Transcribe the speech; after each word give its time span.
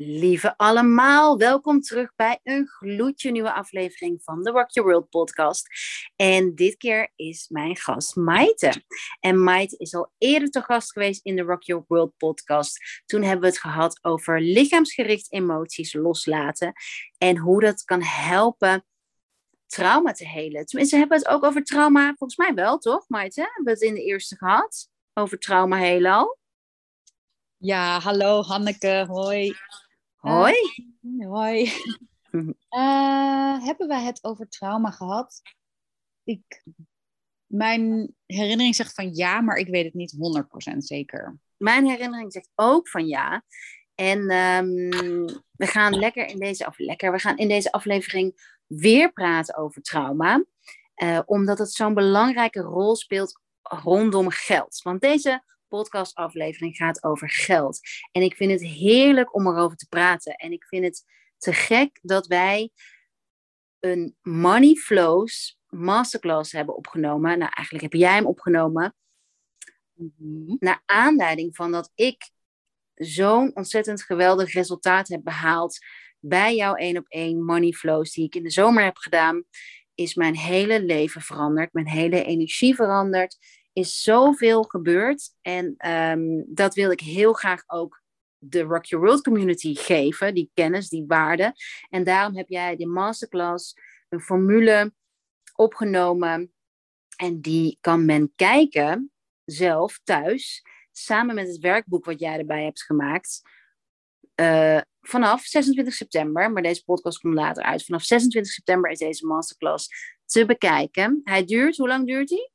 Lieve 0.00 0.56
allemaal, 0.56 1.38
welkom 1.38 1.80
terug 1.80 2.12
bij 2.16 2.40
een 2.42 2.66
gloedje 2.66 3.30
nieuwe 3.30 3.52
aflevering 3.52 4.22
van 4.22 4.42
de 4.42 4.50
Rock 4.50 4.70
Your 4.70 4.90
World 4.90 5.08
podcast. 5.08 5.66
En 6.16 6.54
dit 6.54 6.76
keer 6.76 7.12
is 7.16 7.48
mijn 7.48 7.76
gast 7.76 8.16
Maite. 8.16 8.82
En 9.20 9.42
Maite 9.42 9.76
is 9.76 9.94
al 9.94 10.12
eerder 10.18 10.50
te 10.50 10.62
gast 10.62 10.92
geweest 10.92 11.24
in 11.24 11.36
de 11.36 11.42
Rock 11.42 11.62
Your 11.62 11.84
World 11.88 12.16
podcast. 12.16 13.02
Toen 13.06 13.22
hebben 13.22 13.40
we 13.40 13.46
het 13.46 13.58
gehad 13.58 13.98
over 14.02 14.40
lichaamsgericht 14.40 15.32
emoties 15.32 15.92
loslaten 15.92 16.72
en 17.18 17.36
hoe 17.36 17.60
dat 17.60 17.84
kan 17.84 18.02
helpen 18.02 18.84
trauma 19.66 20.12
te 20.12 20.26
helen. 20.26 20.66
Tenminste, 20.66 20.96
hebben 20.96 21.18
we 21.18 21.24
het 21.24 21.34
ook 21.34 21.44
over 21.44 21.64
trauma, 21.64 22.06
volgens 22.06 22.36
mij 22.36 22.54
wel, 22.54 22.78
toch 22.78 23.08
Maite? 23.08 23.40
Hebben 23.40 23.64
we 23.64 23.70
het 23.70 23.82
in 23.82 23.94
de 23.94 24.04
eerste 24.04 24.36
gehad? 24.36 24.88
Over 25.14 25.38
trauma 25.38 25.76
helen 25.76 26.12
al? 26.12 26.38
Ja, 27.56 28.00
hallo 28.00 28.42
Hanneke, 28.42 29.04
hoi. 29.08 29.54
Hoi. 30.18 30.54
Uh, 31.02 31.26
hoi. 31.26 31.72
Uh, 32.32 33.64
hebben 33.66 33.88
we 33.88 33.94
het 33.94 34.24
over 34.24 34.48
trauma 34.48 34.90
gehad? 34.90 35.42
Ik, 36.24 36.64
mijn 37.46 38.14
herinnering 38.26 38.74
zegt 38.74 38.94
van 38.94 39.14
ja, 39.14 39.40
maar 39.40 39.56
ik 39.56 39.68
weet 39.68 39.84
het 39.84 39.94
niet 39.94 40.16
100% 40.72 40.76
zeker. 40.76 41.38
Mijn 41.56 41.86
herinnering 41.86 42.32
zegt 42.32 42.50
ook 42.54 42.88
van 42.88 43.06
ja. 43.06 43.44
En 43.94 44.18
um, 44.18 44.88
we 45.56 45.66
gaan 45.66 45.94
lekker 45.94 46.26
in 46.26 46.38
deze 46.38 46.66
af, 46.66 46.78
lekker, 46.78 47.12
we 47.12 47.18
gaan 47.18 47.36
in 47.36 47.48
deze 47.48 47.72
aflevering 47.72 48.56
weer 48.66 49.12
praten 49.12 49.56
over 49.56 49.82
trauma. 49.82 50.44
Uh, 51.02 51.20
omdat 51.26 51.58
het 51.58 51.72
zo'n 51.72 51.94
belangrijke 51.94 52.60
rol 52.60 52.96
speelt 52.96 53.40
rondom 53.62 54.30
geld. 54.30 54.80
Want 54.82 55.00
deze 55.00 55.42
podcastaflevering 55.68 56.76
gaat 56.76 57.04
over 57.04 57.30
geld. 57.30 57.80
En 58.12 58.22
ik 58.22 58.36
vind 58.36 58.50
het 58.50 58.62
heerlijk 58.62 59.34
om 59.34 59.46
erover 59.46 59.76
te 59.76 59.88
praten. 59.88 60.34
En 60.34 60.52
ik 60.52 60.64
vind 60.64 60.84
het 60.84 61.04
te 61.36 61.52
gek 61.52 61.98
dat 62.02 62.26
wij 62.26 62.70
een 63.80 64.16
Money 64.22 64.74
Flows 64.74 65.58
masterclass 65.66 66.52
hebben 66.52 66.76
opgenomen. 66.76 67.38
Nou, 67.38 67.50
eigenlijk 67.54 67.92
heb 67.92 68.00
jij 68.00 68.14
hem 68.14 68.26
opgenomen. 68.26 68.94
Mm-hmm. 69.94 70.56
Naar 70.58 70.82
aanleiding 70.84 71.56
van 71.56 71.72
dat 71.72 71.90
ik 71.94 72.30
zo'n 72.94 73.56
ontzettend 73.56 74.02
geweldig 74.02 74.52
resultaat 74.52 75.08
heb 75.08 75.24
behaald 75.24 75.78
bij 76.20 76.54
jouw 76.54 76.74
één 76.74 76.96
op 76.96 77.06
één 77.08 77.44
Money 77.44 77.72
Flows 77.72 78.12
die 78.12 78.24
ik 78.24 78.34
in 78.34 78.42
de 78.42 78.50
zomer 78.50 78.84
heb 78.84 78.96
gedaan, 78.96 79.44
is 79.94 80.14
mijn 80.14 80.36
hele 80.36 80.82
leven 80.82 81.20
veranderd. 81.20 81.72
Mijn 81.72 81.88
hele 81.88 82.24
energie 82.24 82.74
veranderd 82.74 83.36
is 83.78 84.02
zoveel 84.02 84.62
gebeurd. 84.62 85.34
En 85.40 85.90
um, 85.90 86.44
dat 86.48 86.74
wil 86.74 86.90
ik 86.90 87.00
heel 87.00 87.32
graag 87.32 87.62
ook 87.66 88.02
de 88.38 88.62
Rock 88.62 88.84
Your 88.84 89.04
World 89.04 89.22
community 89.22 89.74
geven, 89.74 90.34
die 90.34 90.50
kennis, 90.54 90.88
die 90.88 91.04
waarde. 91.06 91.54
En 91.88 92.04
daarom 92.04 92.36
heb 92.36 92.48
jij 92.48 92.76
de 92.76 92.86
masterclass, 92.86 93.74
een 94.08 94.20
formule 94.20 94.92
opgenomen. 95.54 96.52
En 97.16 97.40
die 97.40 97.78
kan 97.80 98.04
men 98.04 98.32
kijken 98.36 99.12
zelf 99.44 100.00
thuis, 100.04 100.62
samen 100.92 101.34
met 101.34 101.46
het 101.46 101.58
werkboek 101.58 102.04
wat 102.04 102.20
jij 102.20 102.38
erbij 102.38 102.64
hebt 102.64 102.82
gemaakt. 102.82 103.40
Uh, 104.40 104.80
vanaf 105.00 105.42
26 105.42 105.94
september, 105.94 106.52
maar 106.52 106.62
deze 106.62 106.84
podcast 106.84 107.18
komt 107.18 107.34
later 107.34 107.62
uit. 107.62 107.84
Vanaf 107.84 108.02
26 108.02 108.52
september 108.52 108.90
is 108.90 108.98
deze 108.98 109.26
masterclass 109.26 109.88
te 110.24 110.46
bekijken. 110.46 111.20
Hij 111.24 111.44
duurt, 111.44 111.76
hoe 111.76 111.88
lang 111.88 112.06
duurt 112.06 112.30
hij? 112.30 112.50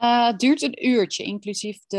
Uh, 0.00 0.26
het 0.26 0.40
duurt 0.40 0.62
een 0.62 0.86
uurtje, 0.86 1.24
inclusief 1.24 1.86
de 1.86 1.96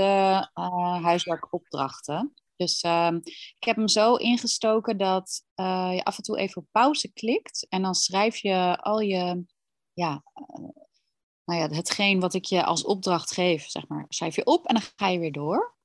uh, 0.54 1.04
huiswerkopdrachten. 1.04 2.34
Dus 2.56 2.84
uh, 2.84 3.12
ik 3.58 3.64
heb 3.66 3.76
hem 3.76 3.88
zo 3.88 4.16
ingestoken 4.16 4.98
dat 4.98 5.44
uh, 5.56 5.92
je 5.94 6.04
af 6.04 6.18
en 6.18 6.24
toe 6.24 6.38
even 6.38 6.62
op 6.62 6.68
pauze 6.72 7.14
klikt. 7.14 7.66
En 7.70 7.82
dan 7.82 7.96
schrijf 7.96 8.38
je 8.38 8.78
al 8.82 9.00
je, 9.00 9.46
ja, 9.94 10.24
nou 11.46 11.60
ja, 11.60 11.70
hetgeen 11.70 12.20
wat 12.20 12.34
ik 12.34 12.46
je 12.46 12.64
als 12.64 12.84
opdracht 12.84 13.32
geef, 13.32 13.70
zeg 13.70 13.88
maar, 13.88 14.06
schrijf 14.10 14.36
je 14.36 14.46
op 14.46 14.66
en 14.66 14.74
dan 14.74 14.84
ga 14.96 15.08
je 15.08 15.20
weer 15.20 15.32
door. 15.32 15.76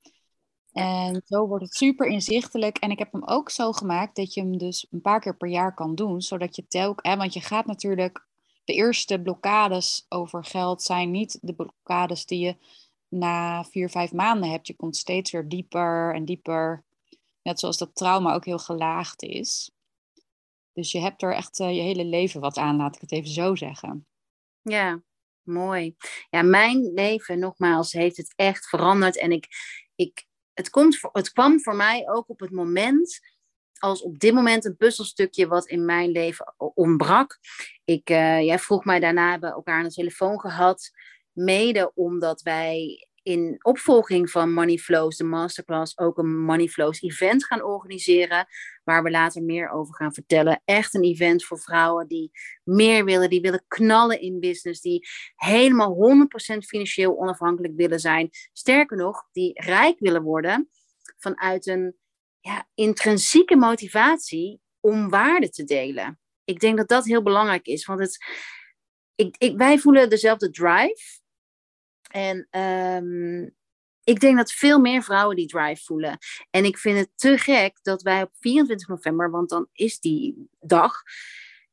En 0.71 1.21
zo 1.25 1.47
wordt 1.47 1.63
het 1.63 1.75
super 1.75 2.07
inzichtelijk. 2.07 2.77
En 2.77 2.91
ik 2.91 2.99
heb 2.99 3.11
hem 3.11 3.23
ook 3.25 3.49
zo 3.49 3.71
gemaakt 3.71 4.15
dat 4.15 4.33
je 4.33 4.41
hem 4.41 4.57
dus 4.57 4.87
een 4.89 5.01
paar 5.01 5.19
keer 5.19 5.37
per 5.37 5.49
jaar 5.49 5.73
kan 5.73 5.95
doen. 5.95 6.21
Zodat 6.21 6.55
je 6.55 6.67
telkens, 6.67 7.15
want 7.15 7.33
je 7.33 7.41
gaat 7.41 7.65
natuurlijk 7.65 8.26
de 8.67 8.73
eerste 8.73 9.21
blokkades 9.21 10.05
over 10.09 10.45
geld 10.45 10.81
zijn 10.81 11.11
niet 11.11 11.39
de 11.41 11.53
blokkades 11.53 12.25
die 12.25 12.39
je 12.39 12.55
na 13.07 13.63
vier, 13.63 13.89
vijf 13.89 14.13
maanden 14.13 14.49
hebt. 14.49 14.67
Je 14.67 14.75
komt 14.75 14.95
steeds 14.95 15.31
weer 15.31 15.47
dieper 15.47 16.13
en 16.15 16.25
dieper. 16.25 16.83
Net 17.41 17.59
zoals 17.59 17.77
dat 17.77 17.95
trauma 17.95 18.33
ook 18.33 18.45
heel 18.45 18.59
gelaagd 18.59 19.21
is. 19.21 19.71
Dus 20.73 20.91
je 20.91 20.99
hebt 20.99 21.21
er 21.21 21.33
echt 21.33 21.59
uh, 21.59 21.75
je 21.75 21.81
hele 21.81 22.05
leven 22.05 22.41
wat 22.41 22.57
aan, 22.57 22.75
laat 22.75 22.95
ik 22.95 23.01
het 23.01 23.11
even 23.11 23.29
zo 23.29 23.55
zeggen. 23.55 24.07
Ja, 24.61 25.01
mooi. 25.41 25.95
Ja, 26.29 26.41
mijn 26.41 26.93
leven, 26.93 27.39
nogmaals, 27.39 27.91
heeft 27.91 28.17
het 28.17 28.33
echt 28.35 28.67
veranderd. 28.67 29.19
En 29.19 29.31
ik, 29.31 29.47
ik, 29.95 30.25
het, 30.53 30.69
komt, 30.69 30.99
het 31.11 31.31
kwam 31.31 31.59
voor 31.59 31.75
mij 31.75 32.09
ook 32.09 32.29
op 32.29 32.39
het 32.39 32.51
moment 32.51 33.19
als 33.79 34.01
op 34.01 34.19
dit 34.19 34.33
moment 34.33 34.65
een 34.65 34.77
puzzelstukje 34.77 35.47
wat 35.47 35.67
in 35.67 35.85
mijn 35.85 36.11
leven 36.11 36.53
ontbrak. 36.57 37.39
Ik, 37.85 38.09
uh, 38.09 38.41
jij 38.41 38.59
vroeg 38.59 38.85
mij 38.85 38.99
daarna, 38.99 39.29
hebben 39.31 39.49
we 39.49 39.55
elkaar 39.55 39.77
aan 39.77 39.87
de 39.87 39.93
telefoon 39.93 40.39
gehad. 40.39 40.89
Mede 41.31 41.91
omdat 41.95 42.41
wij 42.41 43.07
in 43.27 43.57
opvolging 43.61 44.29
van 44.29 44.53
Money 44.53 44.77
Flows, 44.77 45.17
de 45.17 45.23
masterclass, 45.23 45.97
ook 45.97 46.17
een 46.17 46.39
Money 46.39 46.67
Flows 46.67 47.01
event 47.01 47.45
gaan 47.45 47.63
organiseren. 47.63 48.47
Waar 48.83 49.03
we 49.03 49.09
later 49.09 49.43
meer 49.43 49.69
over 49.69 49.95
gaan 49.95 50.13
vertellen. 50.13 50.61
Echt 50.65 50.93
een 50.93 51.03
event 51.03 51.45
voor 51.45 51.59
vrouwen 51.59 52.07
die 52.07 52.31
meer 52.63 53.05
willen, 53.05 53.29
die 53.29 53.41
willen 53.41 53.63
knallen 53.67 54.21
in 54.21 54.39
business, 54.39 54.81
die 54.81 55.07
helemaal 55.35 55.95
100% 56.53 56.57
financieel 56.57 57.17
onafhankelijk 57.17 57.73
willen 57.75 57.99
zijn. 57.99 58.29
Sterker 58.53 58.97
nog, 58.97 59.27
die 59.31 59.61
rijk 59.61 59.99
willen 59.99 60.23
worden 60.23 60.69
vanuit 61.17 61.67
een 61.67 61.95
ja, 62.47 62.67
intrinsieke 62.73 63.55
motivatie 63.55 64.59
om 64.79 65.09
waarde 65.09 65.49
te 65.49 65.63
delen. 65.63 66.19
Ik 66.43 66.59
denk 66.59 66.77
dat 66.77 66.87
dat 66.87 67.05
heel 67.05 67.23
belangrijk 67.23 67.65
is, 67.65 67.85
want 67.85 67.99
het, 67.99 68.17
ik, 69.15 69.35
ik, 69.37 69.57
wij 69.57 69.79
voelen 69.79 70.09
dezelfde 70.09 70.49
drive. 70.49 71.19
En 72.11 72.47
um, 72.61 73.55
ik 74.03 74.19
denk 74.19 74.37
dat 74.37 74.51
veel 74.51 74.79
meer 74.79 75.03
vrouwen 75.03 75.35
die 75.35 75.47
drive 75.47 75.83
voelen. 75.83 76.17
En 76.49 76.65
ik 76.65 76.77
vind 76.77 76.97
het 76.97 77.09
te 77.15 77.37
gek 77.37 77.79
dat 77.81 78.01
wij 78.01 78.21
op 78.21 78.31
24 78.39 78.87
november, 78.87 79.31
want 79.31 79.49
dan 79.49 79.67
is 79.71 79.99
die 79.99 80.49
dag, 80.59 81.01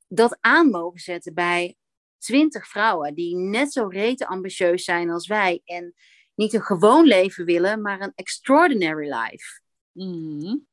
dat 0.08 0.38
aan 0.40 0.70
mogen 0.70 1.00
zetten 1.00 1.34
bij 1.34 1.76
20 2.18 2.68
vrouwen 2.68 3.14
die 3.14 3.36
net 3.36 3.72
zo 3.72 3.86
rete 3.86 4.26
ambitieus 4.26 4.84
zijn 4.84 5.10
als 5.10 5.26
wij. 5.26 5.60
En 5.64 5.94
niet 6.34 6.52
een 6.52 6.62
gewoon 6.62 7.04
leven 7.04 7.44
willen, 7.44 7.82
maar 7.82 8.00
een 8.00 8.12
extraordinary 8.14 9.12
life. 9.12 9.62
Mm. 9.94 10.66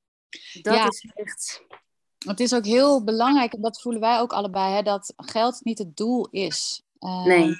Dat 0.61 0.93
is 0.93 1.11
echt. 1.13 1.63
Het 2.17 2.39
is 2.39 2.53
ook 2.53 2.65
heel 2.65 3.03
belangrijk, 3.03 3.53
en 3.53 3.61
dat 3.61 3.81
voelen 3.81 4.01
wij 4.01 4.19
ook 4.19 4.33
allebei, 4.33 4.73
hè, 4.73 4.81
dat 4.81 5.13
geld 5.15 5.63
niet 5.63 5.77
het 5.77 5.97
doel 5.97 6.27
is. 6.29 6.81
Uh, 6.99 7.25
nee. 7.25 7.55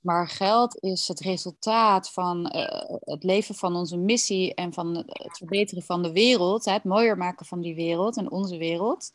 Maar 0.00 0.28
geld 0.28 0.76
is 0.82 1.08
het 1.08 1.20
resultaat 1.20 2.10
van 2.10 2.52
uh, 2.56 2.98
het 3.00 3.24
leven 3.24 3.54
van 3.54 3.76
onze 3.76 3.96
missie 3.96 4.54
en 4.54 4.72
van 4.72 4.96
het 4.96 5.36
verbeteren 5.36 5.82
van 5.82 6.02
de 6.02 6.12
wereld, 6.12 6.64
hè, 6.64 6.72
het 6.72 6.84
mooier 6.84 7.16
maken 7.16 7.46
van 7.46 7.60
die 7.60 7.74
wereld 7.74 8.16
en 8.16 8.30
onze 8.30 8.56
wereld. 8.56 9.12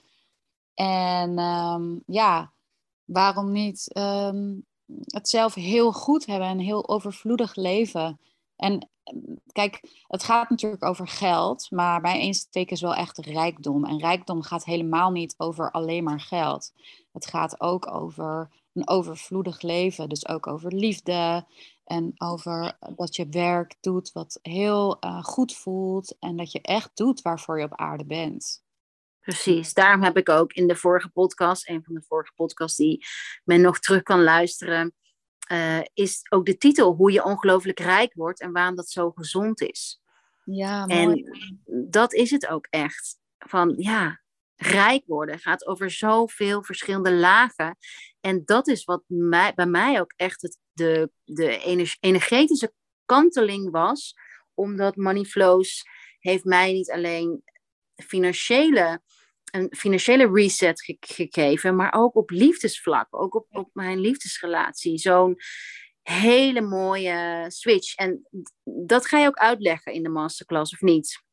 En 0.73 1.39
um, 1.39 2.03
ja, 2.05 2.51
waarom 3.05 3.51
niet 3.51 3.97
um, 3.97 4.65
het 5.05 5.29
zelf 5.29 5.53
heel 5.53 5.91
goed 5.91 6.25
hebben 6.25 6.47
en 6.47 6.59
heel 6.59 6.89
overvloedig 6.89 7.55
leven? 7.55 8.19
En 8.55 8.89
kijk, 9.51 10.03
het 10.07 10.23
gaat 10.23 10.49
natuurlijk 10.49 10.83
over 10.83 11.07
geld, 11.07 11.71
maar 11.71 12.01
mijn 12.01 12.19
insteek 12.19 12.71
is 12.71 12.81
wel 12.81 12.95
echt 12.95 13.17
rijkdom. 13.17 13.85
En 13.85 13.99
rijkdom 13.99 14.41
gaat 14.41 14.65
helemaal 14.65 15.11
niet 15.11 15.35
over 15.37 15.71
alleen 15.71 16.03
maar 16.03 16.19
geld. 16.19 16.73
Het 17.11 17.25
gaat 17.25 17.61
ook 17.61 17.93
over 17.93 18.49
een 18.73 18.87
overvloedig 18.87 19.61
leven, 19.61 20.09
dus 20.09 20.27
ook 20.27 20.47
over 20.47 20.73
liefde 20.73 21.45
en 21.83 22.11
over 22.17 22.77
dat 22.95 23.15
je 23.15 23.27
werk 23.29 23.75
doet 23.81 24.11
wat 24.11 24.39
heel 24.41 24.97
uh, 25.05 25.23
goed 25.23 25.55
voelt 25.55 26.15
en 26.19 26.35
dat 26.35 26.51
je 26.51 26.61
echt 26.61 26.91
doet 26.93 27.21
waarvoor 27.21 27.59
je 27.59 27.65
op 27.65 27.75
aarde 27.75 28.05
bent. 28.05 28.63
Precies, 29.19 29.73
daarom 29.73 30.03
heb 30.03 30.17
ik 30.17 30.29
ook 30.29 30.53
in 30.53 30.67
de 30.67 30.75
vorige 30.75 31.09
podcast, 31.09 31.69
een 31.69 31.83
van 31.83 31.93
de 31.93 32.03
vorige 32.07 32.31
podcasts 32.35 32.77
die 32.77 33.05
men 33.43 33.61
nog 33.61 33.79
terug 33.79 34.03
kan 34.03 34.23
luisteren, 34.23 34.93
uh, 35.51 35.81
is 35.93 36.25
ook 36.29 36.45
de 36.45 36.57
titel 36.57 36.93
hoe 36.93 37.11
je 37.11 37.23
ongelooflijk 37.23 37.79
rijk 37.79 38.13
wordt 38.13 38.41
en 38.41 38.51
waarom 38.51 38.75
dat 38.75 38.89
zo 38.89 39.11
gezond 39.11 39.61
is. 39.61 40.01
Ja, 40.43 40.85
mooi. 40.85 40.99
En 40.99 41.89
dat 41.89 42.13
is 42.13 42.31
het 42.31 42.47
ook 42.47 42.67
echt. 42.69 43.17
Van 43.37 43.73
ja, 43.77 44.21
rijk 44.55 45.03
worden 45.05 45.39
gaat 45.39 45.65
over 45.65 45.91
zoveel 45.91 46.63
verschillende 46.63 47.13
lagen. 47.13 47.77
En 48.21 48.41
dat 48.45 48.67
is 48.67 48.83
wat 48.83 49.03
mij, 49.07 49.53
bij 49.53 49.65
mij 49.65 49.99
ook 49.99 50.13
echt 50.15 50.41
het, 50.41 50.57
de, 50.71 51.11
de 51.23 51.59
energetische 51.99 52.73
kanteling 53.05 53.71
was. 53.71 54.15
Omdat 54.53 54.95
Money 54.95 55.23
Flows 55.23 55.83
heeft 56.19 56.43
mij 56.43 56.73
niet 56.73 56.91
alleen 56.91 57.43
financiële, 57.95 59.01
een 59.55 59.75
financiële 59.77 60.31
reset 60.33 60.97
gegeven, 60.99 61.75
maar 61.75 61.93
ook 61.93 62.15
op 62.15 62.29
liefdesvlak, 62.29 63.07
ook 63.09 63.35
op, 63.35 63.47
op 63.49 63.69
mijn 63.73 63.99
liefdesrelatie. 63.99 64.97
Zo'n 64.97 65.37
hele 66.01 66.61
mooie 66.61 67.45
switch. 67.47 67.95
En 67.95 68.27
dat 68.63 69.07
ga 69.07 69.19
je 69.19 69.27
ook 69.27 69.37
uitleggen 69.37 69.93
in 69.93 70.03
de 70.03 70.09
masterclass, 70.09 70.73
of 70.73 70.81
niet? 70.81 71.23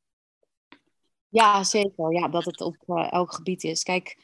Ja, 1.28 1.64
zeker. 1.64 2.12
Ja, 2.12 2.28
dat 2.28 2.44
het 2.44 2.60
op 2.60 2.76
uh, 2.86 3.12
elk 3.12 3.34
gebied 3.34 3.64
is. 3.64 3.82
Kijk, 3.82 4.16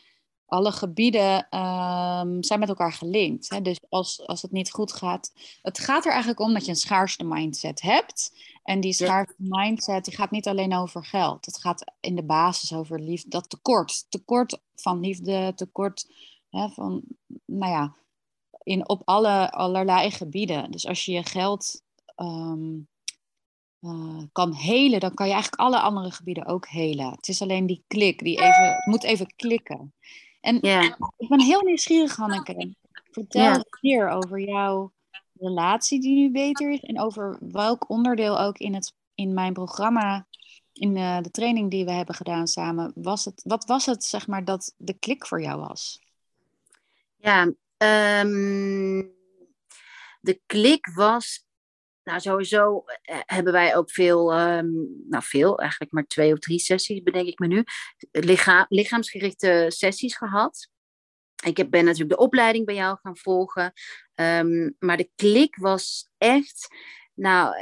alle 0.49 0.73
gebieden 0.73 1.37
um, 1.37 2.43
zijn 2.43 2.59
met 2.59 2.69
elkaar 2.69 2.93
gelinkt. 2.93 3.51
Hè? 3.51 3.63
Dus 3.63 3.79
als, 3.89 4.27
als 4.27 4.43
het 4.43 4.51
niet 4.53 4.71
goed 4.71 4.93
gaat. 4.93 5.33
Het 5.63 5.79
gaat 5.79 6.05
er 6.05 6.11
eigenlijk 6.11 6.41
om 6.41 6.53
dat 6.53 6.65
je 6.65 6.71
een 6.71 6.77
schaarste 6.77 7.25
mindset 7.25 7.81
hebt. 7.81 8.33
En 8.63 8.81
die 8.81 8.93
schaarste 8.93 9.35
mindset 9.39 10.05
die 10.05 10.15
gaat 10.15 10.31
niet 10.31 10.49
alleen 10.49 10.75
over 10.75 11.05
geld. 11.05 11.47
Het 11.47 11.59
gaat 11.59 11.93
in 12.01 12.15
de 12.15 12.25
basis 12.25 12.73
over 12.73 13.01
liefde. 13.01 13.29
Dat 13.29 13.51
tekort. 13.51 14.07
Tekort 14.09 14.61
van 14.75 15.01
liefde, 15.01 15.53
tekort 15.55 16.11
hè, 16.51 16.69
van, 16.69 17.03
nou 17.45 17.73
ja, 17.73 17.97
in, 18.63 18.89
op 18.89 19.03
alle, 19.05 19.51
allerlei 19.51 20.11
gebieden. 20.11 20.71
Dus 20.71 20.87
als 20.87 21.05
je 21.05 21.13
je 21.13 21.25
geld 21.25 21.83
um, 22.17 22.89
uh, 23.81 24.23
kan 24.33 24.55
helen, 24.55 25.01
dan 25.01 25.15
kan 25.15 25.27
je 25.27 25.33
eigenlijk 25.33 25.63
alle 25.63 25.81
andere 25.81 26.11
gebieden 26.11 26.47
ook 26.47 26.69
helen. 26.69 27.11
Het 27.11 27.29
is 27.29 27.43
alleen 27.43 27.67
die 27.67 27.85
klik, 27.87 28.19
die 28.19 28.37
even, 28.37 28.75
het 28.75 28.87
moet 28.87 29.05
even 29.05 29.35
klikken. 29.37 29.93
En 30.49 30.59
ja. 30.61 30.97
ik 31.17 31.29
ben 31.29 31.41
heel 31.41 31.61
nieuwsgierig, 31.61 32.17
Hanneke. 32.17 32.75
Vertel 33.11 33.43
ja. 33.43 33.65
meer 33.81 34.09
over 34.09 34.41
jouw 34.41 34.93
relatie 35.39 36.01
die 36.01 36.15
nu 36.15 36.31
beter 36.31 36.71
is 36.71 36.81
en 36.81 37.01
over 37.01 37.39
welk 37.41 37.91
onderdeel 37.91 38.41
ook 38.41 38.59
in, 38.59 38.75
het, 38.75 38.93
in 39.15 39.35
mijn 39.35 39.53
programma, 39.53 40.27
in 40.73 40.95
de, 40.95 41.01
eh, 41.01 41.21
de 41.21 41.31
training 41.31 41.71
die 41.71 41.85
we 41.85 41.93
hebben 41.93 42.15
gedaan 42.15 42.47
samen, 42.47 42.93
was 42.95 43.25
het, 43.25 43.43
wat 43.45 43.65
was 43.65 43.87
het, 43.87 44.05
zeg 44.05 44.27
maar, 44.27 44.45
dat 44.45 44.75
de 44.77 44.99
klik 44.99 45.27
voor 45.27 45.43
jou 45.43 45.61
was? 45.61 46.01
Ja, 47.17 47.43
um, 48.23 49.13
de 50.21 50.41
klik 50.47 50.87
was 50.95 51.47
nou, 52.09 52.21
sowieso 52.21 52.85
eh, 53.03 53.19
hebben 53.27 53.53
wij 53.53 53.77
ook 53.77 53.91
veel, 53.91 54.41
um, 54.41 55.03
nou 55.09 55.23
veel, 55.23 55.59
eigenlijk 55.59 55.93
maar 55.93 56.07
twee 56.07 56.33
of 56.33 56.39
drie 56.39 56.59
sessies, 56.59 57.03
bedenk 57.03 57.27
ik 57.27 57.39
me 57.39 57.47
nu, 57.47 57.65
licha 58.11 58.67
lichaamsgerichte 58.69 59.65
sessies 59.69 60.17
gehad. 60.17 60.69
Ik 61.45 61.57
heb, 61.57 61.71
ben 61.71 61.85
natuurlijk 61.85 62.19
de 62.19 62.25
opleiding 62.25 62.67
bij 62.67 62.75
jou 62.75 62.99
gaan 63.03 63.17
volgen. 63.17 63.73
Um, 64.15 64.77
maar 64.79 64.97
de 64.97 65.11
klik 65.15 65.57
was 65.57 66.09
echt. 66.19 66.75
Nou, 67.15 67.55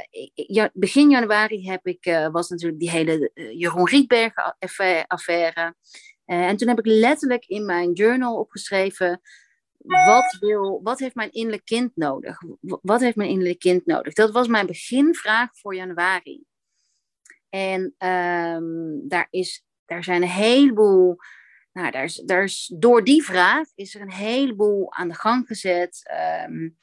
begin 0.73 1.09
januari 1.09 1.69
heb 1.69 1.85
ik, 1.85 2.05
uh, 2.05 2.27
was 2.27 2.49
natuurlijk 2.49 2.79
die 2.79 2.89
hele 2.89 3.31
Jeroen 3.33 3.87
Rietberg-affaire. 3.87 5.75
Uh, 6.25 6.47
en 6.47 6.57
toen 6.57 6.67
heb 6.67 6.79
ik 6.79 6.85
letterlijk 6.85 7.45
in 7.45 7.65
mijn 7.65 7.93
journal 7.93 8.39
opgeschreven 8.39 9.21
wat, 9.87 10.37
wil, 10.39 10.79
wat 10.83 10.99
heeft 10.99 11.15
mijn 11.15 11.31
innerlijk 11.31 11.65
kind 11.65 11.95
nodig? 11.95 12.41
Wat 12.61 13.01
heeft 13.01 13.15
mijn 13.15 13.29
innerlijk 13.29 13.59
kind 13.59 13.85
nodig? 13.85 14.13
Dat 14.13 14.31
was 14.31 14.47
mijn 14.47 14.65
beginvraag 14.65 15.49
voor 15.57 15.75
januari. 15.75 16.43
En 17.49 17.95
um, 17.97 19.07
daar, 19.07 19.27
is, 19.29 19.65
daar 19.85 20.03
zijn 20.03 20.21
een 20.21 20.27
heleboel. 20.27 21.15
Nou, 21.73 21.91
daar 21.91 22.03
is, 22.03 22.15
daar 22.15 22.43
is, 22.43 22.73
door 22.77 23.03
die 23.03 23.23
vraag 23.23 23.67
is 23.75 23.95
er 23.95 24.01
een 24.01 24.11
heleboel 24.11 24.93
aan 24.93 25.07
de 25.07 25.13
gang 25.13 25.47
gezet. 25.47 26.11
Um, 26.47 26.77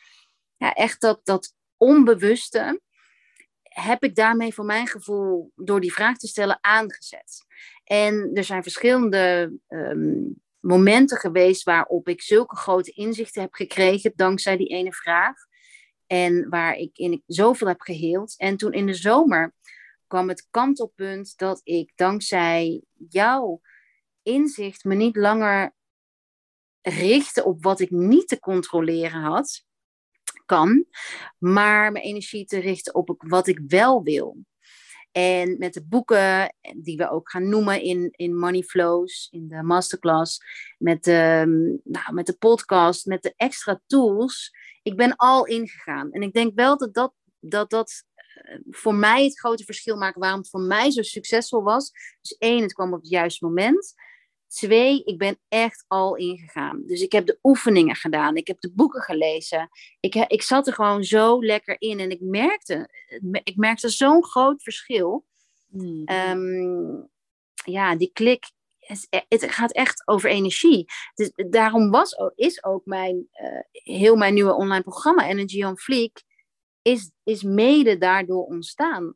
ja, 0.57 0.73
echt 0.73 1.01
dat, 1.01 1.21
dat 1.25 1.55
onbewuste 1.77 2.81
heb 3.63 4.03
ik 4.03 4.15
daarmee 4.15 4.55
voor 4.55 4.65
mijn 4.65 4.87
gevoel, 4.87 5.53
door 5.55 5.81
die 5.81 5.93
vraag 5.93 6.17
te 6.17 6.27
stellen, 6.27 6.59
aangezet. 6.61 7.45
En 7.85 8.31
er 8.35 8.45
zijn 8.45 8.63
verschillende 8.63 9.53
um, 9.69 10.43
momenten 10.65 11.17
geweest 11.17 11.63
waarop 11.63 12.09
ik 12.09 12.23
zulke 12.23 12.57
grote 12.57 12.91
inzichten 12.91 13.43
heb 13.43 13.55
gekregen 13.55 14.13
dankzij 14.17 14.57
die 14.57 14.69
ene 14.69 14.93
vraag. 14.93 15.37
En 16.07 16.49
waar 16.49 16.75
ik 16.75 16.99
in 16.99 17.23
zoveel 17.27 17.67
heb 17.67 17.81
geheeld. 17.81 18.35
En 18.37 18.57
toen 18.57 18.73
in 18.73 18.87
de 18.87 18.95
zomer 18.95 19.55
kwam 20.07 20.29
het 20.29 20.47
kantelpunt 20.51 21.37
dat 21.37 21.61
ik 21.65 21.93
dankzij 21.95 22.83
jouw 23.09 23.61
inzicht 24.23 24.85
me 24.85 24.95
niet 24.95 25.17
langer 25.17 25.75
richtte 26.81 27.45
op 27.45 27.63
wat 27.63 27.81
ik 27.81 27.91
niet 27.91 28.29
te 28.29 28.39
controleren 28.39 29.21
had, 29.21 29.65
kan, 30.47 30.85
maar 31.39 31.93
mijn 31.93 32.05
energie 32.05 32.45
te 32.45 32.59
richten 32.59 32.95
op 32.95 33.15
wat 33.19 33.47
ik 33.47 33.61
wel 33.67 34.03
wil. 34.03 34.37
En 35.15 35.59
met 35.59 35.75
de 35.75 35.85
boeken, 35.85 36.55
die 36.77 36.97
we 36.97 37.11
ook 37.11 37.31
gaan 37.31 37.49
noemen 37.49 37.83
in, 37.83 38.09
in 38.11 38.39
Money 38.39 38.63
Flows, 38.63 39.29
in 39.31 39.49
de 39.49 39.63
masterclass, 39.63 40.41
met 40.79 41.05
de, 41.05 41.45
nou, 41.85 42.13
met 42.13 42.27
de 42.27 42.37
podcast, 42.37 43.07
met 43.07 43.23
de 43.23 43.35
extra 43.37 43.81
tools. 43.87 44.53
Ik 44.83 44.97
ben 44.97 45.17
al 45.17 45.47
ingegaan. 45.47 46.13
En 46.13 46.23
ik 46.23 46.33
denk 46.33 46.55
wel 46.55 46.79
dat 46.79 46.95
dat, 46.95 47.13
dat, 47.41 47.71
dat 47.71 48.05
eh, 48.35 48.59
voor 48.71 48.95
mij 48.95 49.25
het 49.25 49.39
grote 49.39 49.65
verschil 49.65 49.97
maakt 49.97 50.19
waarom 50.19 50.39
het 50.39 50.51
voor 50.51 50.61
mij 50.61 50.91
zo 50.91 51.03
succesvol 51.03 51.63
was. 51.63 51.91
Dus 52.21 52.37
één, 52.39 52.63
het 52.63 52.73
kwam 52.73 52.93
op 52.93 53.01
het 53.01 53.11
juiste 53.11 53.45
moment. 53.45 53.95
Twee, 54.47 55.05
ik 55.05 55.19
ben 55.19 55.39
echt 55.49 55.85
al 55.89 56.17
ingegaan. 56.17 56.83
Dus 56.87 57.01
ik 57.01 57.13
heb 57.13 57.27
de 57.27 57.39
oefeningen 57.43 57.97
gedaan. 57.97 58.37
Ik 58.37 58.47
heb 58.47 58.61
de 58.61 58.73
boeken 58.73 59.01
gelezen. 59.01 59.69
Ik, 60.01 60.15
ik 60.15 60.43
zat 60.43 60.67
er 60.67 60.73
gewoon 60.73 61.05
zo 61.05 61.45
lekker 61.45 61.77
in. 61.79 62.01
En 62.01 62.11
ik 62.11 62.21
merkte, 62.21 62.89
ik 63.45 63.57
merkte 63.57 63.89
zo'n 63.89 64.25
groot 64.25 64.63
verschil. 64.63 65.25
Hmm. 65.71 66.05
Ehm, 66.05 67.03
ja, 67.65 67.97
die 67.97 68.11
klik. 68.13 68.51
Het 69.29 69.45
gaat 69.53 69.73
echt 69.73 70.09
over 70.09 70.31
energie. 70.31 70.85
Dus 71.15 71.31
daarom 71.35 71.91
was, 71.91 72.17
is 72.35 72.65
ook 72.65 72.85
mijn, 72.85 73.29
uh, 73.33 73.61
heel 73.71 74.17
mijn 74.17 74.35
nieuwe 74.35 74.55
online 74.55 74.83
programma, 74.83 75.29
Energy 75.29 75.65
on 75.65 75.79
Fleek, 75.79 76.23
is, 76.83 77.11
is 77.23 77.43
mede 77.43 77.99
daardoor 77.99 78.45
ontstaan. 78.45 79.15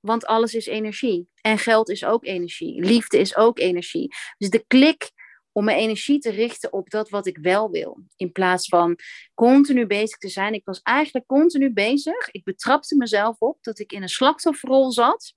Want 0.00 0.26
alles 0.26 0.54
is 0.54 0.66
energie. 0.66 1.28
En 1.40 1.58
geld 1.58 1.88
is 1.88 2.04
ook 2.04 2.24
energie. 2.24 2.84
Liefde 2.84 3.18
is 3.18 3.36
ook 3.36 3.58
energie. 3.58 4.14
Dus 4.38 4.50
de 4.50 4.64
klik 4.66 5.10
om 5.52 5.64
mijn 5.64 5.78
energie 5.78 6.18
te 6.18 6.30
richten 6.30 6.72
op 6.72 6.90
dat 6.90 7.08
wat 7.08 7.26
ik 7.26 7.38
wel 7.38 7.70
wil. 7.70 8.02
In 8.16 8.32
plaats 8.32 8.68
van 8.68 8.98
continu 9.34 9.86
bezig 9.86 10.18
te 10.18 10.28
zijn. 10.28 10.54
Ik 10.54 10.64
was 10.64 10.80
eigenlijk 10.82 11.26
continu 11.26 11.72
bezig. 11.72 12.30
Ik 12.30 12.44
betrapte 12.44 12.96
mezelf 12.96 13.40
op 13.40 13.58
dat 13.60 13.78
ik 13.78 13.92
in 13.92 14.02
een 14.02 14.08
slachtofferrol 14.08 14.92
zat. 14.92 15.34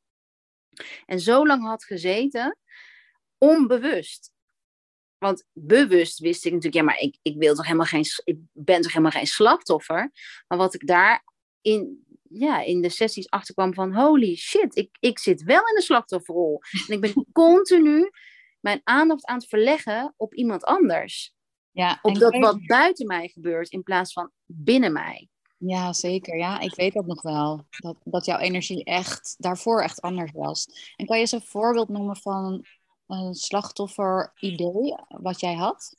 En 1.06 1.20
zo 1.20 1.46
lang 1.46 1.64
had 1.64 1.84
gezeten. 1.84 2.58
Onbewust. 3.38 4.32
Want 5.18 5.46
bewust 5.54 6.20
wist 6.20 6.46
ik 6.46 6.52
natuurlijk, 6.52 6.86
ja, 6.86 6.92
maar 6.92 7.00
ik, 7.00 7.18
ik, 7.22 7.38
wil 7.38 7.56
toch 7.56 7.66
helemaal 7.66 7.86
geen, 7.86 8.06
ik 8.24 8.38
ben 8.52 8.82
toch 8.82 8.92
helemaal 8.92 9.12
geen 9.12 9.28
slachtoffer. 9.28 10.12
Maar 10.48 10.58
wat 10.58 10.74
ik 10.74 10.88
daar 10.88 11.24
in 11.62 12.06
ja, 12.34 12.62
in 12.62 12.82
de 12.82 12.90
sessies 12.90 13.30
achterkwam 13.30 13.74
van 13.74 13.94
holy 13.94 14.36
shit, 14.36 14.76
ik, 14.76 14.98
ik 15.00 15.20
zit 15.20 15.44
wel 15.44 15.68
in 15.68 15.76
de 15.76 15.82
slachtofferrol. 15.82 16.62
En 16.88 16.94
ik 16.94 17.02
ben 17.02 17.28
continu 17.32 18.10
mijn 18.60 18.82
aandacht 18.84 19.26
aan 19.26 19.38
het 19.38 19.48
verleggen 19.48 20.14
op 20.18 20.34
iemand 20.34 20.64
anders. 20.64 21.34
Ja, 21.72 22.00
op 22.02 22.16
dat 22.16 22.38
wat 22.38 22.66
buiten 22.66 23.08
mij 23.08 23.28
gebeurt 23.28 23.70
in 23.70 23.84
plaats 23.84 24.14
van 24.14 24.32
binnen 24.46 24.94
mij. 24.94 25.28
Ja, 25.58 25.94
zeker. 25.94 26.38
Ja, 26.38 26.60
ik 26.60 26.76
weet 26.76 26.94
dat 26.94 27.06
nog 27.06 27.22
wel. 27.22 27.66
Dat, 27.70 27.98
dat 28.04 28.26
jouw 28.26 28.38
energie 28.38 28.84
echt 28.84 29.36
daarvoor 29.38 29.82
echt 29.82 30.02
anders 30.02 30.32
was. 30.32 30.68
En 30.96 31.06
kan 31.06 31.16
je 31.16 31.22
eens 31.22 31.32
een 31.32 31.42
voorbeeld 31.42 31.90
noemen 31.90 32.18
van 32.18 32.66
een 33.08 33.34
slachtoffer-idee 33.34 34.96
wat 35.08 35.40
jij 35.40 35.54
had? 35.54 35.96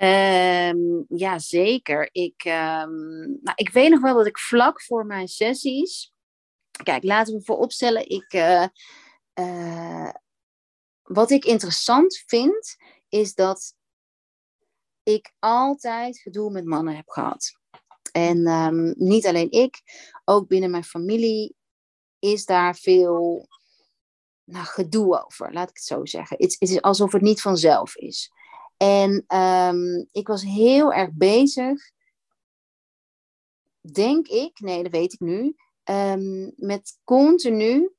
Um, 0.00 1.04
ja, 1.08 1.38
zeker. 1.38 2.08
Ik, 2.12 2.44
um, 2.44 3.38
nou, 3.42 3.52
ik 3.54 3.70
weet 3.70 3.90
nog 3.90 4.00
wel 4.00 4.14
dat 4.14 4.26
ik 4.26 4.38
vlak 4.38 4.82
voor 4.82 5.06
mijn 5.06 5.28
sessies. 5.28 6.12
Kijk, 6.82 7.02
laten 7.02 7.34
we 7.34 7.44
vooropstellen. 7.44 8.08
Ik, 8.08 8.32
uh, 8.32 8.66
uh, 9.34 10.10
wat 11.02 11.30
ik 11.30 11.44
interessant 11.44 12.22
vind, 12.26 12.76
is 13.08 13.34
dat 13.34 13.74
ik 15.02 15.32
altijd 15.38 16.18
gedoe 16.18 16.50
met 16.50 16.64
mannen 16.64 16.96
heb 16.96 17.08
gehad. 17.08 17.52
En 18.12 18.46
um, 18.46 18.94
niet 18.96 19.26
alleen 19.26 19.50
ik, 19.50 19.80
ook 20.24 20.48
binnen 20.48 20.70
mijn 20.70 20.84
familie 20.84 21.54
is 22.18 22.44
daar 22.44 22.76
veel 22.76 23.48
nou, 24.44 24.66
gedoe 24.66 25.24
over, 25.24 25.52
laat 25.52 25.68
ik 25.68 25.76
het 25.76 25.84
zo 25.84 26.04
zeggen. 26.04 26.36
Het, 26.40 26.56
het 26.58 26.68
is 26.68 26.82
alsof 26.82 27.12
het 27.12 27.22
niet 27.22 27.40
vanzelf 27.40 27.96
is. 27.96 28.32
En 28.78 29.24
um, 29.36 30.08
ik 30.12 30.26
was 30.26 30.42
heel 30.42 30.92
erg 30.92 31.10
bezig, 31.12 31.90
denk 33.92 34.28
ik, 34.28 34.60
nee, 34.60 34.82
dat 34.82 34.92
weet 34.92 35.12
ik 35.12 35.20
nu, 35.20 35.56
um, 35.84 36.52
met 36.56 36.98
continu 37.04 37.92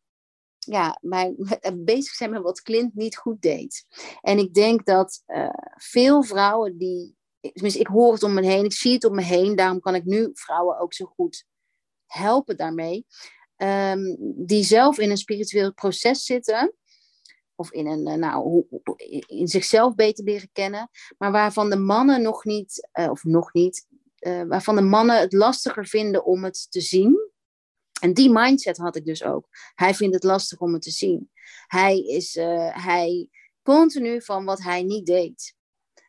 ja, 0.70 0.98
met, 1.02 1.36
bezig 1.86 2.14
zijn 2.14 2.30
met 2.30 2.42
wat 2.42 2.62
Clint 2.62 2.96
niet 2.96 3.18
goed 3.18 3.42
deed. 3.42 3.86
En 4.22 4.38
ik 4.38 4.54
denk 4.54 4.86
dat 4.86 5.24
uh, 5.28 5.50
veel 5.76 6.24
vrouwen 6.24 6.78
die, 6.78 7.16
tenminste, 7.40 7.80
ik 7.80 7.88
hoor 7.88 8.14
het 8.14 8.24
om 8.24 8.34
me 8.34 8.46
heen, 8.46 8.66
ik 8.66 8.74
zie 8.74 8.94
het 8.94 9.04
om 9.04 9.16
me 9.16 9.22
heen, 9.22 9.56
daarom 9.56 9.80
kan 9.80 9.96
ik 9.96 10.06
nu 10.06 10.30
vrouwen 10.34 10.80
ook 10.80 10.94
zo 10.94 11.06
goed 11.06 11.46
helpen 12.06 12.58
daarmee. 12.58 13.06
ehm, 13.56 14.16
die 14.20 14.64
zelf 14.64 14.98
in 14.98 15.10
een 15.10 15.18
spiritueel 15.18 15.74
proces 15.74 16.26
zitten. 16.26 16.74
Of 17.60 17.72
in, 17.72 17.88
een, 17.88 18.08
eh, 18.08 18.14
nou, 18.14 18.66
in 19.28 19.48
zichzelf 19.48 19.96
beter 19.96 20.24
leren 20.24 20.50
kennen. 20.52 20.90
Maar 21.18 21.32
waarvan 21.32 21.70
de 21.70 21.78
mannen 21.78 22.22
nog 22.22 22.44
niet, 22.44 22.90
uh, 23.00 23.10
of 23.10 23.24
nog 23.24 23.54
niet, 23.54 23.88
uh, 24.20 24.44
waarvan 24.44 24.76
de 24.76 24.82
mannen 24.82 25.20
het 25.20 25.34
lastiger 25.34 25.86
vinden 25.86 26.26
om 26.26 26.44
het 26.44 26.68
te 26.70 26.82
zien. 26.82 27.30
En 28.02 28.14
die 28.14 28.30
mindset 28.32 28.78
had 28.78 28.96
ik 28.96 29.06
dus 29.06 29.24
ook. 29.24 29.48
Hij 29.76 29.94
vindt 29.94 30.14
het 30.14 30.24
lastig 30.24 30.60
om 30.60 30.74
het 30.74 30.82
te 30.82 30.92
zien. 30.92 31.32
Hij 31.68 32.00
is 32.00 32.34
hij 32.72 33.30
continu 33.62 34.22
van 34.22 34.46
wat 34.46 34.62
hij 34.62 34.84
niet 34.84 35.06
deed. 35.06 35.56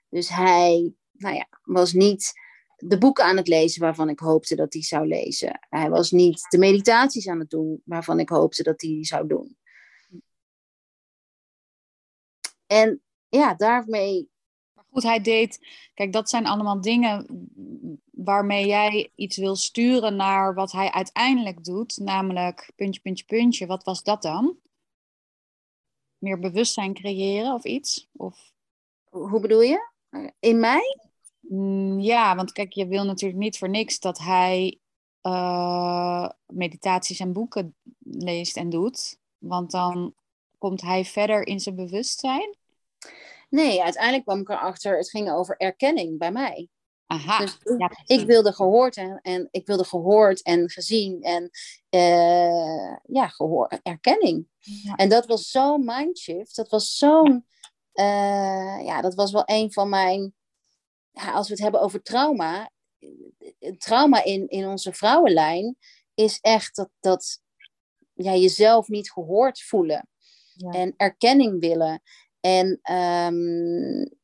Dus 0.09 0.29
hij 0.29 0.95
nou 1.13 1.35
ja, 1.35 1.49
was 1.63 1.93
niet 1.93 2.33
de 2.77 2.99
boeken 2.99 3.25
aan 3.25 3.37
het 3.37 3.49
lezen 3.49 3.81
waarvan 3.81 4.09
ik 4.09 4.19
hoopte 4.19 4.57
dat 4.57 4.73
hij 4.73 4.83
zou 4.83 5.07
lezen. 5.07 5.67
Hij 5.69 5.91
was 5.91 6.11
niet 6.11 6.47
de 6.49 6.59
meditaties 6.59 7.29
aan 7.29 7.39
het 7.39 7.51
doen 7.51 7.83
waarvan 7.85 8.21
ik 8.21 8.29
hoopte 8.29 8.63
dat 8.63 8.81
hij 8.81 8.99
zou 9.01 9.27
doen. 9.27 9.57
En 12.71 13.03
ja, 13.29 13.55
daarmee. 13.55 14.29
Maar 14.73 14.85
goed, 14.91 15.03
hij 15.03 15.21
deed. 15.21 15.67
Kijk, 15.95 16.13
dat 16.13 16.29
zijn 16.29 16.47
allemaal 16.47 16.81
dingen 16.81 17.27
waarmee 18.11 18.67
jij 18.67 19.13
iets 19.15 19.37
wil 19.37 19.57
sturen 19.57 20.17
naar 20.17 20.55
wat 20.55 20.73
hij 20.73 20.91
uiteindelijk 20.91 21.65
doet, 21.65 21.97
namelijk 21.97 22.73
puntje, 22.77 23.01
puntje, 23.01 23.25
puntje. 23.25 23.67
Wat 23.67 23.85
was 23.85 24.03
dat 24.03 24.23
dan? 24.23 24.57
Meer 26.19 26.39
bewustzijn 26.39 26.95
creëren 26.95 27.55
of 27.55 27.65
iets? 27.65 28.09
Of... 28.13 28.53
Hoe 29.05 29.41
bedoel 29.41 29.63
je? 29.63 29.89
In 30.39 30.61
mij? 30.61 30.99
Mm, 31.41 32.01
ja, 32.01 32.37
want 32.37 32.53
kijk, 32.53 32.73
je 32.73 32.87
wil 32.87 33.05
natuurlijk 33.05 33.41
niet 33.41 33.59
voor 33.59 33.69
niks 33.69 34.01
dat 34.01 34.19
hij 34.19 34.81
uh, 35.23 36.29
meditaties 36.47 37.21
en 37.21 37.33
boeken 37.33 37.77
leest 37.99 38.57
en 38.57 38.71
doet. 38.71 39.19
Want 39.39 39.71
dan 39.71 40.15
komt 40.59 40.81
hij 40.81 41.05
verder 41.05 41.47
in 41.47 41.61
zijn 41.61 41.75
bewustzijn. 41.75 42.59
Nee, 43.49 43.83
uiteindelijk 43.83 44.25
kwam 44.25 44.41
ik 44.41 44.49
erachter, 44.49 44.97
het 44.97 45.11
ging 45.11 45.31
over 45.31 45.57
erkenning 45.57 46.19
bij 46.19 46.33
mij. 46.33 46.69
Aha. 47.07 47.39
Dus 47.39 47.59
ik, 48.05 48.27
wilde 48.27 48.53
gehoord 48.53 48.97
en, 48.97 49.19
en, 49.23 49.49
ik 49.51 49.67
wilde 49.67 49.85
gehoord 49.85 50.43
en 50.43 50.71
gezien 50.71 51.23
en 51.23 51.51
uh, 51.91 52.97
ja, 53.03 53.29
gehoor, 53.29 53.81
erkenning. 53.83 54.49
En 54.97 55.09
dat 55.09 55.27
was 55.27 55.51
zo'n 55.51 55.85
mindshift. 55.85 56.57
Dat 56.57 56.69
was 56.69 56.97
zo'n, 56.97 57.47
uh, 57.95 58.85
ja, 58.85 59.01
dat 59.01 59.15
was 59.15 59.33
wel 59.33 59.43
een 59.47 59.73
van 59.73 59.89
mijn 59.89 60.35
ja, 61.13 61.33
als 61.33 61.47
we 61.47 61.53
het 61.53 61.63
hebben 61.63 61.81
over 61.81 62.03
trauma, 62.03 62.71
trauma 63.79 64.25
in, 64.25 64.49
in 64.49 64.67
onze 64.67 64.93
vrouwenlijn 64.93 65.77
is 66.15 66.39
echt 66.41 66.77
dat, 66.77 66.91
dat 67.01 67.41
ja, 68.15 68.35
jezelf 68.35 68.89
niet 68.89 69.13
gehoord 69.13 69.63
voelen 69.63 70.09
en 70.71 70.95
erkenning 70.97 71.61
willen. 71.61 72.03
En 72.41 72.67
um, 72.93 74.19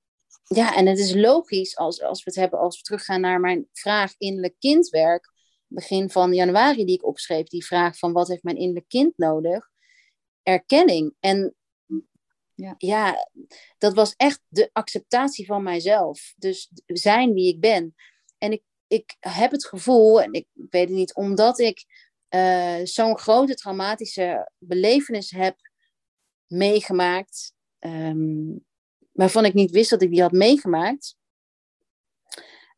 ja, 0.44 0.74
en 0.74 0.86
het 0.86 0.98
is 0.98 1.14
logisch 1.14 1.76
als, 1.76 2.02
als 2.02 2.24
we 2.24 2.30
het 2.30 2.40
hebben, 2.40 2.58
als 2.58 2.76
we 2.76 2.82
teruggaan 2.82 3.20
naar 3.20 3.40
mijn 3.40 3.68
vraag 3.72 4.14
innerlijk 4.18 4.54
kindwerk, 4.58 5.32
begin 5.66 6.10
van 6.10 6.34
januari 6.34 6.84
die 6.84 6.94
ik 6.94 7.06
opschreef, 7.06 7.46
die 7.46 7.66
vraag 7.66 7.98
van 7.98 8.12
wat 8.12 8.28
heeft 8.28 8.42
mijn 8.42 8.56
innerlijk 8.56 8.88
kind 8.88 9.12
nodig? 9.16 9.68
Erkenning. 10.42 11.14
En 11.20 11.54
ja. 12.54 12.74
ja, 12.78 13.28
dat 13.78 13.94
was 13.94 14.14
echt 14.16 14.40
de 14.48 14.70
acceptatie 14.72 15.46
van 15.46 15.62
mijzelf. 15.62 16.34
Dus 16.36 16.70
zijn 16.86 17.32
wie 17.32 17.54
ik 17.54 17.60
ben. 17.60 17.94
En 18.38 18.52
ik, 18.52 18.62
ik 18.86 19.16
heb 19.20 19.50
het 19.50 19.66
gevoel, 19.66 20.22
en 20.22 20.32
ik 20.32 20.46
weet 20.52 20.88
het 20.88 20.98
niet, 20.98 21.14
omdat 21.14 21.58
ik 21.58 21.84
uh, 22.30 22.78
zo'n 22.82 23.18
grote 23.18 23.54
traumatische 23.54 24.50
belevenis 24.58 25.30
heb 25.30 25.56
meegemaakt, 26.46 27.54
um, 27.78 28.64
waarvan 29.12 29.44
ik 29.44 29.54
niet 29.54 29.70
wist 29.70 29.90
dat 29.90 30.02
ik 30.02 30.10
die 30.10 30.22
had 30.22 30.32
meegemaakt, 30.32 31.16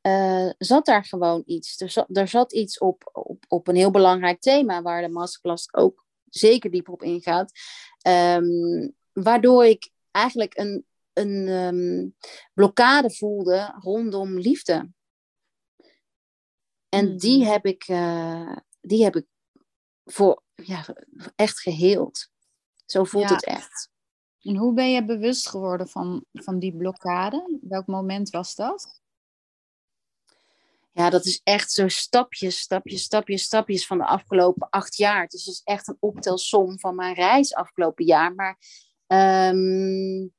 uh, 0.02 0.50
zat 0.58 0.86
daar 0.86 1.04
gewoon 1.04 1.42
iets. 1.46 1.80
Er 1.80 1.90
zat, 1.90 2.16
er 2.16 2.28
zat 2.28 2.52
iets 2.52 2.78
op, 2.78 3.10
op, 3.12 3.44
op 3.48 3.68
een 3.68 3.76
heel 3.76 3.90
belangrijk 3.90 4.40
thema, 4.40 4.82
waar 4.82 5.02
de 5.02 5.08
masterclass 5.08 5.74
ook 5.74 6.06
zeker 6.24 6.70
dieper 6.70 6.92
op 6.92 7.02
ingaat. 7.02 7.52
Um, 8.08 8.94
waardoor 9.12 9.64
ik 9.64 9.90
eigenlijk 10.10 10.58
een, 10.58 10.86
een 11.12 11.48
um, 11.48 12.16
blokkade 12.54 13.10
voelde 13.10 13.74
rondom 13.78 14.38
liefde. 14.38 14.90
En 16.88 17.06
hmm. 17.06 17.18
die 17.18 17.44
heb 17.44 17.66
ik, 17.66 17.88
uh, 17.88 18.56
die 18.80 19.04
heb 19.04 19.16
ik 19.16 19.26
voor, 20.04 20.42
ja, 20.54 20.86
echt 21.36 21.60
geheeld. 21.60 22.28
Zo 22.84 23.04
voelt 23.04 23.28
het 23.28 23.44
echt. 23.44 23.90
En 24.42 24.56
hoe 24.56 24.74
ben 24.74 24.90
je 24.90 25.04
bewust 25.04 25.48
geworden 25.48 25.88
van, 25.88 26.24
van 26.32 26.58
die 26.58 26.76
blokkade? 26.76 27.58
Welk 27.62 27.86
moment 27.86 28.30
was 28.30 28.54
dat? 28.54 29.00
Ja, 30.92 31.10
dat 31.10 31.24
is 31.24 31.40
echt 31.44 31.72
zo 31.72 31.88
stapjes, 31.88 32.58
stapjes, 32.58 33.02
stapjes, 33.02 33.42
stapjes 33.42 33.86
van 33.86 33.98
de 33.98 34.04
afgelopen 34.04 34.68
acht 34.70 34.96
jaar. 34.96 35.26
Dus 35.26 35.44
het 35.44 35.54
is 35.54 35.60
echt 35.64 35.88
een 35.88 35.96
optelsom 36.00 36.78
van 36.78 36.94
mijn 36.94 37.14
reis 37.14 37.54
afgelopen 37.54 38.04
jaar. 38.04 38.34
Maar 38.34 38.58
Um, 39.08 40.34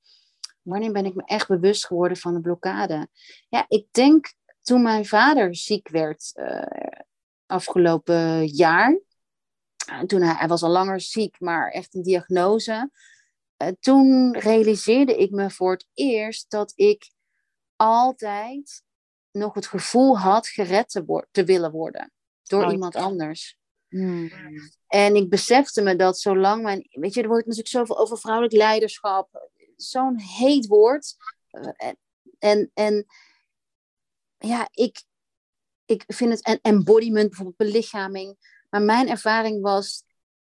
wanneer 0.61 0.91
ben 0.91 1.05
ik 1.05 1.15
me 1.15 1.23
echt 1.25 1.47
bewust 1.47 1.85
geworden 1.85 2.17
van 2.17 2.33
de 2.33 2.41
blokkade? 2.41 3.07
Ja, 3.49 3.65
ik 3.67 3.87
denk 3.91 4.33
toen 4.61 4.81
mijn 4.81 5.05
vader 5.05 5.55
ziek 5.55 5.89
werd 5.89 6.31
uh, 6.35 7.01
afgelopen 7.45 8.45
jaar. 8.45 8.99
Toen 10.05 10.21
hij, 10.21 10.35
hij, 10.35 10.47
was 10.47 10.63
al 10.63 10.69
langer 10.69 11.01
ziek, 11.01 11.39
maar 11.39 11.69
echt 11.71 11.95
een 11.95 12.01
diagnose. 12.01 12.91
Uh, 13.61 13.67
toen 13.79 14.37
realiseerde 14.37 15.15
ik 15.15 15.31
me 15.31 15.49
voor 15.49 15.71
het 15.71 15.87
eerst 15.93 16.49
dat 16.49 16.71
ik 16.75 17.11
altijd 17.75 18.83
nog 19.31 19.53
het 19.53 19.67
gevoel 19.67 20.19
had 20.19 20.47
gered 20.47 20.89
te, 20.89 21.27
te 21.31 21.43
willen 21.43 21.71
worden 21.71 22.11
door 22.43 22.65
oh, 22.65 22.71
iemand 22.71 22.95
anders. 22.95 23.57
Hmm. 23.87 24.31
En 24.87 25.15
ik 25.15 25.29
besefte 25.29 25.81
me 25.81 25.95
dat 25.95 26.19
zolang 26.19 26.63
mijn. 26.63 26.87
Weet 26.89 27.13
je, 27.13 27.21
er 27.21 27.27
wordt 27.27 27.45
natuurlijk 27.45 27.75
zoveel 27.75 27.97
over 27.97 28.17
vrouwelijk 28.17 28.53
leiderschap. 28.53 29.49
Zo'n 29.75 30.19
heet 30.19 30.67
woord. 30.67 31.15
Uh, 31.51 31.91
en, 32.39 32.71
en 32.73 33.05
ja, 34.37 34.67
ik, 34.71 35.03
ik 35.85 36.03
vind 36.07 36.31
het. 36.31 36.41
En 36.41 36.59
embodiment, 36.61 37.27
bijvoorbeeld 37.27 37.57
belichaming. 37.57 38.37
Maar 38.69 38.81
mijn 38.81 39.09
ervaring 39.09 39.61
was. 39.61 40.03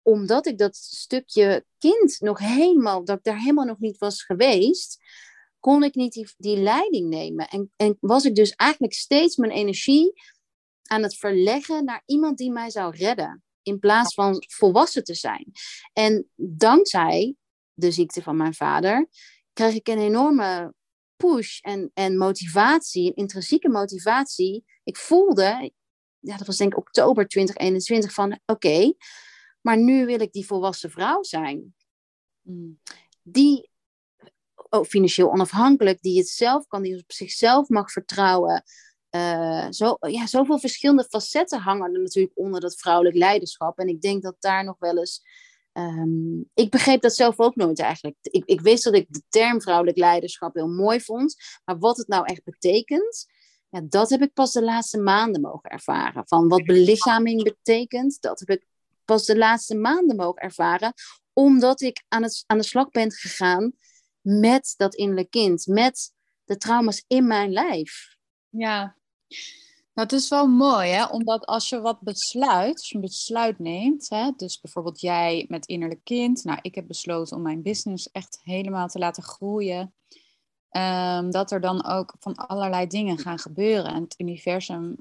Omdat 0.05 0.47
ik 0.47 0.59
dat 0.59 0.77
stukje 0.77 1.65
kind 1.79 2.21
nog 2.21 2.39
helemaal. 2.39 3.05
Dat 3.05 3.19
ik 3.19 3.25
daar 3.25 3.39
helemaal 3.39 3.65
nog 3.65 3.79
niet 3.79 3.99
was 3.99 4.23
geweest. 4.23 5.03
Kon 5.61 5.83
ik 5.83 5.95
niet 5.95 6.13
die, 6.13 6.29
die 6.37 6.57
leiding 6.57 7.09
nemen. 7.09 7.49
En, 7.49 7.73
en 7.77 7.97
was 8.01 8.25
ik 8.25 8.35
dus 8.35 8.51
eigenlijk 8.51 8.93
steeds 8.93 9.37
mijn 9.37 9.53
energie 9.53 10.13
aan 10.83 11.03
het 11.03 11.17
verleggen 11.17 11.85
naar 11.85 12.03
iemand 12.07 12.39
die 12.39 12.51
mij 12.51 12.71
zou 12.71 12.97
redden. 12.97 13.43
In 13.63 13.79
plaats 13.79 14.15
van 14.15 14.45
volwassen 14.47 15.05
te 15.05 15.15
zijn. 15.15 15.53
En 15.93 16.29
dankzij 16.37 17.35
de 17.75 17.91
ziekte 17.91 18.23
van 18.23 18.37
mijn 18.37 18.55
vader 18.55 19.09
kreeg 19.53 19.75
ik 19.75 19.89
een 19.89 19.99
enorme 19.99 20.75
push 21.17 21.61
en, 21.61 21.91
en 21.95 22.17
motivatie, 22.17 23.07
een 23.07 23.15
intrinsieke 23.15 23.69
motivatie. 23.69 24.65
Ik 24.85 24.97
voelde, 24.97 25.73
ja, 26.19 26.37
dat 26.37 26.47
was 26.47 26.57
denk 26.57 26.73
ik 26.73 26.79
oktober 26.79 27.29
2021, 27.29 28.13
van 28.13 28.39
oké, 28.47 28.93
maar 29.65 29.79
nu 29.79 30.07
wil 30.07 30.21
ik 30.21 30.33
die 30.33 30.47
volwassen 30.47 30.91
vrouw 30.91 31.23
zijn. 31.23 31.75
Hmm. 32.43 32.81
Die 33.23 33.71
oh, 34.71 34.85
financieel 34.85 35.33
onafhankelijk, 35.33 36.03
die 36.03 36.19
het 36.19 36.29
zelf 36.29 36.67
kan, 36.67 36.83
die 36.83 36.97
op 36.97 37.13
zichzelf 37.13 37.69
mag 37.69 37.91
vertrouwen, 37.91 38.65
uh, 39.11 39.67
zo, 39.71 39.97
ja, 40.01 40.27
zoveel 40.27 40.59
verschillende 40.59 41.05
facetten 41.05 41.61
hangen 41.61 41.95
er 41.95 42.01
natuurlijk 42.01 42.39
onder 42.39 42.61
dat 42.61 42.75
vrouwelijk 42.77 43.17
leiderschap. 43.17 43.79
En 43.79 43.89
ik 43.89 44.01
denk 44.01 44.23
dat 44.23 44.37
daar 44.39 44.65
nog 44.65 44.77
wel 44.79 44.99
eens. 44.99 45.23
Um, 45.73 46.51
ik 46.55 46.71
begreep 46.71 47.01
dat 47.01 47.15
zelf 47.15 47.39
ook 47.39 47.57
nooit 47.57 47.79
eigenlijk. 47.79 48.17
Ik, 48.21 48.45
ik 48.45 48.61
wist 48.61 48.85
dat 48.85 48.95
ik 48.95 49.07
de 49.09 49.23
term 49.29 49.61
vrouwelijk 49.61 49.99
leiderschap 49.99 50.55
heel 50.55 50.69
mooi 50.69 51.01
vond. 51.01 51.37
Maar 51.65 51.79
wat 51.79 51.97
het 51.97 52.09
nou 52.09 52.25
echt 52.25 52.45
betekent, 52.45 53.27
ja, 53.69 53.81
dat 53.89 54.11
heb 54.11 54.23
ik 54.23 54.33
pas 54.33 54.53
de 54.53 54.63
laatste 54.63 54.99
maanden 54.99 55.41
mogen 55.41 55.71
ervaren. 55.71 56.23
Van 56.27 56.49
wat 56.49 56.65
belichaming 56.65 57.43
betekent, 57.43 58.21
dat 58.21 58.39
heb 58.39 58.49
ik 58.49 58.67
pas 59.05 59.25
de 59.25 59.37
laatste 59.37 59.75
maanden 59.75 60.17
mogen 60.17 60.43
ervaren. 60.43 60.93
Omdat 61.33 61.81
ik 61.81 62.05
aan, 62.09 62.23
het, 62.23 62.45
aan 62.47 62.59
de 62.59 62.65
slag 62.65 62.91
ben 62.91 63.13
gegaan 63.13 63.73
met 64.21 64.75
dat 64.77 64.95
innerlijk 64.95 65.31
kind. 65.31 65.67
Met 65.67 66.13
de 66.45 66.57
trauma's 66.57 67.05
in 67.07 67.27
mijn 67.27 67.53
lijf. 67.53 68.17
Ja, 68.49 68.97
nou, 69.95 70.09
het 70.09 70.13
is 70.13 70.29
wel 70.29 70.47
mooi, 70.47 70.91
hè? 70.91 71.05
omdat 71.05 71.47
als 71.47 71.69
je 71.69 71.81
wat 71.81 72.01
besluit, 72.01 72.77
als 72.77 72.89
je 72.89 72.95
een 72.95 73.01
besluit 73.01 73.59
neemt, 73.59 74.09
hè, 74.09 74.31
dus 74.37 74.61
bijvoorbeeld 74.61 75.01
jij 75.01 75.45
met 75.49 75.67
innerlijk 75.67 76.05
kind, 76.05 76.45
nou, 76.45 76.59
ik 76.63 76.75
heb 76.75 76.87
besloten 76.87 77.37
om 77.37 77.43
mijn 77.43 77.63
business 77.63 78.11
echt 78.11 78.41
helemaal 78.43 78.89
te 78.89 78.99
laten 78.99 79.23
groeien, 79.23 79.95
um, 80.71 81.31
dat 81.31 81.51
er 81.51 81.61
dan 81.61 81.85
ook 81.85 82.15
van 82.19 82.35
allerlei 82.35 82.87
dingen 82.87 83.19
gaan 83.19 83.39
gebeuren. 83.39 83.93
En 83.93 84.03
het 84.03 84.15
universum 84.19 84.97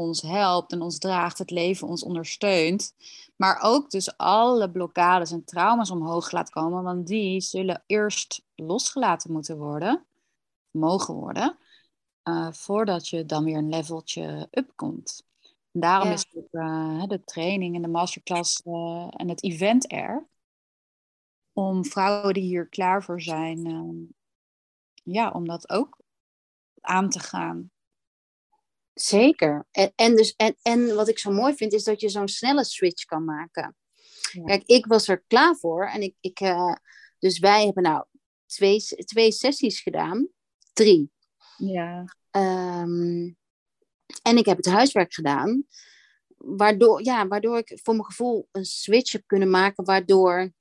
ons 0.00 0.22
helpt 0.22 0.72
en 0.72 0.82
ons 0.82 0.98
draagt, 0.98 1.38
het 1.38 1.50
leven 1.50 1.88
ons 1.88 2.02
ondersteunt. 2.02 2.94
Maar 3.36 3.58
ook 3.62 3.90
dus 3.90 4.16
alle 4.16 4.70
blokkades 4.70 5.30
en 5.30 5.44
trauma's 5.44 5.90
omhoog 5.90 6.30
laat 6.30 6.50
komen, 6.50 6.82
want 6.82 7.06
die 7.06 7.40
zullen 7.40 7.82
eerst 7.86 8.42
losgelaten 8.54 9.32
moeten 9.32 9.58
worden, 9.58 10.04
mogen 10.70 11.14
worden, 11.14 11.58
uh, 12.24 12.52
voordat 12.52 13.08
je 13.08 13.24
dan 13.24 13.44
weer 13.44 13.56
een 13.56 13.68
leveltje 13.68 14.48
up 14.50 14.72
komt. 14.76 15.24
En 15.72 15.80
daarom 15.80 16.10
is 16.10 16.26
ook, 16.34 16.48
uh, 16.50 17.04
de 17.04 17.24
training 17.24 17.74
en 17.74 17.82
de 17.82 17.88
masterclass 17.88 18.60
uh, 18.64 19.06
en 19.10 19.28
het 19.28 19.42
event 19.42 19.92
er. 19.92 20.28
Om 21.52 21.84
vrouwen 21.84 22.34
die 22.34 22.42
hier 22.42 22.68
klaar 22.68 23.02
voor 23.02 23.20
zijn, 23.22 24.14
ja, 25.02 25.30
om 25.30 25.46
dat 25.46 25.70
ook 25.70 25.98
aan 26.80 27.10
te 27.10 27.18
gaan. 27.18 27.70
Zeker. 28.94 29.66
En, 29.70 29.92
en, 29.94 30.16
dus, 30.16 30.34
en, 30.36 30.56
en 30.62 30.94
wat 30.94 31.08
ik 31.08 31.18
zo 31.18 31.30
mooi 31.30 31.54
vind, 31.54 31.72
is 31.72 31.84
dat 31.84 32.00
je 32.00 32.08
zo'n 32.08 32.28
snelle 32.28 32.64
switch 32.64 33.04
kan 33.04 33.24
maken. 33.24 33.76
Kijk, 34.44 34.62
ik 34.66 34.86
was 34.86 35.08
er 35.08 35.24
klaar 35.26 35.56
voor. 35.56 35.86
En 35.86 36.02
ik, 36.02 36.14
ik, 36.20 36.40
uh, 36.40 36.74
dus 37.18 37.38
wij 37.38 37.64
hebben 37.64 37.82
nou 37.82 38.04
twee, 38.46 38.84
twee 38.84 39.32
sessies 39.32 39.80
gedaan. 39.80 40.28
Drie. 40.72 41.10
Ja. 41.56 42.04
Um, 42.30 43.38
en 44.22 44.36
ik 44.36 44.46
heb 44.46 44.56
het 44.56 44.66
huiswerk 44.66 45.14
gedaan. 45.14 45.64
Waardoor, 46.36 47.04
ja, 47.04 47.26
waardoor 47.26 47.58
ik 47.58 47.80
voor 47.82 47.94
mijn 47.94 48.06
gevoel 48.06 48.48
een 48.52 48.64
switch 48.64 49.12
heb 49.12 49.22
kunnen 49.26 49.50
maken. 49.50 49.84
Waardoor 49.84 50.52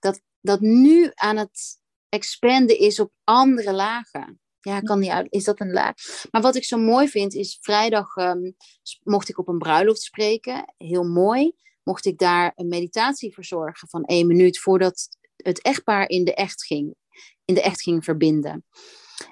dat, 0.00 0.20
dat 0.40 0.60
nu 0.60 1.10
aan 1.14 1.36
het 1.36 1.78
expanden 2.08 2.78
is 2.78 3.00
op 3.00 3.12
andere 3.24 3.72
lagen. 3.72 4.40
Ja, 4.60 4.80
kan 4.80 4.98
niet 4.98 5.10
uit. 5.10 5.26
Is 5.32 5.44
dat 5.44 5.60
een 5.60 5.72
laag? 5.72 5.94
Maar 6.30 6.42
wat 6.42 6.56
ik 6.56 6.64
zo 6.64 6.78
mooi 6.78 7.08
vind 7.08 7.34
is, 7.34 7.58
vrijdag 7.60 8.16
um, 8.16 8.56
mocht 9.02 9.28
ik 9.28 9.38
op 9.38 9.48
een 9.48 9.58
bruiloft 9.58 10.02
spreken. 10.02 10.74
Heel 10.76 11.04
mooi. 11.04 11.52
Mocht 11.82 12.04
ik 12.04 12.18
daar 12.18 12.52
een 12.54 12.68
meditatie 12.68 13.34
verzorgen 13.34 13.88
van 13.88 14.04
één 14.04 14.26
minuut 14.26 14.58
voordat 14.58 15.08
het 15.36 15.62
echtpaar 15.62 16.08
in 16.08 16.24
de 16.24 16.34
echt 16.34 16.64
ging. 16.64 16.94
In 17.44 17.54
de 17.54 17.62
echt 17.62 17.82
ging 17.82 18.04
verbinden. 18.04 18.64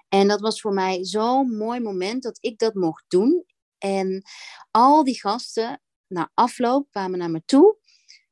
En 0.09 0.29
dat 0.29 0.41
was 0.41 0.61
voor 0.61 0.73
mij 0.73 1.05
zo'n 1.05 1.57
mooi 1.57 1.81
moment 1.81 2.23
dat 2.23 2.39
ik 2.41 2.59
dat 2.59 2.75
mocht 2.75 3.05
doen. 3.09 3.45
En 3.79 4.23
al 4.71 5.05
die 5.05 5.21
gasten 5.21 5.83
na 6.07 6.31
afloop 6.35 6.91
kwamen 6.91 7.19
naar 7.19 7.31
me 7.31 7.43
toe 7.45 7.79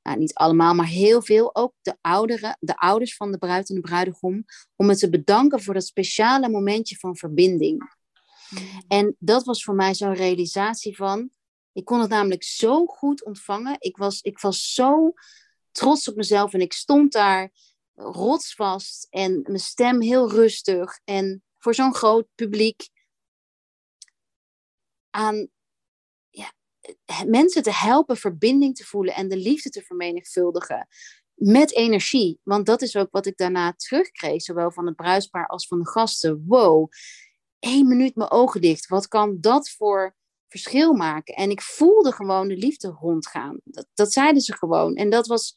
nou, 0.06 0.18
niet 0.18 0.34
allemaal, 0.34 0.74
maar 0.74 0.86
heel 0.86 1.22
veel, 1.22 1.54
ook 1.54 1.72
de, 1.82 1.96
ouderen, 2.00 2.56
de 2.60 2.76
ouders 2.76 3.16
van 3.16 3.32
de 3.32 3.38
bruid 3.38 3.68
en 3.68 3.74
de 3.74 3.80
bruidegom, 3.80 4.44
om 4.76 4.86
me 4.86 4.96
te 4.96 5.10
bedanken 5.10 5.62
voor 5.62 5.74
dat 5.74 5.86
speciale 5.86 6.48
momentje 6.48 6.96
van 6.96 7.16
verbinding. 7.16 7.96
Mm. 8.50 8.84
En 8.88 9.16
dat 9.18 9.44
was 9.44 9.64
voor 9.64 9.74
mij 9.74 9.94
zo'n 9.94 10.14
realisatie 10.14 10.96
van, 10.96 11.30
ik 11.72 11.84
kon 11.84 12.00
het 12.00 12.10
namelijk 12.10 12.42
zo 12.42 12.86
goed 12.86 13.24
ontvangen. 13.24 13.76
Ik 13.78 13.96
was, 13.96 14.20
ik 14.20 14.40
was 14.40 14.72
zo 14.72 15.12
trots 15.72 16.08
op 16.08 16.16
mezelf 16.16 16.52
en 16.52 16.60
ik 16.60 16.72
stond 16.72 17.12
daar 17.12 17.50
rotsvast 17.94 19.06
en 19.10 19.40
mijn 19.42 19.58
stem 19.58 20.00
heel 20.00 20.30
rustig. 20.30 21.00
En 21.04 21.42
voor 21.58 21.74
zo'n 21.74 21.94
groot 21.94 22.26
publiek 22.34 22.88
aan 25.10 25.48
mensen 27.26 27.62
te 27.62 27.72
helpen 27.72 28.16
verbinding 28.16 28.76
te 28.76 28.84
voelen 28.84 29.14
en 29.14 29.28
de 29.28 29.36
liefde 29.36 29.70
te 29.70 29.82
vermenigvuldigen 29.82 30.88
met 31.34 31.74
energie. 31.74 32.40
Want 32.42 32.66
dat 32.66 32.82
is 32.82 32.96
ook 32.96 33.08
wat 33.10 33.26
ik 33.26 33.36
daarna 33.36 33.72
terugkreeg, 33.72 34.42
zowel 34.42 34.70
van 34.70 34.86
het 34.86 34.96
bruidspaar 34.96 35.46
als 35.46 35.66
van 35.66 35.78
de 35.78 35.88
gasten. 35.88 36.44
Wow, 36.46 36.90
één 37.58 37.88
minuut 37.88 38.16
mijn 38.16 38.30
ogen 38.30 38.60
dicht. 38.60 38.86
Wat 38.88 39.08
kan 39.08 39.36
dat 39.40 39.70
voor 39.70 40.16
verschil 40.48 40.92
maken? 40.92 41.34
En 41.34 41.50
ik 41.50 41.62
voelde 41.62 42.12
gewoon 42.12 42.48
de 42.48 42.56
liefde 42.56 42.88
rondgaan. 42.88 43.60
Dat, 43.64 43.86
dat 43.94 44.12
zeiden 44.12 44.42
ze 44.42 44.56
gewoon. 44.56 44.94
En 44.94 45.10
dat 45.10 45.26
was, 45.26 45.56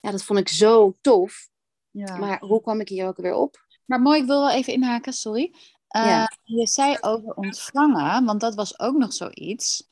ja, 0.00 0.10
dat 0.10 0.22
vond 0.22 0.38
ik 0.38 0.48
zo 0.48 0.96
tof. 1.00 1.48
Ja. 1.90 2.16
Maar 2.16 2.40
hoe 2.40 2.60
kwam 2.60 2.80
ik 2.80 2.88
hier 2.88 3.06
ook 3.06 3.16
weer 3.16 3.34
op? 3.34 3.66
Maar 3.84 4.00
mooi, 4.00 4.20
ik 4.20 4.26
wil 4.26 4.40
wel 4.40 4.50
even 4.50 4.72
inhaken, 4.72 5.12
sorry. 5.12 5.54
Uh, 5.96 6.26
Je 6.42 6.66
zei 6.66 6.96
over 7.00 7.34
ontvangen, 7.34 8.24
want 8.24 8.40
dat 8.40 8.54
was 8.54 8.78
ook 8.78 8.96
nog 8.96 9.12
zoiets. 9.12 9.88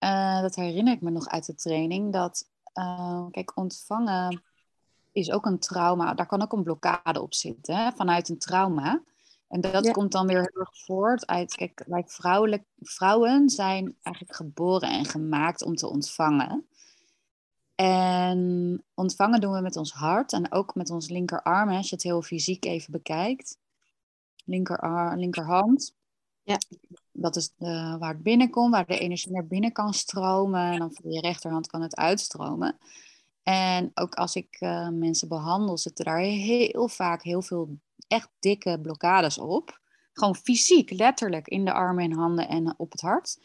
Uh, 0.00 0.40
dat 0.40 0.54
herinner 0.54 0.94
ik 0.94 1.00
me 1.00 1.10
nog 1.10 1.28
uit 1.28 1.46
de 1.46 1.54
training. 1.54 2.12
Dat, 2.12 2.48
uh, 2.74 3.26
kijk, 3.30 3.56
ontvangen 3.56 4.42
is 5.12 5.30
ook 5.30 5.46
een 5.46 5.58
trauma. 5.58 6.14
Daar 6.14 6.26
kan 6.26 6.42
ook 6.42 6.52
een 6.52 6.62
blokkade 6.62 7.20
op 7.22 7.34
zitten, 7.34 7.76
hè, 7.76 7.92
vanuit 7.92 8.28
een 8.28 8.38
trauma. 8.38 9.02
En 9.48 9.60
dat 9.60 9.90
komt 9.90 10.12
dan 10.12 10.26
weer 10.26 10.36
heel 10.36 10.60
erg 10.60 10.84
voort 10.84 11.26
uit, 11.26 11.54
kijk, 11.54 11.84
wij 11.86 12.04
vrouwelijk, 12.06 12.64
vrouwen 12.80 13.48
zijn 13.48 13.96
eigenlijk 14.02 14.36
geboren 14.36 14.90
en 14.90 15.04
gemaakt 15.04 15.62
om 15.62 15.74
te 15.74 15.88
ontvangen. 15.88 16.66
En 17.74 18.82
ontvangen 18.94 19.40
doen 19.40 19.52
we 19.52 19.60
met 19.60 19.76
ons 19.76 19.92
hart 19.92 20.32
en 20.32 20.52
ook 20.52 20.74
met 20.74 20.90
ons 20.90 21.08
linkerarm, 21.08 21.68
als 21.68 21.88
je 21.88 21.94
het 21.94 22.04
heel 22.04 22.22
fysiek 22.22 22.64
even 22.64 22.92
bekijkt. 22.92 23.58
Linkerarm, 24.44 25.18
linkerhand. 25.18 25.94
Ja 26.48 26.58
dat 27.20 27.36
is 27.36 27.52
de, 27.56 27.96
waar 27.98 28.12
het 28.12 28.22
binnenkomt, 28.22 28.70
waar 28.70 28.86
de 28.86 28.98
energie 28.98 29.32
naar 29.32 29.46
binnen 29.46 29.72
kan 29.72 29.94
stromen. 29.94 30.72
En 30.72 30.78
dan 30.78 30.94
voor 30.94 31.12
je 31.12 31.20
rechterhand 31.20 31.66
kan 31.66 31.82
het 31.82 31.96
uitstromen. 31.96 32.78
En 33.42 33.90
ook 33.94 34.14
als 34.14 34.36
ik 34.36 34.56
uh, 34.60 34.88
mensen 34.88 35.28
behandel, 35.28 35.78
zitten 35.78 36.04
daar 36.04 36.18
heel 36.18 36.88
vaak 36.88 37.22
heel 37.22 37.42
veel 37.42 37.78
echt 38.08 38.30
dikke 38.38 38.78
blokkades 38.82 39.38
op. 39.38 39.80
Gewoon 40.12 40.36
fysiek, 40.36 40.90
letterlijk 40.90 41.48
in 41.48 41.64
de 41.64 41.72
armen 41.72 42.04
en 42.04 42.12
handen 42.12 42.48
en 42.48 42.74
op 42.76 42.92
het 42.92 43.00
hart. 43.00 43.38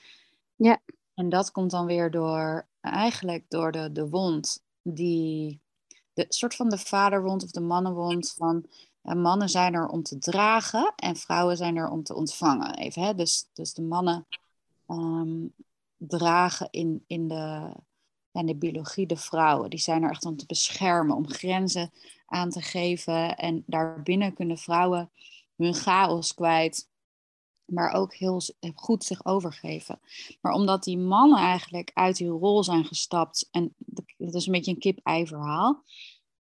Ja. 0.56 0.80
En 1.14 1.30
dat 1.30 1.52
komt 1.52 1.72
dan 1.72 1.86
weer 1.86 2.12
door, 2.12 2.68
eigenlijk 2.82 3.46
door 3.48 3.72
de, 3.72 3.92
de 3.92 4.10
wond, 4.10 4.64
die, 4.82 5.60
de 6.14 6.26
soort 6.30 6.56
van 6.56 6.70
de 6.70 6.78
vaderwond 6.78 7.44
of 7.44 7.52
de 7.52 7.62
mannenwond 7.62 8.34
van 8.38 8.66
en 9.04 9.22
mannen 9.22 9.50
zijn 9.50 9.74
er 9.74 9.88
om 9.88 10.04
te 10.04 10.18
dragen 10.18 10.94
en 10.96 11.16
vrouwen 11.16 11.58
zijn 11.58 11.76
er 11.76 11.90
om 11.90 12.04
te 12.04 12.16
ontvangen. 12.16 12.76
Even, 12.76 13.02
hè? 13.02 13.16
Dus, 13.16 13.50
dus 13.54 13.74
de 13.74 13.82
mannen 13.82 14.28
ehm, 14.88 15.46
dragen 15.98 16.68
in, 16.72 17.04
in, 17.08 17.28
de, 17.28 17.74
in 18.32 18.46
de 18.46 18.56
biologie 18.56 19.08
de 19.08 19.18
vrouwen. 19.18 19.70
Die 19.70 19.80
zijn 19.80 20.04
er 20.04 20.10
echt 20.10 20.26
om 20.26 20.38
te 20.38 20.46
beschermen, 20.46 21.16
om 21.16 21.30
grenzen 21.30 21.92
aan 22.26 22.50
te 22.50 22.62
geven. 22.62 23.38
En 23.38 23.64
daarbinnen 23.66 24.34
kunnen 24.34 24.58
vrouwen 24.58 25.12
hun 25.56 25.74
chaos 25.74 26.34
kwijt, 26.34 26.90
maar 27.66 27.92
ook 27.92 28.14
heel 28.14 28.42
goed 28.76 29.04
zich 29.04 29.26
overgeven. 29.26 30.00
Maar 30.42 30.54
omdat 30.54 30.84
die 30.84 30.98
mannen 30.98 31.40
eigenlijk 31.40 31.92
uit 31.94 32.18
die 32.18 32.28
rol 32.28 32.64
zijn 32.64 32.86
gestapt, 32.86 33.48
en 33.52 33.76
dat 34.18 34.34
is 34.34 34.46
een 34.46 34.52
beetje 34.52 34.72
een 34.72 34.80
kip-ei 34.80 35.28
verhaal. 35.28 35.84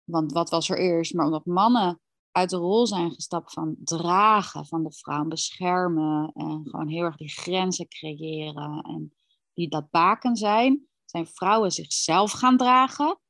Want 0.04 0.32
wat 0.32 0.50
was 0.50 0.68
er 0.68 0.78
eerst? 0.78 1.14
Maar 1.14 1.24
omdat 1.24 1.46
mannen 1.46 2.00
uit 2.38 2.50
de 2.50 2.56
rol 2.56 2.86
zijn 2.86 3.12
gestapt 3.12 3.52
van 3.52 3.76
dragen 3.84 4.66
van 4.66 4.82
de 4.82 4.92
vrouw, 4.92 5.24
beschermen 5.24 6.32
en 6.34 6.62
gewoon 6.64 6.88
heel 6.88 7.04
erg 7.04 7.16
die 7.16 7.28
grenzen 7.28 7.88
creëren 7.88 8.82
en 8.82 9.14
die 9.52 9.68
dat 9.68 9.90
baken 9.90 10.36
zijn, 10.36 10.86
zijn 11.04 11.26
vrouwen 11.26 11.70
zichzelf 11.70 12.32
gaan 12.32 12.56
dragen 12.56 13.20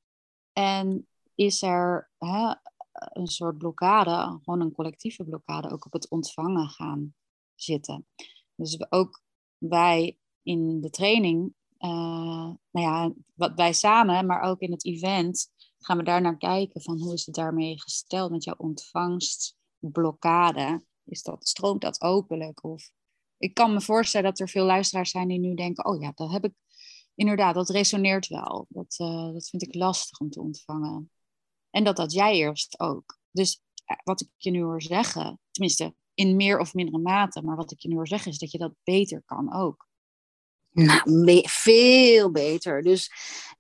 en 0.53 1.07
is 1.35 1.62
er 1.62 2.11
hè, 2.18 2.55
een 2.92 3.27
soort 3.27 3.59
blokkade, 3.59 4.40
gewoon 4.44 4.61
een 4.61 4.73
collectieve 4.73 5.25
blokkade, 5.25 5.71
ook 5.71 5.87
op 5.87 5.92
het 5.92 6.09
ontvangen 6.09 6.68
gaan 6.68 7.14
zitten. 7.55 8.07
Dus 8.55 8.90
ook 8.90 9.23
wij 9.59 10.18
in 10.42 10.81
de 10.81 10.90
training, 10.90 11.55
uh, 11.79 12.51
nou 12.71 12.87
ja, 12.87 13.12
wat 13.35 13.55
wij 13.55 13.73
samen, 13.73 14.27
maar 14.27 14.40
ook 14.40 14.61
in 14.61 14.71
het 14.71 14.85
event, 14.85 15.51
gaan 15.88 15.96
we 15.96 16.03
daar 16.03 16.20
naar 16.20 16.37
kijken 16.37 16.83
van 16.83 17.01
hoe 17.01 17.12
is 17.12 17.27
het 17.27 17.35
daarmee 17.35 17.81
gesteld 17.81 18.31
met 18.31 18.44
jouw 18.44 18.55
ontvangstblokkade? 18.57 20.85
Is 21.05 21.22
dat, 21.22 21.48
stroomt 21.48 21.81
dat 21.81 22.03
openlijk? 22.03 22.64
Of 22.64 22.90
ik 23.38 23.55
kan 23.55 23.72
me 23.72 23.81
voorstellen 23.81 24.31
dat 24.31 24.40
er 24.40 24.48
veel 24.48 24.64
luisteraars 24.64 25.11
zijn 25.11 25.29
die 25.29 25.38
nu 25.38 25.55
denken, 25.55 25.85
oh 25.85 26.01
ja, 26.01 26.12
dat 26.14 26.31
heb 26.31 26.44
ik 26.44 26.53
inderdaad, 27.14 27.55
dat 27.55 27.68
resoneert 27.68 28.27
wel. 28.27 28.66
Dat, 28.68 28.96
uh, 28.98 29.33
dat 29.33 29.48
vind 29.48 29.62
ik 29.62 29.74
lastig 29.74 30.20
om 30.20 30.31
te 30.31 30.40
ontvangen. 30.40 31.11
En 31.70 31.85
dat 31.85 31.96
dat 31.96 32.12
jij 32.12 32.35
eerst 32.35 32.81
ook. 32.81 33.18
Dus 33.31 33.62
eh, 33.85 33.96
wat 34.05 34.20
ik 34.20 34.29
je 34.37 34.51
nu 34.51 34.62
hoor 34.62 34.83
zeggen, 34.83 35.40
tenminste 35.51 35.94
in 36.14 36.37
meer 36.37 36.59
of 36.59 36.74
mindere 36.74 36.98
mate, 36.98 37.42
maar 37.42 37.57
wat 37.57 37.70
ik 37.70 37.81
je 37.81 37.88
nu 37.88 37.94
hoor 37.94 38.09
zeggen 38.09 38.31
is 38.31 38.38
dat 38.38 38.51
je 38.51 38.59
dat 38.59 38.74
beter 38.83 39.22
kan 39.27 39.55
ook. 39.55 39.88
Nou, 40.72 41.42
veel 41.48 42.31
beter. 42.31 42.83
Dus 42.83 43.11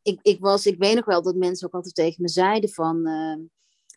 ik, 0.02 0.18
ik, 0.22 0.40
was, 0.40 0.66
ik 0.66 0.78
weet 0.78 0.94
nog 0.94 1.04
wel 1.04 1.22
dat 1.22 1.34
mensen 1.34 1.66
ook 1.66 1.74
altijd 1.74 1.94
tegen 1.94 2.22
me 2.22 2.28
zeiden 2.28 2.70
van... 2.70 3.08
Uh, 3.08 3.36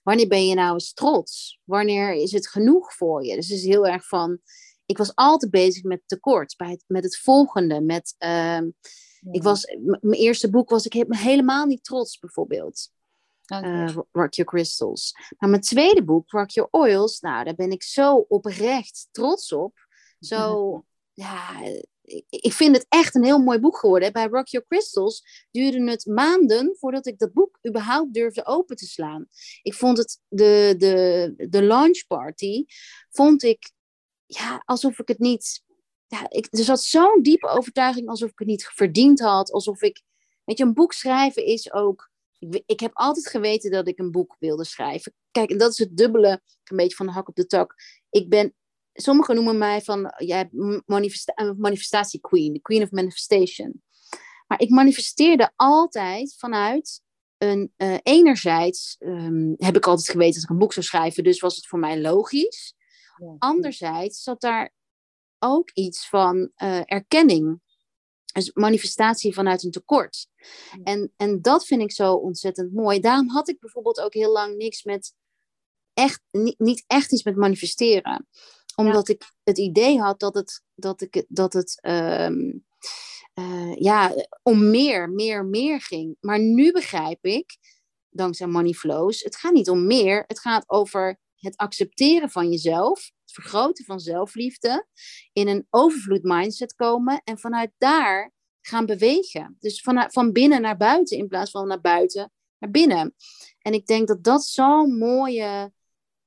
wanneer 0.03 0.27
ben 0.27 0.47
je 0.47 0.55
nou 0.55 0.73
eens 0.73 0.93
trots? 0.93 1.59
Wanneer 1.63 2.13
is 2.13 2.31
het 2.31 2.47
genoeg 2.47 2.93
voor 2.93 3.25
je? 3.25 3.35
Dus 3.35 3.47
het 3.47 3.57
is 3.57 3.65
heel 3.65 3.87
erg 3.87 4.07
van... 4.07 4.39
Ik 4.85 4.97
was 4.97 5.15
altijd 5.15 5.51
bezig 5.51 5.83
met 5.83 6.01
tekort, 6.05 6.55
bij 6.57 6.69
het, 6.69 6.83
met 6.87 7.03
het 7.03 7.17
volgende. 7.17 7.81
Met, 7.81 8.15
uh, 8.19 8.61
ik 9.31 9.43
was, 9.43 9.65
mijn 10.01 10.21
eerste 10.21 10.49
boek 10.49 10.69
was 10.69 10.85
ik 10.85 11.05
helemaal 11.09 11.65
niet 11.65 11.83
trots, 11.83 12.19
bijvoorbeeld. 12.19 12.91
Okay. 13.45 13.83
Uh, 13.83 13.97
Rock 14.11 14.33
Your 14.33 14.51
Crystals. 14.51 15.13
Maar 15.37 15.49
mijn 15.49 15.61
tweede 15.61 16.03
boek, 16.03 16.29
Rock 16.29 16.49
Your 16.49 16.69
Oils, 16.71 17.19
nou, 17.19 17.43
daar 17.43 17.55
ben 17.55 17.71
ik 17.71 17.83
zo 17.83 18.15
oprecht 18.15 19.07
trots 19.11 19.53
op. 19.53 19.79
Zo, 20.19 20.85
ja, 21.13 21.61
ik 22.29 22.53
vind 22.53 22.75
het 22.75 22.85
echt 22.89 23.15
een 23.15 23.23
heel 23.23 23.39
mooi 23.39 23.59
boek 23.59 23.77
geworden. 23.77 24.13
Bij 24.13 24.27
Rock 24.27 24.47
Your 24.47 24.67
Crystals 24.67 25.45
duurde 25.51 25.89
het 25.89 26.05
maanden 26.05 26.75
voordat 26.79 27.05
ik 27.05 27.19
dat 27.19 27.33
boek 27.33 27.59
überhaupt 27.67 28.13
durfde 28.13 28.45
open 28.45 28.75
te 28.75 28.85
slaan. 28.85 29.27
Ik 29.61 29.73
vond 29.73 29.97
het, 29.97 30.19
de, 30.27 30.75
de, 30.77 31.47
de 31.49 31.63
launch 31.63 32.07
party, 32.07 32.65
vond 33.09 33.43
ik, 33.43 33.71
ja, 34.25 34.61
alsof 34.65 34.99
ik 34.99 35.07
het 35.07 35.19
niet, 35.19 35.63
ja, 36.07 36.29
ik, 36.29 36.47
er 36.49 36.63
zat 36.63 36.83
zo'n 36.83 37.21
diepe 37.21 37.47
overtuiging 37.47 38.07
alsof 38.07 38.29
ik 38.29 38.39
het 38.39 38.47
niet 38.47 38.63
verdiend 38.63 39.19
had. 39.19 39.51
Alsof 39.51 39.81
ik, 39.81 40.01
weet 40.43 40.57
je, 40.57 40.63
een 40.63 40.73
boek 40.73 40.93
schrijven 40.93 41.45
is 41.45 41.73
ook, 41.73 42.09
ik, 42.39 42.63
ik 42.65 42.79
heb 42.79 42.91
altijd 42.93 43.27
geweten 43.27 43.71
dat 43.71 43.87
ik 43.87 43.99
een 43.99 44.11
boek 44.11 44.35
wilde 44.39 44.65
schrijven. 44.65 45.13
Kijk, 45.31 45.49
en 45.49 45.57
dat 45.57 45.71
is 45.71 45.77
het 45.77 45.97
dubbele, 45.97 46.41
een 46.63 46.77
beetje 46.77 46.95
van 46.95 47.05
de 47.05 47.11
hak 47.11 47.27
op 47.27 47.35
de 47.35 47.45
tak. 47.45 47.75
Ik 48.09 48.29
ben 48.29 48.53
sommigen 49.01 49.35
noemen 49.35 49.57
mij 49.57 49.81
van, 49.81 50.13
jij 50.17 50.49
manifesta 50.85 51.53
manifestatie 51.57 52.19
queen, 52.19 52.53
de 52.53 52.61
queen 52.61 52.83
of 52.83 52.91
manifestation. 52.91 53.81
Maar 54.47 54.61
ik 54.61 54.69
manifesteerde 54.69 55.51
altijd 55.55 56.35
vanuit 56.37 57.01
een, 57.37 57.73
uh, 57.77 57.97
enerzijds 58.03 58.95
um, 58.99 59.53
heb 59.57 59.75
ik 59.75 59.87
altijd 59.87 60.09
geweten 60.09 60.33
dat 60.33 60.43
ik 60.43 60.49
een 60.49 60.57
boek 60.57 60.73
zou 60.73 60.85
schrijven, 60.85 61.23
dus 61.23 61.39
was 61.39 61.55
het 61.55 61.67
voor 61.67 61.79
mij 61.79 62.01
logisch. 62.01 62.75
Ja. 63.17 63.35
Anderzijds 63.37 64.23
zat 64.23 64.41
daar 64.41 64.73
ook 65.39 65.71
iets 65.73 66.09
van 66.09 66.51
uh, 66.63 66.81
erkenning. 66.85 67.61
Dus 68.33 68.51
manifestatie 68.53 69.33
vanuit 69.33 69.63
een 69.63 69.71
tekort. 69.71 70.27
Ja. 70.37 70.83
En, 70.83 71.13
en 71.17 71.41
dat 71.41 71.65
vind 71.65 71.81
ik 71.81 71.91
zo 71.91 72.13
ontzettend 72.13 72.73
mooi. 72.73 72.99
Daarom 72.99 73.29
had 73.29 73.49
ik 73.49 73.59
bijvoorbeeld 73.59 74.01
ook 74.01 74.13
heel 74.13 74.31
lang 74.31 74.55
niks 74.55 74.83
met 74.83 75.13
echt, 75.93 76.21
niet, 76.31 76.59
niet 76.59 76.83
echt 76.87 77.11
iets 77.11 77.23
met 77.23 77.35
manifesteren 77.35 78.27
omdat 78.75 79.09
ik 79.09 79.31
het 79.43 79.57
idee 79.57 79.99
had 79.99 80.19
dat 80.19 80.33
het, 80.33 80.61
dat 80.75 81.01
ik, 81.01 81.25
dat 81.27 81.53
het 81.53 81.79
um, 81.81 82.65
uh, 83.39 83.75
ja, 83.75 84.13
om 84.43 84.69
meer, 84.69 85.09
meer, 85.09 85.45
meer 85.45 85.81
ging. 85.81 86.17
Maar 86.19 86.39
nu 86.39 86.71
begrijp 86.71 87.25
ik, 87.25 87.57
dankzij 88.09 88.47
Money 88.47 88.73
Flows, 88.73 89.21
het 89.23 89.35
gaat 89.35 89.53
niet 89.53 89.69
om 89.69 89.87
meer. 89.87 90.23
Het 90.27 90.39
gaat 90.39 90.69
over 90.69 91.19
het 91.35 91.57
accepteren 91.57 92.29
van 92.29 92.49
jezelf, 92.49 93.11
het 93.21 93.33
vergroten 93.33 93.85
van 93.85 93.99
zelfliefde, 93.99 94.87
in 95.33 95.47
een 95.47 95.67
overvloed 95.69 96.23
mindset 96.23 96.75
komen 96.75 97.21
en 97.23 97.39
vanuit 97.39 97.71
daar 97.77 98.31
gaan 98.61 98.85
bewegen. 98.85 99.57
Dus 99.59 99.81
van, 99.81 100.05
van 100.11 100.31
binnen 100.31 100.61
naar 100.61 100.77
buiten 100.77 101.17
in 101.17 101.27
plaats 101.27 101.51
van 101.51 101.67
naar 101.67 101.81
buiten 101.81 102.31
naar 102.57 102.71
binnen. 102.71 103.15
En 103.59 103.73
ik 103.73 103.85
denk 103.85 104.07
dat 104.07 104.23
dat 104.23 104.43
zo'n 104.43 104.97
mooie 104.97 105.73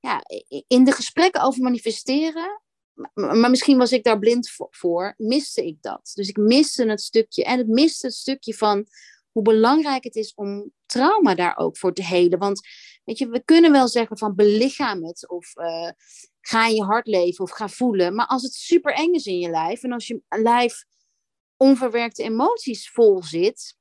ja, 0.05 0.23
in 0.67 0.85
de 0.85 0.93
gesprekken 0.93 1.43
over 1.43 1.63
manifesteren, 1.63 2.63
maar 3.15 3.51
misschien 3.51 3.79
was 3.79 3.93
ik 3.93 4.05
daar 4.05 4.19
blind 4.19 4.51
voor, 4.71 5.15
miste 5.17 5.67
ik 5.67 5.83
dat. 5.83 6.11
Dus 6.15 6.29
ik 6.29 6.37
miste 6.37 6.87
het 6.87 7.01
stukje. 7.01 7.45
En 7.45 7.59
het 7.59 7.69
miste 7.69 8.07
het 8.07 8.15
stukje 8.15 8.55
van 8.55 8.87
hoe 9.31 9.43
belangrijk 9.43 10.05
het 10.05 10.15
is 10.15 10.35
om 10.35 10.73
trauma 10.87 11.35
daar 11.35 11.57
ook 11.57 11.79
voor 11.79 11.93
te 11.93 12.05
helen. 12.05 12.39
Want 12.39 12.61
weet 13.05 13.19
je, 13.19 13.29
we 13.29 13.45
kunnen 13.45 13.73
wel 13.73 13.89
zeggen 13.89 14.19
van 14.19 14.35
belichaam 14.35 15.05
het 15.05 15.29
of 15.29 15.57
uh, 15.57 15.91
ga 16.41 16.67
in 16.67 16.75
je 16.75 16.83
hart 16.83 17.07
leven 17.07 17.45
of 17.45 17.51
ga 17.51 17.69
voelen. 17.69 18.15
Maar 18.15 18.27
als 18.27 18.43
het 18.43 18.53
super 18.53 18.95
eng 18.95 19.13
is 19.13 19.27
in 19.27 19.39
je 19.39 19.51
lijf 19.51 19.83
en 19.83 19.93
als 19.93 20.07
je 20.07 20.23
lijf 20.29 20.85
onverwerkte 21.57 22.23
emoties 22.23 22.91
vol 22.91 23.23
zit, 23.23 23.77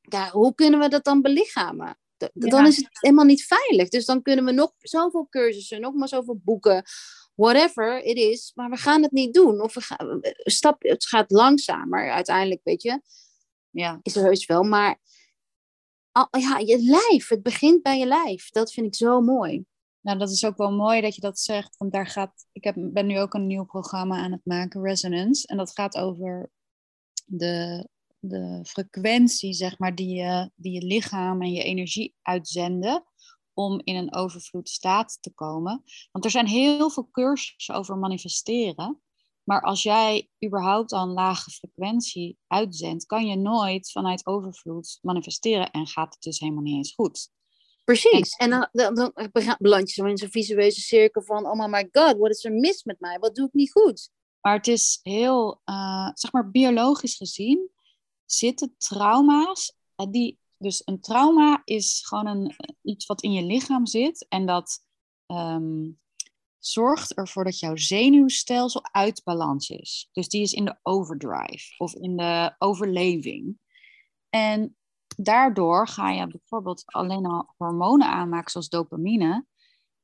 ja, 0.00 0.30
hoe 0.30 0.54
kunnen 0.54 0.80
we 0.80 0.88
dat 0.88 1.04
dan 1.04 1.22
belichamen? 1.22 1.98
Dan 2.32 2.66
is 2.66 2.76
het 2.76 2.88
helemaal 2.90 3.24
niet 3.24 3.44
veilig. 3.44 3.88
Dus 3.88 4.04
dan 4.04 4.22
kunnen 4.22 4.44
we 4.44 4.52
nog 4.52 4.72
zoveel 4.78 5.26
cursussen, 5.28 5.80
nog 5.80 5.94
maar 5.94 6.08
zoveel 6.08 6.40
boeken, 6.44 6.84
whatever 7.34 8.02
it 8.02 8.16
is, 8.16 8.52
maar 8.54 8.70
we 8.70 8.76
gaan 8.76 9.02
het 9.02 9.12
niet 9.12 9.34
doen. 9.34 9.60
Of 9.60 9.74
we 9.74 9.80
gaan, 9.80 10.18
stap, 10.34 10.82
het 10.82 11.06
gaat 11.06 11.30
langzamer 11.30 12.10
uiteindelijk, 12.10 12.60
weet 12.64 12.82
je. 12.82 13.00
Ja. 13.70 13.98
Is 14.02 14.16
er 14.16 14.24
heus 14.24 14.46
wel, 14.46 14.62
maar 14.62 15.00
ja, 16.30 16.58
je 16.58 16.78
lijf, 16.82 17.28
het 17.28 17.42
begint 17.42 17.82
bij 17.82 17.98
je 17.98 18.06
lijf. 18.06 18.50
Dat 18.50 18.72
vind 18.72 18.86
ik 18.86 18.94
zo 18.94 19.20
mooi. 19.20 19.64
Nou, 20.00 20.18
dat 20.18 20.30
is 20.30 20.44
ook 20.44 20.56
wel 20.56 20.72
mooi 20.72 21.00
dat 21.00 21.14
je 21.14 21.20
dat 21.20 21.38
zegt, 21.38 21.76
want 21.76 21.92
daar 21.92 22.06
gaat, 22.06 22.46
ik 22.52 22.64
heb, 22.64 22.74
ben 22.78 23.06
nu 23.06 23.20
ook 23.20 23.34
een 23.34 23.46
nieuw 23.46 23.64
programma 23.64 24.16
aan 24.16 24.32
het 24.32 24.44
maken, 24.44 24.82
Resonance, 24.82 25.46
en 25.46 25.56
dat 25.56 25.72
gaat 25.72 25.96
over 25.96 26.50
de 27.24 27.88
de 28.20 28.60
frequentie, 28.66 29.52
zeg 29.52 29.78
maar, 29.78 29.94
die 29.94 30.14
je, 30.14 30.50
die 30.54 30.72
je 30.72 30.86
lichaam 30.86 31.42
en 31.42 31.52
je 31.52 31.62
energie 31.62 32.14
uitzenden 32.22 33.04
om 33.52 33.80
in 33.84 33.96
een 33.96 34.14
overvloed 34.14 34.68
staat 34.68 35.18
te 35.20 35.30
komen. 35.34 35.82
Want 36.12 36.24
er 36.24 36.30
zijn 36.30 36.46
heel 36.46 36.90
veel 36.90 37.08
cursussen 37.10 37.74
over 37.74 37.96
manifesteren. 37.96 39.00
Maar 39.44 39.62
als 39.62 39.82
jij 39.82 40.28
überhaupt 40.44 40.92
al 40.92 41.02
een 41.02 41.12
lage 41.12 41.50
frequentie 41.50 42.38
uitzendt, 42.46 43.06
kan 43.06 43.26
je 43.26 43.36
nooit 43.36 43.90
vanuit 43.90 44.26
overvloed 44.26 44.98
manifesteren 45.02 45.70
en 45.70 45.86
gaat 45.86 46.14
het 46.14 46.22
dus 46.22 46.38
helemaal 46.38 46.62
niet 46.62 46.76
eens 46.76 46.94
goed. 46.94 47.30
Precies. 47.84 48.36
En, 48.36 48.50
dan, 48.50 48.68
dan, 48.72 48.94
dan 48.94 49.12
beland 49.58 49.88
je 49.88 50.02
zo 50.02 50.08
in 50.08 50.18
zo'n 50.18 50.30
visueuze 50.30 50.80
cirkel 50.80 51.22
van, 51.22 51.46
oh 51.46 51.66
my 51.66 51.88
god, 51.92 52.16
wat 52.18 52.30
is 52.30 52.44
er 52.44 52.52
mis 52.52 52.84
met 52.84 53.00
mij? 53.00 53.18
Wat 53.18 53.34
doe 53.34 53.46
ik 53.46 53.52
niet 53.52 53.72
goed? 53.72 54.10
Maar 54.40 54.56
het 54.56 54.66
is 54.66 54.98
heel, 55.02 55.60
uh, 55.64 56.10
zeg 56.14 56.32
maar, 56.32 56.50
biologisch 56.50 57.16
gezien 57.16 57.70
zitten 58.30 58.74
trauma's. 58.78 59.76
Eh, 59.94 60.06
die, 60.10 60.38
dus 60.56 60.82
een 60.84 61.00
trauma 61.00 61.62
is 61.64 62.02
gewoon 62.06 62.26
een, 62.26 62.54
iets 62.82 63.06
wat 63.06 63.22
in 63.22 63.32
je 63.32 63.42
lichaam 63.42 63.86
zit 63.86 64.26
en 64.28 64.46
dat 64.46 64.84
um, 65.26 66.00
zorgt 66.58 67.14
ervoor 67.14 67.44
dat 67.44 67.58
jouw 67.58 67.76
zenuwstelsel 67.76 68.84
uit 68.92 69.24
balans 69.24 69.68
is. 69.68 70.08
Dus 70.12 70.28
die 70.28 70.42
is 70.42 70.52
in 70.52 70.64
de 70.64 70.78
overdrive 70.82 71.74
of 71.78 71.94
in 71.94 72.16
de 72.16 72.54
overleving. 72.58 73.58
En 74.30 74.76
daardoor 75.16 75.88
ga 75.88 76.10
je 76.10 76.26
bijvoorbeeld 76.26 76.82
alleen 76.86 77.26
al 77.26 77.54
hormonen 77.56 78.08
aanmaken, 78.08 78.50
zoals 78.50 78.68
dopamine, 78.68 79.46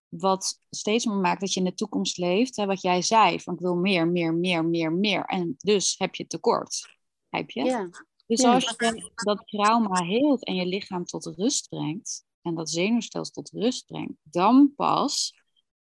wat 0.08 0.60
steeds 0.70 1.04
meer 1.04 1.16
maakt 1.16 1.40
dat 1.40 1.52
je 1.52 1.60
in 1.60 1.66
de 1.66 1.74
toekomst 1.74 2.18
leeft. 2.18 2.56
Hè, 2.56 2.66
wat 2.66 2.82
jij 2.82 3.02
zei, 3.02 3.40
van 3.40 3.54
ik 3.54 3.60
wil 3.60 3.74
meer, 3.74 4.08
meer, 4.08 4.34
meer, 4.34 4.64
meer, 4.64 4.92
meer. 4.92 5.24
En 5.24 5.54
dus 5.58 5.94
heb 5.98 6.14
je 6.14 6.26
tekort. 6.26 6.96
Heb 7.28 7.50
je? 7.50 7.64
Ja. 7.64 7.88
Dus 8.26 8.44
als 8.44 8.64
je 8.64 9.10
dat 9.14 9.46
trauma 9.46 10.04
heelt 10.04 10.44
en 10.44 10.54
je 10.54 10.66
lichaam 10.66 11.04
tot 11.04 11.26
rust 11.36 11.68
brengt, 11.68 12.24
en 12.42 12.54
dat 12.54 12.70
zenuwstelsel 12.70 13.32
tot 13.32 13.50
rust 13.50 13.86
brengt, 13.86 14.18
dan 14.22 14.72
pas 14.76 15.34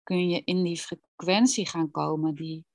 kun 0.04 0.30
je 0.30 0.41
in 0.43 0.63
die 0.63 0.78
frequentie 0.78 1.67
gaan 1.67 1.91
komen 1.91 2.36
die 2.36 2.65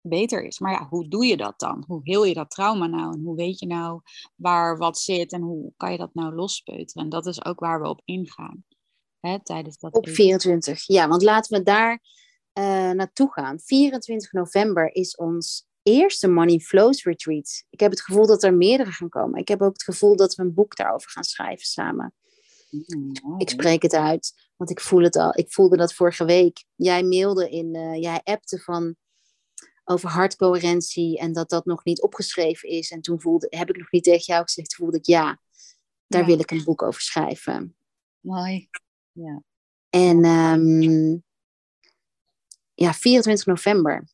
beter 0.00 0.42
is. 0.42 0.58
Maar 0.58 0.72
ja, 0.72 0.88
hoe 0.88 1.08
doe 1.08 1.26
je 1.26 1.36
dat 1.36 1.58
dan? 1.58 1.84
Hoe 1.86 2.00
heel 2.02 2.24
je 2.24 2.34
dat 2.34 2.50
trauma 2.50 2.86
nou? 2.86 3.12
En 3.12 3.20
hoe 3.20 3.36
weet 3.36 3.58
je 3.58 3.66
nou 3.66 4.00
waar 4.34 4.78
wat 4.78 4.98
zit 4.98 5.32
en 5.32 5.40
hoe 5.40 5.72
kan 5.76 5.92
je 5.92 5.98
dat 5.98 6.14
nou 6.14 6.34
lospeuteren? 6.34 7.02
En 7.02 7.08
dat 7.08 7.26
is 7.26 7.44
ook 7.44 7.60
waar 7.60 7.80
we 7.80 7.88
op 7.88 8.02
ingaan. 8.04 8.64
Hè, 9.20 9.44
tijdens 9.44 9.78
dat 9.78 9.94
op 9.94 10.08
24, 10.08 10.86
ja, 10.86 11.08
want 11.08 11.22
laten 11.22 11.58
we 11.58 11.64
daar 11.64 11.92
uh, 12.58 12.90
naartoe 12.90 13.32
gaan. 13.32 13.60
24 13.60 14.32
november 14.32 14.94
is 14.94 15.16
ons 15.16 15.68
eerste 15.82 16.28
Money 16.28 16.58
Flows 16.58 17.04
Retreat. 17.04 17.64
Ik 17.70 17.80
heb 17.80 17.90
het 17.90 18.00
gevoel 18.00 18.26
dat 18.26 18.42
er 18.42 18.54
meerdere 18.54 18.90
gaan 18.90 19.08
komen. 19.08 19.40
Ik 19.40 19.48
heb 19.48 19.62
ook 19.62 19.72
het 19.72 19.82
gevoel 19.82 20.16
dat 20.16 20.34
we 20.34 20.42
een 20.42 20.54
boek 20.54 20.76
daarover 20.76 21.10
gaan 21.10 21.24
schrijven 21.24 21.66
samen. 21.66 22.14
Mm, 22.70 23.38
ik 23.38 23.50
spreek 23.50 23.82
het 23.82 23.94
uit, 23.94 24.50
want 24.56 24.70
ik 24.70 24.80
voel 24.80 25.02
het 25.02 25.16
al. 25.16 25.38
Ik 25.38 25.52
voelde 25.52 25.76
dat 25.76 25.94
vorige 25.94 26.24
week. 26.24 26.64
Jij 26.74 27.02
mailde 27.02 27.50
in, 27.50 27.76
uh, 27.76 28.00
jij 28.00 28.20
appte 28.24 28.58
van 28.58 28.96
over 29.84 30.08
hartcoherentie 30.08 31.18
en 31.18 31.32
dat 31.32 31.50
dat 31.50 31.64
nog 31.64 31.84
niet 31.84 32.02
opgeschreven 32.02 32.68
is. 32.68 32.90
En 32.90 33.00
toen 33.00 33.20
voelde, 33.20 33.46
heb 33.50 33.68
ik 33.68 33.76
nog 33.76 33.90
niet 33.90 34.04
tegen 34.04 34.24
jou 34.24 34.42
gezegd, 34.42 34.74
voelde 34.74 34.96
ik 34.96 35.06
ja, 35.06 35.40
daar 36.06 36.24
wil 36.24 36.38
ik 36.38 36.50
een 36.50 36.64
boek 36.64 36.82
over 36.82 37.00
schrijven. 37.00 37.76
Mooi. 38.20 38.68
Ja. 39.12 39.42
En 39.90 40.24
um, 40.24 41.22
ja, 42.74 42.94
24 42.94 43.46
november. 43.46 44.08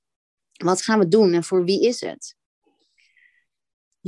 Wat 0.56 0.82
gaan 0.82 0.98
we 0.98 1.08
doen 1.08 1.32
en 1.32 1.44
voor 1.44 1.64
wie 1.64 1.86
is 1.86 2.00
het? 2.00 2.36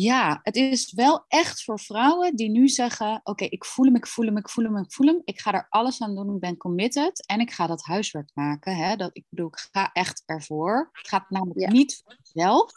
Ja, 0.00 0.40
het 0.42 0.56
is 0.56 0.92
wel 0.92 1.24
echt 1.28 1.62
voor 1.62 1.80
vrouwen 1.80 2.36
die 2.36 2.50
nu 2.50 2.68
zeggen: 2.68 3.20
Oké, 3.24 3.44
ik 3.44 3.64
voel 3.64 3.86
hem, 3.86 3.96
ik 3.96 4.06
voel 4.06 4.26
hem, 4.26 4.36
ik 4.36 4.48
voel 4.48 4.64
hem, 4.64 4.76
ik 4.76 4.92
voel 4.92 5.06
hem. 5.06 5.22
Ik 5.24 5.40
ga 5.40 5.52
er 5.52 5.66
alles 5.68 6.02
aan 6.02 6.14
doen, 6.14 6.34
ik 6.34 6.40
ben 6.40 6.56
committed 6.56 7.26
en 7.26 7.40
ik 7.40 7.50
ga 7.50 7.66
dat 7.66 7.84
huiswerk 7.84 8.30
maken. 8.34 8.76
Hè? 8.76 8.96
Dat, 8.96 9.10
ik 9.12 9.24
bedoel, 9.28 9.46
ik 9.46 9.68
ga 9.72 9.92
echt 9.92 10.22
ervoor. 10.26 10.88
Het 10.92 11.08
gaat 11.08 11.30
namelijk 11.30 11.72
niet 11.72 12.02
voor 12.04 12.16
jezelf, 12.22 12.72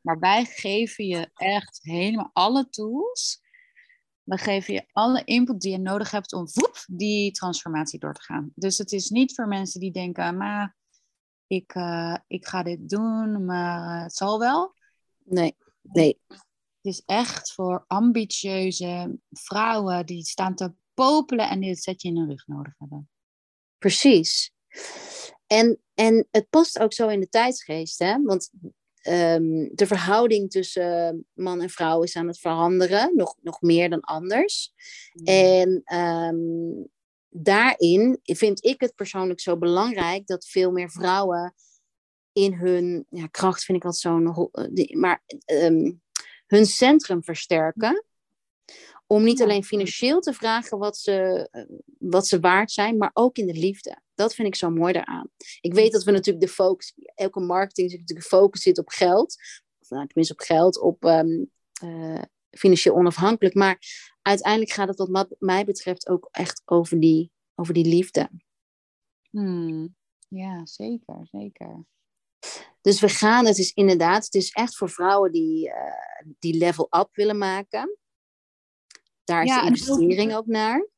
maar 0.00 0.18
wij 0.18 0.44
geven 0.44 1.06
je 1.06 1.30
echt 1.34 1.78
helemaal 1.82 2.30
alle 2.32 2.68
tools. 2.68 3.40
We 4.22 4.38
geven 4.38 4.74
je 4.74 4.86
alle 4.92 5.24
input 5.24 5.60
die 5.60 5.72
je 5.72 5.78
nodig 5.78 6.10
hebt 6.10 6.32
om 6.32 6.46
die 6.86 7.32
transformatie 7.32 7.98
door 7.98 8.14
te 8.14 8.22
gaan. 8.22 8.52
Dus 8.54 8.78
het 8.78 8.92
is 8.92 9.08
niet 9.08 9.34
voor 9.34 9.48
mensen 9.48 9.80
die 9.80 9.92
denken: 9.92 10.36
Maar 10.36 10.76
ik, 11.50 11.74
uh, 11.74 12.16
ik 12.26 12.46
ga 12.46 12.62
dit 12.62 12.88
doen, 12.88 13.44
maar 13.44 13.96
uh, 13.96 14.02
het 14.02 14.14
zal 14.14 14.38
wel. 14.38 14.74
Nee, 15.24 15.56
nee. 15.82 16.20
Het 16.28 16.94
is 16.94 17.02
echt 17.06 17.52
voor 17.52 17.84
ambitieuze 17.86 19.18
vrouwen 19.30 20.06
die 20.06 20.24
staan 20.24 20.54
te 20.54 20.72
popelen 20.94 21.48
en 21.48 21.60
dit 21.60 21.82
zetje 21.82 22.08
in 22.08 22.16
hun 22.16 22.28
rug 22.28 22.46
nodig 22.46 22.74
hebben. 22.78 23.08
Precies. 23.78 24.52
En, 25.46 25.80
en 25.94 26.28
het 26.30 26.48
past 26.50 26.78
ook 26.78 26.92
zo 26.92 27.08
in 27.08 27.20
de 27.20 27.28
tijdsgeest, 27.28 27.98
hè? 27.98 28.22
Want 28.22 28.50
ehm, 29.00 29.68
de 29.72 29.86
verhouding 29.86 30.50
tussen 30.50 31.26
man 31.32 31.60
en 31.60 31.70
vrouw 31.70 32.02
is 32.02 32.16
aan 32.16 32.26
het 32.26 32.38
veranderen, 32.38 33.16
nog, 33.16 33.36
nog 33.40 33.60
meer 33.60 33.90
dan 33.90 34.00
anders. 34.00 34.72
Mm. 35.12 35.24
En 35.24 35.80
ehm, 35.84 36.84
daarin 37.30 38.18
vind 38.22 38.64
ik 38.64 38.80
het 38.80 38.94
persoonlijk 38.94 39.40
zo 39.40 39.56
belangrijk 39.56 40.26
dat 40.26 40.46
veel 40.46 40.70
meer 40.70 40.90
vrouwen 40.90 41.54
in 42.32 42.54
hun 42.54 43.06
ja, 43.10 43.26
kracht, 43.26 43.64
vind 43.64 43.78
ik 43.78 43.84
altijd 43.84 44.02
zo'n, 44.02 44.50
eh, 44.52 44.96
maar 44.96 45.22
ehm, 45.44 45.92
hun 46.46 46.66
centrum 46.66 47.24
versterken. 47.24 48.04
Om 49.06 49.22
niet 49.22 49.42
alleen 49.42 49.64
financieel 49.64 50.20
te 50.20 50.32
vragen 50.32 50.78
wat 50.78 50.96
ze, 50.96 51.48
eh, 51.50 51.64
wat 51.98 52.26
ze 52.26 52.40
waard 52.40 52.70
zijn, 52.70 52.96
maar 52.96 53.10
ook 53.12 53.36
in 53.36 53.46
de 53.46 53.58
liefde. 53.58 54.00
Dat 54.14 54.34
vind 54.34 54.48
ik 54.48 54.54
zo 54.54 54.70
mooi 54.70 54.92
daaraan. 54.92 55.28
Ik 55.60 55.74
weet 55.74 55.92
dat 55.92 56.04
we 56.04 56.10
natuurlijk 56.10 56.46
de 56.46 56.52
focus, 56.52 56.94
elke 57.14 57.40
marketing 57.40 57.90
zit 57.90 58.00
natuurlijk 58.00 58.28
focus 58.28 58.62
zit 58.62 58.78
op 58.78 58.88
geld. 58.88 59.36
Of 59.80 59.88
nou, 59.88 60.06
tenminste 60.06 60.34
op 60.34 60.40
geld, 60.40 60.80
op 60.80 61.04
ehm, 61.04 61.44
eh, 61.82 62.22
financieel 62.50 62.94
onafhankelijk. 62.94 63.54
Maar 63.54 63.78
uiteindelijk 64.22 64.72
gaat 64.72 64.88
het 64.88 65.08
wat 65.08 65.36
mij 65.38 65.64
betreft 65.64 66.08
ook 66.08 66.28
echt 66.30 66.62
over 66.64 67.00
die, 67.00 67.32
over 67.54 67.74
die 67.74 67.84
liefde. 67.86 68.30
Hmm. 69.30 69.96
Ja, 70.28 70.66
zeker, 70.66 71.18
zeker. 71.30 71.84
Dus 72.80 73.00
we 73.00 73.08
gaan, 73.08 73.46
het 73.46 73.58
is 73.58 73.72
inderdaad, 73.72 74.24
het 74.24 74.34
is 74.34 74.50
echt 74.50 74.76
voor 74.76 74.90
vrouwen 74.90 75.32
die, 75.32 75.70
eh, 75.72 76.26
die 76.38 76.58
level 76.58 76.86
up 76.90 77.08
willen 77.12 77.38
maken. 77.38 77.96
Daar 79.24 79.42
is 79.42 79.48
Ja, 79.48 79.56
de 79.56 79.62
ook- 79.62 79.68
investering 79.68 80.34
ook 80.34 80.46
naar. 80.46 80.88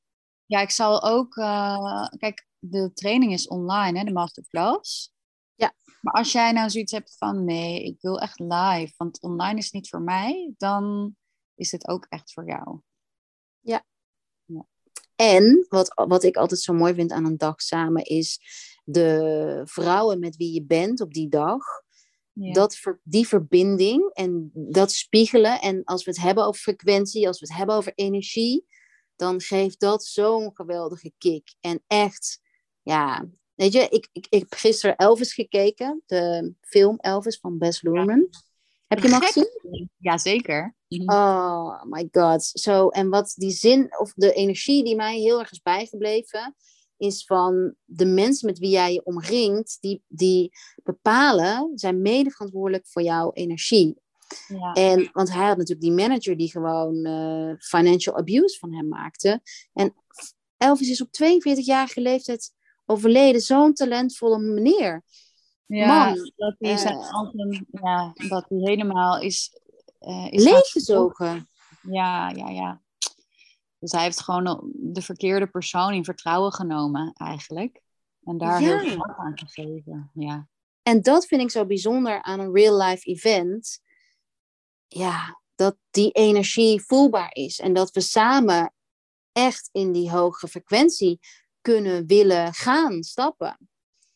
Ja, 0.46 0.60
ik 0.60 0.70
zal 0.70 1.02
ook, 1.02 1.36
eh, 1.36 2.08
kijk, 2.16 2.46
de 2.58 2.92
training 2.92 3.32
is 3.32 3.48
online, 3.48 3.98
hè, 3.98 4.04
de 4.04 4.12
masterclass. 4.12 5.12
Ja. 5.54 5.74
Maar 6.00 6.14
als 6.14 6.32
jij 6.32 6.52
nou 6.52 6.70
zoiets 6.70 6.92
hebt 6.92 7.16
van, 7.18 7.44
nee, 7.44 7.84
ik 7.84 8.00
wil 8.00 8.20
echt 8.20 8.38
live, 8.38 8.92
want 8.96 9.20
online 9.20 9.58
is 9.58 9.70
niet 9.70 9.88
voor 9.88 10.02
mij, 10.02 10.52
dan 10.56 11.16
is 11.54 11.72
het 11.72 11.88
ook 11.88 12.06
echt 12.08 12.32
voor 12.32 12.46
jou. 12.46 12.80
En 15.22 15.66
wat, 15.68 15.92
wat 15.94 16.22
ik 16.22 16.36
altijd 16.36 16.60
zo 16.60 16.72
mooi 16.72 16.94
vind 16.94 17.12
aan 17.12 17.24
een 17.24 17.36
dag 17.36 17.60
samen 17.60 18.04
is 18.04 18.40
de 18.84 19.62
vrouwen 19.64 20.18
met 20.18 20.36
wie 20.36 20.52
je 20.52 20.64
bent 20.64 21.00
op 21.00 21.14
die 21.14 21.28
dag. 21.28 21.64
Ja. 22.32 22.52
Dat 22.52 22.80
die 23.02 23.28
verbinding 23.28 24.10
en 24.12 24.50
dat 24.54 24.92
spiegelen. 24.92 25.60
En 25.60 25.84
als 25.84 26.04
we 26.04 26.10
het 26.10 26.20
hebben 26.20 26.44
over 26.46 26.60
frequentie, 26.60 27.26
als 27.26 27.40
we 27.40 27.46
het 27.46 27.56
hebben 27.56 27.76
over 27.76 27.92
energie, 27.94 28.66
dan 29.16 29.40
geeft 29.40 29.80
dat 29.80 30.04
zo'n 30.04 30.50
geweldige 30.54 31.12
kick. 31.18 31.54
En 31.60 31.82
echt, 31.86 32.40
ja, 32.82 33.28
weet 33.54 33.72
je, 33.72 33.80
ik, 33.80 34.08
ik, 34.12 34.26
ik 34.30 34.40
heb 34.40 34.54
gisteren 34.54 34.96
Elvis 34.96 35.34
gekeken, 35.34 36.02
de 36.06 36.54
film 36.60 36.96
Elvis 36.98 37.38
van 37.38 37.58
Bess 37.58 37.82
Luhrmann. 37.82 38.28
Heb 38.86 38.98
je 38.98 39.08
hem 39.08 39.14
al 39.14 39.26
gezien? 39.26 39.90
Zeker. 40.98 41.14
Oh 41.14 41.82
my 41.84 42.08
god. 42.10 42.44
Zo, 42.44 42.88
en 42.88 43.08
wat 43.08 43.32
die 43.36 43.50
zin 43.50 43.98
of 43.98 44.12
de 44.14 44.32
energie 44.32 44.84
die 44.84 44.96
mij 44.96 45.18
heel 45.18 45.38
erg 45.38 45.50
is 45.50 45.62
bijgebleven, 45.62 46.54
is 46.96 47.24
van 47.24 47.74
de 47.84 48.04
mensen 48.04 48.46
met 48.46 48.58
wie 48.58 48.70
jij 48.70 48.92
je 48.92 49.04
omringt, 49.04 49.78
die, 49.80 50.02
die 50.08 50.50
bepalen, 50.82 51.70
zijn 51.74 52.02
mede 52.02 52.30
verantwoordelijk 52.30 52.86
voor 52.86 53.02
jouw 53.02 53.32
energie. 53.32 54.00
Ja. 54.48 54.72
En, 54.72 55.10
want 55.12 55.32
hij 55.32 55.46
had 55.46 55.56
natuurlijk 55.56 55.86
die 55.86 55.92
manager 55.92 56.36
die 56.36 56.50
gewoon 56.50 57.04
eh, 57.04 57.52
financial 57.58 58.16
abuse 58.16 58.58
van 58.58 58.74
hem 58.74 58.88
maakte. 58.88 59.40
En 59.72 59.94
Elvis 60.56 60.90
is 60.90 61.02
op 61.02 61.08
42-jarige 61.08 62.00
leeftijd 62.00 62.50
overleden. 62.86 63.40
Zo'n 63.40 63.74
talentvolle 63.74 64.38
meneer. 64.38 65.02
Ja, 65.66 66.04
Man, 66.04 66.32
dat 66.36 66.54
hij 66.58 66.76
zijn 66.76 66.98
eh, 66.98 67.12
antwoord- 67.12 67.62
ja, 67.70 68.12
dat 68.28 68.46
hij 68.48 68.58
helemaal 68.58 69.20
is, 69.20 69.60
eh 70.02 70.26
is 70.30 70.44
gaan 70.44 70.52
Leeggezogen. 70.52 71.48
Ja, 71.82 72.28
ja, 72.28 72.48
ja. 72.48 72.82
Dus 73.78 73.92
hij 73.92 74.02
heeft 74.02 74.20
gewoon 74.20 74.72
de 74.74 75.02
verkeerde 75.02 75.46
persoon 75.46 75.92
in 75.92 76.04
vertrouwen 76.04 76.52
genomen, 76.52 77.12
eigenlijk. 77.12 77.80
En 78.24 78.38
daar 78.38 78.60
Ja. 78.62 78.78
heel 78.78 78.90
veel 78.90 79.14
aan 79.16 79.38
gegeven. 79.38 80.10
Ja. 80.14 80.48
En 80.82 81.02
dat 81.02 81.26
vind 81.26 81.42
ik 81.42 81.50
zo 81.50 81.66
bijzonder 81.66 82.22
aan 82.22 82.40
een 82.40 82.52
real-life 82.54 83.06
event. 83.06 83.80
Ja, 84.88 85.40
dat 85.54 85.76
die 85.90 86.10
energie 86.10 86.82
voelbaar 86.82 87.34
is. 87.34 87.60
En 87.60 87.72
dat 87.72 87.90
we 87.90 88.00
samen 88.00 88.74
echt 89.32 89.68
in 89.72 89.92
die 89.92 90.10
hoge 90.10 90.48
frequentie 90.48 91.20
kunnen 91.60 92.06
willen 92.06 92.52
gaan 92.54 93.02
stappen. 93.02 93.70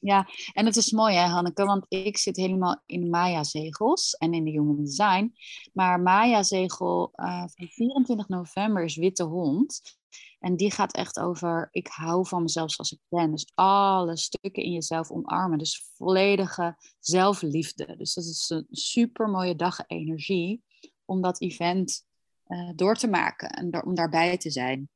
Ja, 0.06 0.28
en 0.52 0.66
het 0.66 0.76
is 0.76 0.90
mooi 0.90 1.14
hè, 1.14 1.26
Hanneke, 1.26 1.64
want 1.64 1.86
ik 1.88 2.16
zit 2.18 2.36
helemaal 2.36 2.82
in 2.86 3.00
de 3.00 3.06
Maya-zegels 3.06 4.14
en 4.14 4.34
in 4.34 4.44
de 4.44 4.50
Human 4.50 4.84
Design. 4.84 5.34
Maar 5.72 6.00
Maya-zegel 6.00 7.10
eh, 7.12 7.44
van 7.46 7.66
24 7.66 8.28
november 8.28 8.84
is 8.84 8.96
Witte 8.96 9.24
Hond. 9.24 9.98
En 10.38 10.56
die 10.56 10.70
gaat 10.70 10.96
echt 10.96 11.18
over, 11.18 11.68
ik 11.70 11.86
hou 11.86 12.26
van 12.26 12.42
mezelf 12.42 12.70
zoals 12.70 12.92
ik 12.92 13.00
ben. 13.08 13.30
Dus 13.30 13.50
alle 13.54 14.16
stukken 14.16 14.62
in 14.62 14.72
jezelf 14.72 15.10
omarmen. 15.10 15.58
Dus 15.58 15.90
volledige 15.94 16.76
zelfliefde. 17.00 17.96
Dus 17.96 18.14
dat 18.14 18.24
is 18.24 18.50
een 18.50 18.66
super 18.70 19.28
mooie 19.28 19.56
dag 19.56 19.78
energie 19.86 20.62
om 21.04 21.22
dat 21.22 21.40
event 21.40 22.06
eh, 22.44 22.70
door 22.74 22.94
te 22.94 23.08
maken 23.08 23.48
en 23.48 23.84
om 23.84 23.94
daarbij 23.94 24.38
te 24.38 24.50
zijn. 24.50 24.88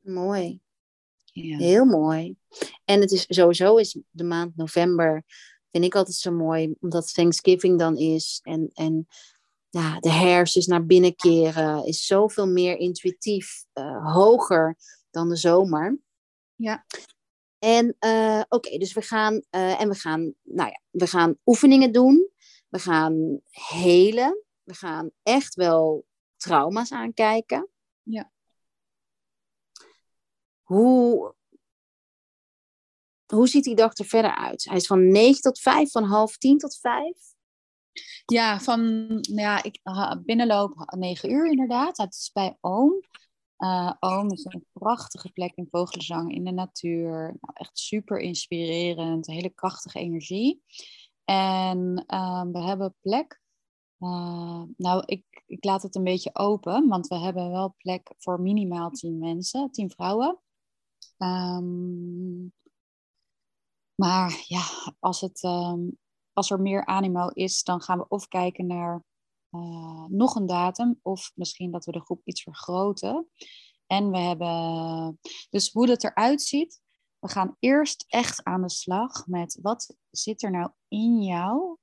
Mooi. 0.00 0.60
Ja. 1.42 1.56
Heel 1.56 1.84
mooi. 1.84 2.36
En 2.84 3.00
het 3.00 3.10
is 3.10 3.24
sowieso 3.28 3.76
is 3.76 3.98
de 4.10 4.24
maand 4.24 4.56
november, 4.56 5.24
vind 5.70 5.84
ik 5.84 5.94
altijd 5.94 6.16
zo 6.16 6.32
mooi, 6.32 6.74
omdat 6.80 7.14
Thanksgiving 7.14 7.78
dan 7.78 7.96
is. 7.96 8.40
En, 8.42 8.70
en 8.74 9.06
ja, 9.70 10.00
de 10.00 10.10
hersens 10.10 10.66
naar 10.66 10.86
binnen 10.86 11.16
keren 11.16 11.84
is 11.86 12.06
zoveel 12.06 12.48
meer 12.48 12.76
intuïtief, 12.76 13.64
eh, 13.72 14.14
hoger 14.14 14.76
dan 15.10 15.28
de 15.28 15.36
zomer. 15.36 15.98
Ja. 16.54 16.86
En 17.58 17.96
eh, 17.98 18.42
oké, 18.48 18.78
dus 18.78 18.92
we 18.92 19.02
gaan, 19.02 19.42
eh, 19.50 19.80
en 19.80 19.88
we 19.88 19.94
gaan, 19.94 20.34
nou 20.42 20.68
ja, 20.68 20.80
we 20.90 21.06
gaan 21.06 21.36
oefeningen 21.44 21.92
doen. 21.92 22.30
We 22.68 22.78
gaan 22.78 23.40
helen. 23.50 24.44
We 24.62 24.74
gaan 24.74 25.10
echt 25.22 25.54
wel 25.54 26.06
trauma's 26.36 26.92
aankijken. 26.92 27.68
Ja. 28.02 28.30
Hoe, 30.68 31.34
hoe 33.26 33.48
ziet 33.48 33.64
die 33.64 33.74
dag 33.74 33.96
er 33.96 34.04
verder 34.04 34.36
uit? 34.36 34.64
Hij 34.64 34.76
is 34.76 34.86
van 34.86 35.08
9 35.08 35.40
tot 35.40 35.58
5, 35.58 35.90
van 35.90 36.04
half 36.04 36.36
10 36.36 36.58
tot 36.58 36.78
5. 36.78 37.16
Ja, 38.26 38.60
van 38.60 39.06
nou 39.08 39.40
ja, 39.40 39.62
ik 39.62 39.80
binnenloop 40.24 40.94
negen 40.96 41.30
uur 41.30 41.46
inderdaad. 41.50 41.96
Het 41.96 42.14
is 42.14 42.30
bij 42.32 42.56
Oom. 42.60 43.00
Eh 43.56 43.92
Oom 44.00 44.30
is 44.30 44.44
een 44.44 44.66
prachtige 44.72 45.32
plek 45.32 45.52
in 45.54 45.68
Vogelenzang 45.70 46.34
in 46.34 46.44
de 46.44 46.52
natuur. 46.52 47.20
Nou, 47.40 47.52
echt 47.54 47.78
super 47.78 48.18
inspirerend, 48.18 49.26
hele 49.26 49.50
krachtige 49.50 49.98
energie. 49.98 50.62
En 51.24 52.04
eh, 52.06 52.42
we 52.52 52.62
hebben 52.62 52.94
plek. 53.00 53.40
eh, 53.98 54.62
nou, 54.76 55.02
ik, 55.04 55.24
ik 55.46 55.64
laat 55.64 55.82
het 55.82 55.94
een 55.94 56.04
beetje 56.04 56.34
open, 56.34 56.88
want 56.88 57.06
we 57.06 57.18
hebben 57.18 57.50
wel 57.50 57.74
plek 57.78 58.12
voor 58.18 58.40
minimaal 58.40 58.90
tien 58.90 59.18
mensen, 59.18 59.70
tien 59.70 59.90
vrouwen. 59.90 60.38
Ehm, 61.18 62.42
maar 63.94 64.44
ja, 64.46 64.62
als, 64.98 65.20
het, 65.20 65.42
ehm, 65.42 65.80
als 66.32 66.50
er 66.50 66.60
meer 66.60 66.86
animo 66.86 67.28
is, 67.28 67.62
dan 67.62 67.82
gaan 67.82 67.98
we 67.98 68.08
of 68.08 68.28
kijken 68.28 68.66
naar 68.66 69.04
eh, 69.50 70.04
nog 70.08 70.34
een 70.34 70.46
datum, 70.46 70.98
of 71.02 71.32
misschien 71.34 71.70
dat 71.70 71.84
we 71.84 71.92
de 71.92 72.00
groep 72.00 72.20
iets 72.24 72.42
vergroten. 72.42 73.28
En 73.86 74.10
we 74.10 74.18
hebben, 74.18 75.18
dus 75.50 75.72
hoe 75.72 75.86
dat 75.86 76.04
eruit 76.04 76.42
ziet, 76.42 76.80
we 77.18 77.28
gaan 77.28 77.56
eerst 77.58 78.04
echt 78.08 78.44
aan 78.44 78.62
de 78.62 78.70
slag 78.70 79.26
met 79.26 79.58
wat 79.62 79.96
zit 80.10 80.42
er 80.42 80.50
nou 80.50 80.70
in 80.88 81.22
jou, 81.22 81.78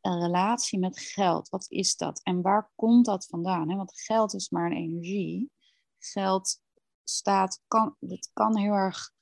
een 0.00 0.20
relatie 0.20 0.78
met 0.78 0.98
geld. 0.98 1.48
Wat 1.48 1.66
is 1.68 1.96
dat? 1.96 2.20
En 2.22 2.42
waar 2.42 2.70
komt 2.74 3.04
dat 3.04 3.26
vandaan? 3.26 3.76
Want 3.76 4.00
geld 4.00 4.34
is 4.34 4.48
maar 4.48 4.70
een 4.70 4.76
energie. 4.76 5.50
Geld 5.98 6.61
staat, 7.04 7.60
kan, 7.68 7.96
het 7.98 8.30
kan 8.32 8.56
heel 8.56 8.72
erg 8.72 9.12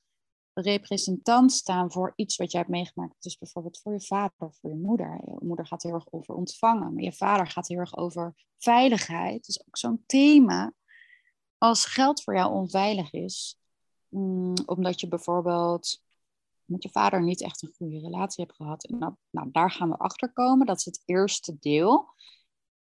representant 0.53 1.51
staan 1.51 1.91
voor 1.91 2.13
iets 2.15 2.37
wat 2.37 2.51
jij 2.51 2.59
hebt 2.59 2.73
meegemaakt. 2.73 3.15
Dus 3.19 3.37
bijvoorbeeld 3.37 3.79
voor 3.79 3.93
je 3.93 4.01
vader 4.01 4.33
voor 4.37 4.69
je 4.69 4.75
moeder. 4.75 5.21
Je 5.25 5.37
moeder 5.39 5.67
gaat 5.67 5.83
heel 5.83 5.93
erg 5.93 6.11
over 6.11 6.35
ontvangen, 6.35 6.93
maar 6.93 7.03
je 7.03 7.13
vader 7.13 7.47
gaat 7.47 7.67
heel 7.67 7.77
erg 7.77 7.97
over 7.97 8.35
veiligheid. 8.57 9.45
Dus 9.45 9.61
ook 9.67 9.77
zo'n 9.77 10.03
thema. 10.05 10.73
Als 11.57 11.85
geld 11.85 12.23
voor 12.23 12.35
jou 12.35 12.51
onveilig 12.51 13.11
is, 13.11 13.59
mm, 14.09 14.53
omdat 14.65 14.99
je 14.99 15.07
bijvoorbeeld 15.07 16.01
met 16.65 16.83
je 16.83 16.89
vader 16.89 17.23
niet 17.23 17.41
echt 17.41 17.61
een 17.61 17.73
goede 17.77 17.99
relatie 17.99 18.43
hebt 18.45 18.55
gehad. 18.55 18.83
En 18.83 18.99
dat, 18.99 19.13
nou, 19.29 19.49
daar 19.51 19.71
gaan 19.71 19.89
we 19.89 19.97
achter 19.97 20.33
komen. 20.33 20.65
Dat 20.65 20.77
is 20.77 20.85
het 20.85 21.01
eerste 21.05 21.57
deel. 21.59 22.13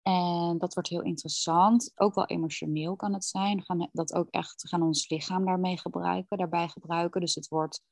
En 0.07 0.59
dat 0.59 0.75
wordt 0.75 0.89
heel 0.89 1.03
interessant. 1.03 1.93
Ook 1.95 2.15
wel 2.15 2.27
emotioneel 2.27 2.97
kan 2.97 3.13
het 3.13 3.25
zijn. 3.25 3.57
We 3.57 3.63
gaan 3.63 3.89
dat 3.93 4.15
ook 4.15 4.29
echt, 4.31 4.69
gaan 4.69 4.83
ons 4.83 5.09
lichaam 5.09 5.45
daarmee 5.45 5.79
gebruiken, 5.79 6.39
daarbij 6.39 6.69
gebruiken. 6.69 7.21
Dus 7.21 7.35
het 7.35 7.49
wordt, 7.49 7.83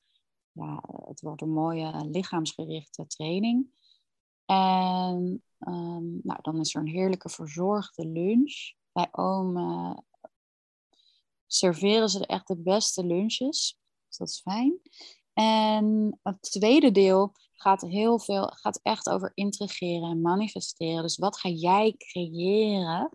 ja, 0.52 0.82
het 1.04 1.20
wordt 1.20 1.42
een 1.42 1.52
mooie 1.52 2.08
lichaamsgerichte 2.10 3.06
training. 3.06 3.66
En 4.44 5.42
ehm, 5.58 6.04
nou, 6.22 6.38
dan 6.42 6.60
is 6.60 6.74
er 6.74 6.80
een 6.80 6.88
heerlijke 6.88 7.28
verzorgde 7.28 8.06
lunch. 8.06 8.72
Bij 8.92 9.08
oom 9.10 9.56
serveren 11.46 12.08
ze 12.08 12.26
echt 12.26 12.46
de 12.46 12.58
beste 12.58 13.06
lunches. 13.06 13.78
Dus 14.08 14.16
dat 14.16 14.28
is 14.28 14.40
fijn. 14.40 14.80
En 15.32 16.18
het 16.22 16.42
tweede 16.42 16.90
deel 16.90 17.32
gaat 17.64 17.80
heel 17.80 18.18
veel, 18.18 18.46
gaat 18.46 18.80
echt 18.82 19.08
over 19.08 19.32
integreren 19.34 20.10
en 20.10 20.20
manifesteren. 20.20 21.02
Dus 21.02 21.16
wat 21.16 21.38
ga 21.38 21.48
jij 21.48 21.94
creëren? 21.98 23.10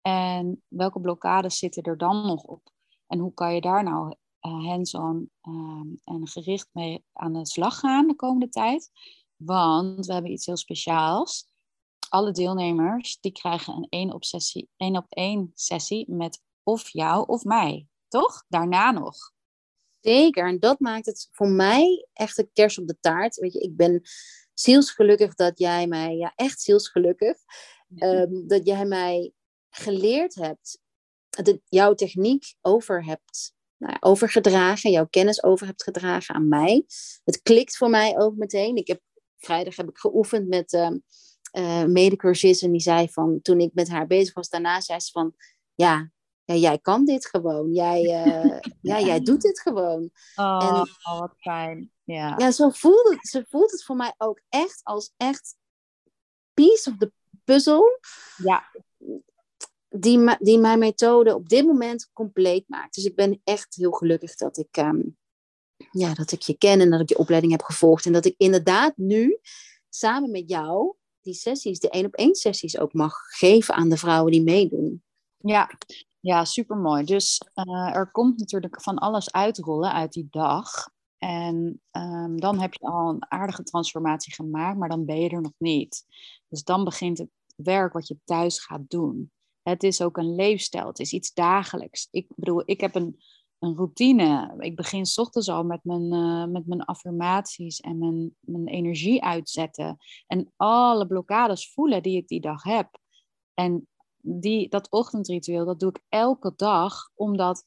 En 0.00 0.62
welke 0.68 1.00
blokkades 1.00 1.58
zitten 1.58 1.82
er 1.82 1.98
dan 1.98 2.26
nog 2.26 2.42
op? 2.42 2.72
En 3.06 3.18
hoe 3.18 3.34
kan 3.34 3.54
je 3.54 3.60
daar 3.60 3.84
nou 3.84 4.14
uh, 4.40 4.66
hands-on 4.66 5.30
ehm, 5.40 5.88
en 6.04 6.28
gericht 6.28 6.68
mee 6.72 7.04
aan 7.12 7.32
de 7.32 7.46
slag 7.46 7.78
gaan 7.78 8.06
de 8.06 8.16
komende 8.16 8.48
tijd? 8.48 8.90
Want 9.36 10.06
we 10.06 10.12
hebben 10.12 10.32
iets 10.32 10.46
heel 10.46 10.56
speciaals. 10.56 11.48
Alle 12.08 12.32
deelnemers 12.32 13.20
die 13.20 13.32
krijgen 13.32 13.74
een 13.74 13.86
één 13.88 14.12
op, 14.12 14.24
sessie, 14.24 14.68
één 14.76 14.96
op 14.96 15.06
één 15.08 15.50
sessie 15.54 16.10
met 16.10 16.42
of 16.62 16.88
jou 16.88 17.26
of 17.26 17.44
mij. 17.44 17.86
Toch? 18.08 18.44
Daarna 18.48 18.90
nog. 18.90 19.32
Zeker. 20.00 20.48
En 20.48 20.58
dat 20.58 20.80
maakt 20.80 21.06
het 21.06 21.28
voor 21.30 21.48
mij 21.48 22.06
echt 22.12 22.38
een 22.38 22.50
kers 22.52 22.78
op 22.78 22.86
de 22.86 22.96
taart. 23.00 23.36
Weet 23.36 23.52
je, 23.52 23.60
ik 23.60 23.76
ben 23.76 24.02
zielsgelukkig 24.54 25.34
dat 25.34 25.58
jij 25.58 25.86
mij, 25.86 26.16
ja, 26.16 26.32
echt 26.36 26.60
zielsgelukkig, 26.60 27.36
um, 27.96 28.48
dat 28.48 28.66
jij 28.66 28.84
mij 28.84 29.32
geleerd 29.70 30.34
hebt, 30.34 30.80
dat 31.30 31.58
jouw 31.68 31.94
techniek 31.94 32.54
over 32.60 33.04
hebt 33.04 33.54
nou, 33.80 33.96
overgedragen, 34.00 34.90
jouw 34.90 35.06
kennis 35.06 35.42
over 35.42 35.66
hebt 35.66 35.82
gedragen 35.82 36.34
aan 36.34 36.48
mij. 36.48 36.84
Het 37.24 37.42
klikt 37.42 37.76
voor 37.76 37.90
mij 37.90 38.18
ook 38.18 38.36
meteen. 38.36 38.76
Ik 38.76 38.86
heb, 38.86 39.00
vrijdag 39.36 39.76
heb 39.76 39.88
ik 39.88 39.98
geoefend 39.98 40.48
met 40.48 40.72
uh, 40.72 40.90
uh, 41.52 41.84
medecursus 41.84 42.62
en 42.62 42.70
die 42.70 42.80
zei 42.80 43.08
van, 43.08 43.38
toen 43.42 43.60
ik 43.60 43.74
met 43.74 43.88
haar 43.88 44.06
bezig 44.06 44.34
was, 44.34 44.48
daarna 44.48 44.80
zei 44.80 45.00
ze 45.00 45.10
van, 45.10 45.34
ja, 45.74 46.10
ja 46.44 46.54
jij 46.54 46.78
kan 46.78 47.04
dit 47.04 47.26
gewoon. 47.26 47.72
Jij, 47.72 48.26
uh, 48.26 48.58
ja, 48.82 49.00
jij 49.00 49.20
doet 49.20 49.40
dit 49.40 49.60
gewoon. 49.60 50.10
Oh, 50.34 50.86
en, 51.02 51.18
wat 51.18 51.34
fijn. 51.36 51.92
Ja, 52.04 52.34
ja 52.38 52.50
zo 52.50 52.70
voelt 52.70 53.08
het, 53.08 53.28
ze 53.28 53.46
voelt 53.48 53.70
het 53.70 53.84
voor 53.84 53.96
mij 53.96 54.14
ook 54.18 54.40
echt 54.48 54.80
als 54.82 55.12
echt 55.16 55.56
piece 56.54 56.90
of 56.90 56.96
the 56.96 57.12
puzzle. 57.44 58.00
Ja 58.36 58.70
die, 59.90 60.36
die 60.38 60.58
mijn 60.58 60.78
methode 60.78 61.34
op 61.34 61.48
dit 61.48 61.66
moment 61.66 62.10
compleet 62.12 62.68
maakt. 62.68 62.94
Dus 62.94 63.04
ik 63.04 63.14
ben 63.14 63.40
echt 63.44 63.74
heel 63.74 63.90
gelukkig 63.90 64.34
dat 64.34 64.58
ik, 64.58 64.76
ehm, 64.76 65.00
ja, 65.90 66.14
dat 66.14 66.32
ik 66.32 66.42
je 66.42 66.54
ken 66.54 66.80
en 66.80 66.90
dat 66.90 67.00
ik 67.00 67.08
je 67.08 67.18
opleiding 67.18 67.52
heb 67.52 67.62
gevolgd. 67.62 68.06
En 68.06 68.12
dat 68.12 68.24
ik 68.24 68.34
inderdaad 68.36 68.96
nu 68.96 69.38
samen 69.88 70.30
met 70.30 70.48
jou 70.48 70.94
die 71.20 71.34
sessies, 71.34 71.78
de 71.78 71.90
één 71.90 72.06
op 72.06 72.14
één 72.14 72.34
sessies 72.34 72.78
ook 72.78 72.92
mag 72.92 73.14
geven 73.14 73.74
aan 73.74 73.88
de 73.88 73.96
vrouwen 73.96 74.32
die 74.32 74.42
meedoen. 74.42 75.02
Ja, 75.36 75.70
ja 76.20 76.44
supermooi. 76.44 77.04
Dus 77.04 77.42
uh, 77.54 77.96
er 77.96 78.10
komt 78.10 78.38
natuurlijk 78.38 78.82
van 78.82 78.98
alles 78.98 79.32
uitrollen 79.32 79.92
uit 79.92 80.12
die 80.12 80.26
dag. 80.30 80.70
En 81.18 81.80
um, 81.90 82.40
dan 82.40 82.58
heb 82.58 82.74
je 82.74 82.86
al 82.86 83.08
een 83.08 83.30
aardige 83.30 83.62
transformatie 83.62 84.34
gemaakt, 84.34 84.78
maar 84.78 84.88
dan 84.88 85.04
ben 85.04 85.20
je 85.20 85.28
er 85.28 85.40
nog 85.40 85.52
niet. 85.58 86.04
Dus 86.48 86.64
dan 86.64 86.84
begint 86.84 87.18
het 87.18 87.28
werk 87.56 87.92
wat 87.92 88.08
je 88.08 88.18
thuis 88.24 88.64
gaat 88.64 88.90
doen. 88.90 89.30
Het 89.62 89.82
is 89.82 90.02
ook 90.02 90.16
een 90.16 90.34
leefstijl. 90.34 90.86
Het 90.86 90.98
is 90.98 91.12
iets 91.12 91.32
dagelijks. 91.32 92.08
Ik 92.10 92.26
bedoel, 92.36 92.62
ik 92.64 92.80
heb 92.80 92.94
een, 92.94 93.20
een 93.58 93.76
routine. 93.76 94.54
Ik 94.58 94.76
begin 94.76 95.06
s 95.06 95.18
ochtends 95.18 95.48
al 95.48 95.64
met 95.64 95.84
mijn, 95.84 96.12
uh, 96.12 96.44
met 96.44 96.66
mijn 96.66 96.84
affirmaties 96.84 97.80
en 97.80 97.98
mijn, 97.98 98.34
mijn 98.40 98.66
energie 98.66 99.24
uitzetten. 99.24 99.96
En 100.26 100.52
alle 100.56 101.06
blokkades 101.06 101.72
voelen 101.72 102.02
die 102.02 102.16
ik 102.16 102.28
die 102.28 102.40
dag 102.40 102.62
heb. 102.62 102.98
En 103.54 103.88
die, 104.22 104.68
dat 104.68 104.90
ochtendritueel, 104.90 105.64
dat 105.64 105.80
doe 105.80 105.90
ik 105.90 106.02
elke 106.08 106.52
dag, 106.56 107.10
omdat 107.14 107.64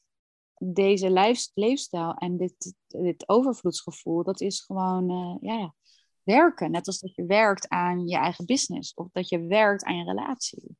deze 0.58 1.38
leefstijl 1.54 2.14
en 2.14 2.36
dit, 2.36 2.74
dit 2.86 3.28
overvloedsgevoel, 3.28 4.22
dat 4.22 4.40
is 4.40 4.60
gewoon 4.60 5.10
uh, 5.10 5.36
ja, 5.40 5.74
werken. 6.22 6.70
Net 6.70 6.86
als 6.86 6.98
dat 6.98 7.14
je 7.14 7.26
werkt 7.26 7.68
aan 7.68 8.06
je 8.06 8.16
eigen 8.16 8.46
business 8.46 8.94
of 8.94 9.08
dat 9.12 9.28
je 9.28 9.46
werkt 9.46 9.84
aan 9.84 9.96
je 9.96 10.04
relatie. 10.04 10.76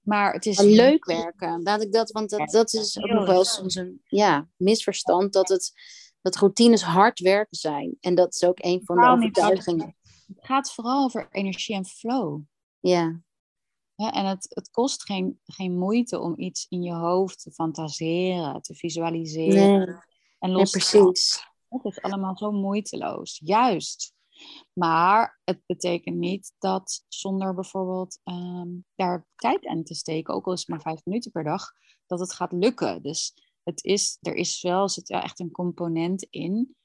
Maar 0.00 0.32
het 0.32 0.46
is 0.46 0.60
leuk 0.60 1.04
werken. 1.04 1.62
Laat 1.62 1.82
ik 1.82 1.92
dat, 1.92 2.10
want 2.10 2.30
dat, 2.30 2.50
dat 2.50 2.72
is 2.72 2.98
ook 2.98 3.10
nog 3.10 3.26
wel 3.26 3.44
soms 3.44 3.74
een 3.74 4.00
ja, 4.04 4.48
misverstand 4.56 5.32
dat 5.32 5.48
het 5.48 5.72
dat 6.22 6.36
routines 6.36 6.82
hard 6.82 7.20
werken 7.20 7.56
zijn. 7.56 7.96
En 8.00 8.14
dat 8.14 8.34
is 8.34 8.44
ook 8.44 8.58
een 8.64 8.80
van 8.84 8.96
de 8.96 9.06
overtuigingen. 9.06 9.96
Het 10.34 10.46
gaat 10.46 10.72
vooral 10.72 11.04
over 11.04 11.28
energie 11.30 11.74
en 11.74 11.84
flow. 11.84 12.40
Ja. 12.80 13.20
Ja 13.94 14.12
en 14.12 14.26
het, 14.26 14.46
het 14.48 14.70
kost 14.70 15.02
geen, 15.02 15.40
geen 15.44 15.78
moeite 15.78 16.20
om 16.20 16.34
iets 16.36 16.66
in 16.68 16.82
je 16.82 16.92
hoofd 16.92 17.42
te 17.42 17.52
fantaseren, 17.52 18.62
te 18.62 18.74
visualiseren. 18.74 19.78
Nee. 19.78 19.96
En 20.38 20.50
los 20.50 20.72
nee, 20.72 20.82
precies. 20.82 21.50
Het 21.68 21.84
is 21.84 22.02
allemaal 22.02 22.36
zo 22.36 22.52
moeiteloos. 22.52 23.40
Juist. 23.44 24.14
Maar 24.72 25.40
het 25.44 25.60
betekent 25.66 26.16
niet 26.16 26.52
dat 26.58 27.04
zonder 27.08 27.54
bijvoorbeeld 27.54 28.20
ehm, 28.24 28.68
daar 28.94 29.26
tijd 29.34 29.66
aan 29.66 29.82
te 29.82 29.94
steken, 29.94 30.34
ook 30.34 30.46
al 30.46 30.52
is 30.52 30.60
het 30.60 30.68
maar 30.68 30.80
vijf 30.80 31.04
minuten 31.04 31.30
per 31.30 31.44
dag, 31.44 31.72
dat 32.06 32.20
het 32.20 32.32
gaat 32.32 32.52
lukken. 32.52 33.02
Dus 33.02 33.34
het 33.62 33.84
is, 33.84 34.18
er 34.20 34.34
is 34.34 34.62
wel, 34.62 34.88
zit 34.88 35.10
echt 35.10 35.40
een 35.40 35.50
component 35.50 36.22
in 36.30 36.76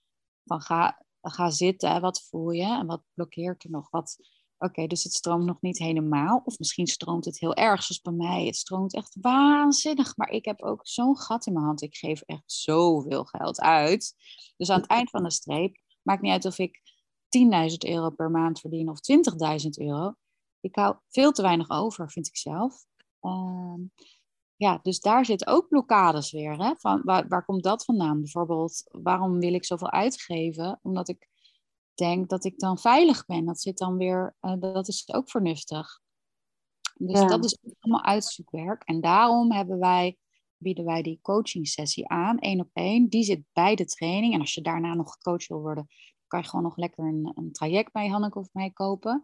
van 0.45 0.61
ga, 0.61 1.05
ga 1.21 1.49
zitten, 1.49 2.01
wat 2.01 2.21
voel 2.21 2.49
je 2.49 2.77
en 2.77 2.85
wat 2.85 3.03
blokkeert 3.13 3.63
er 3.63 3.69
nog? 3.69 3.89
Wat, 3.89 4.17
Oké, 4.59 4.87
dus 4.87 5.03
het 5.03 5.13
stroomt 5.13 5.45
nog 5.45 5.61
niet 5.61 5.77
helemaal. 5.77 6.41
Of 6.45 6.59
misschien 6.59 6.87
stroomt 6.87 7.25
het 7.25 7.39
heel 7.39 7.53
erg, 7.53 7.83
zoals 7.83 8.01
bij 8.01 8.13
mij. 8.13 8.45
Het 8.45 8.55
stroomt 8.55 8.93
echt 8.93 9.17
waanzinnig. 9.21 10.17
Maar 10.17 10.29
ik 10.29 10.45
heb 10.45 10.61
ook 10.61 10.79
zo'n 10.83 11.17
gat 11.17 11.45
in 11.45 11.53
mijn 11.53 11.65
hand. 11.65 11.81
Ik 11.81 11.95
geef 11.95 12.21
echt 12.21 12.51
zoveel 12.51 13.23
geld 13.23 13.59
uit. 13.59 14.15
Dus 14.57 14.69
aan 14.69 14.81
het 14.81 14.89
eind 14.89 15.09
van 15.09 15.23
de 15.23 15.31
streep, 15.31 15.77
maakt 16.01 16.21
niet 16.21 16.31
uit 16.31 16.45
of 16.45 16.57
ik 16.57 16.81
10.000 17.71 17.77
euro 17.77 18.09
per 18.09 18.31
maand 18.31 18.59
verdienen 18.59 18.93
of 18.93 18.99
20.000 19.63 19.69
euro. 19.69 20.13
Ik 20.59 20.75
hou 20.75 20.95
veel 21.09 21.31
te 21.31 21.41
weinig 21.41 21.69
over, 21.69 22.11
vind 22.11 22.27
ik 22.27 22.37
zelf. 22.37 22.85
Uh, 23.21 23.75
ja, 24.55 24.79
dus 24.81 24.99
daar 24.99 25.25
zitten 25.25 25.47
ook 25.47 25.67
blokkades 25.67 26.31
weer. 26.31 26.57
Hè? 26.57 26.73
Van, 26.77 27.01
waar, 27.03 27.27
waar 27.27 27.45
komt 27.45 27.63
dat 27.63 27.85
vandaan? 27.85 28.21
Bijvoorbeeld, 28.21 28.83
waarom 28.91 29.39
wil 29.39 29.53
ik 29.53 29.65
zoveel 29.65 29.91
uitgeven? 29.91 30.79
Omdat 30.81 31.09
ik 31.09 31.29
denk 31.97 32.29
dat 32.29 32.45
ik 32.45 32.59
dan 32.59 32.77
veilig 32.77 33.25
ben. 33.25 33.45
Dat 33.45 33.61
zit 33.61 33.77
dan 33.77 33.97
weer, 33.97 34.35
uh, 34.41 34.53
dat 34.59 34.87
is 34.87 35.13
ook 35.13 35.29
vernuftig. 35.29 35.99
Dus 36.95 37.19
dat 37.19 37.45
is 37.45 37.57
allemaal 37.79 38.03
uitzoekwerk. 38.03 38.83
En 38.83 39.01
daarom 39.01 39.51
hebben 39.51 39.79
wij, 39.79 40.17
bieden 40.57 40.85
wij 40.85 41.01
die 41.01 41.19
coaching 41.21 41.67
sessie 41.67 42.07
aan, 42.07 42.39
één 42.39 42.59
op 42.59 42.69
één. 42.73 43.07
Die 43.09 43.23
zit 43.23 43.43
bij 43.53 43.75
de 43.75 43.85
training. 43.85 44.33
En 44.33 44.39
als 44.39 44.53
je 44.53 44.61
daarna 44.61 44.93
nog 44.93 45.11
gecoacht 45.11 45.47
wil 45.47 45.61
worden, 45.61 45.87
kan 46.27 46.39
je 46.39 46.47
gewoon 46.47 46.65
nog 46.65 46.77
lekker 46.77 47.05
een, 47.05 47.31
een 47.35 47.51
traject 47.51 47.91
bij 47.91 48.07
Hanneke 48.07 48.39
of 48.39 48.49
mij 48.53 48.71
kopen. 48.71 49.23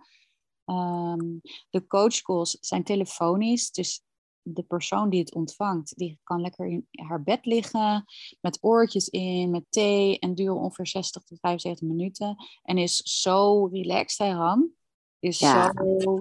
Um, 0.65 1.41
de 1.69 1.87
coachcalls 1.87 2.57
zijn 2.59 2.83
telefonisch, 2.83 3.71
dus 3.71 4.03
de 4.43 4.63
persoon 4.63 5.09
die 5.09 5.19
het 5.19 5.33
ontvangt, 5.33 5.97
die 5.97 6.19
kan 6.23 6.41
lekker 6.41 6.67
in 6.67 6.87
haar 6.91 7.23
bed 7.23 7.45
liggen 7.45 8.05
met 8.41 8.57
oortjes 8.61 9.07
in, 9.07 9.49
met 9.49 9.65
thee 9.69 10.19
en 10.19 10.35
duurt 10.35 10.55
ongeveer 10.55 10.87
60 10.87 11.23
tot 11.23 11.39
75 11.39 11.87
minuten 11.87 12.35
en 12.63 12.77
is 12.77 12.97
zo 12.97 13.65
relaxed, 13.65 14.17
hij 14.17 14.29
Han. 14.29 14.71
Is 15.19 15.37
zo, 15.37 15.71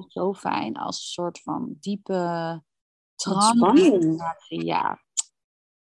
zo 0.09 0.33
fijn 0.33 0.77
als 0.77 0.97
een 0.97 1.03
soort 1.03 1.41
van 1.41 1.77
diepe 1.81 2.63
trance. 3.15 4.35
Ja. 4.49 5.03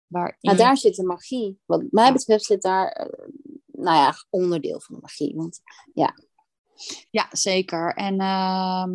Waarin... 0.08 0.38
Nou, 0.42 0.58
daar 0.58 0.78
zit 0.78 0.96
de 0.96 1.04
magie. 1.04 1.60
Wat 1.66 1.84
mij 1.90 2.14
betreft 2.14 2.44
zit 2.44 2.62
daar 2.62 2.88
eh, 2.88 3.28
nou 3.66 3.98
ja, 3.98 4.14
onderdeel 4.30 4.82
van 4.82 4.96
de 4.96 5.02
magie. 5.02 5.36
Want 5.36 5.62
ja. 5.94 6.16
Ja, 7.10 7.28
zeker. 7.32 7.96
En 7.96 8.20
ehm, 8.20 8.92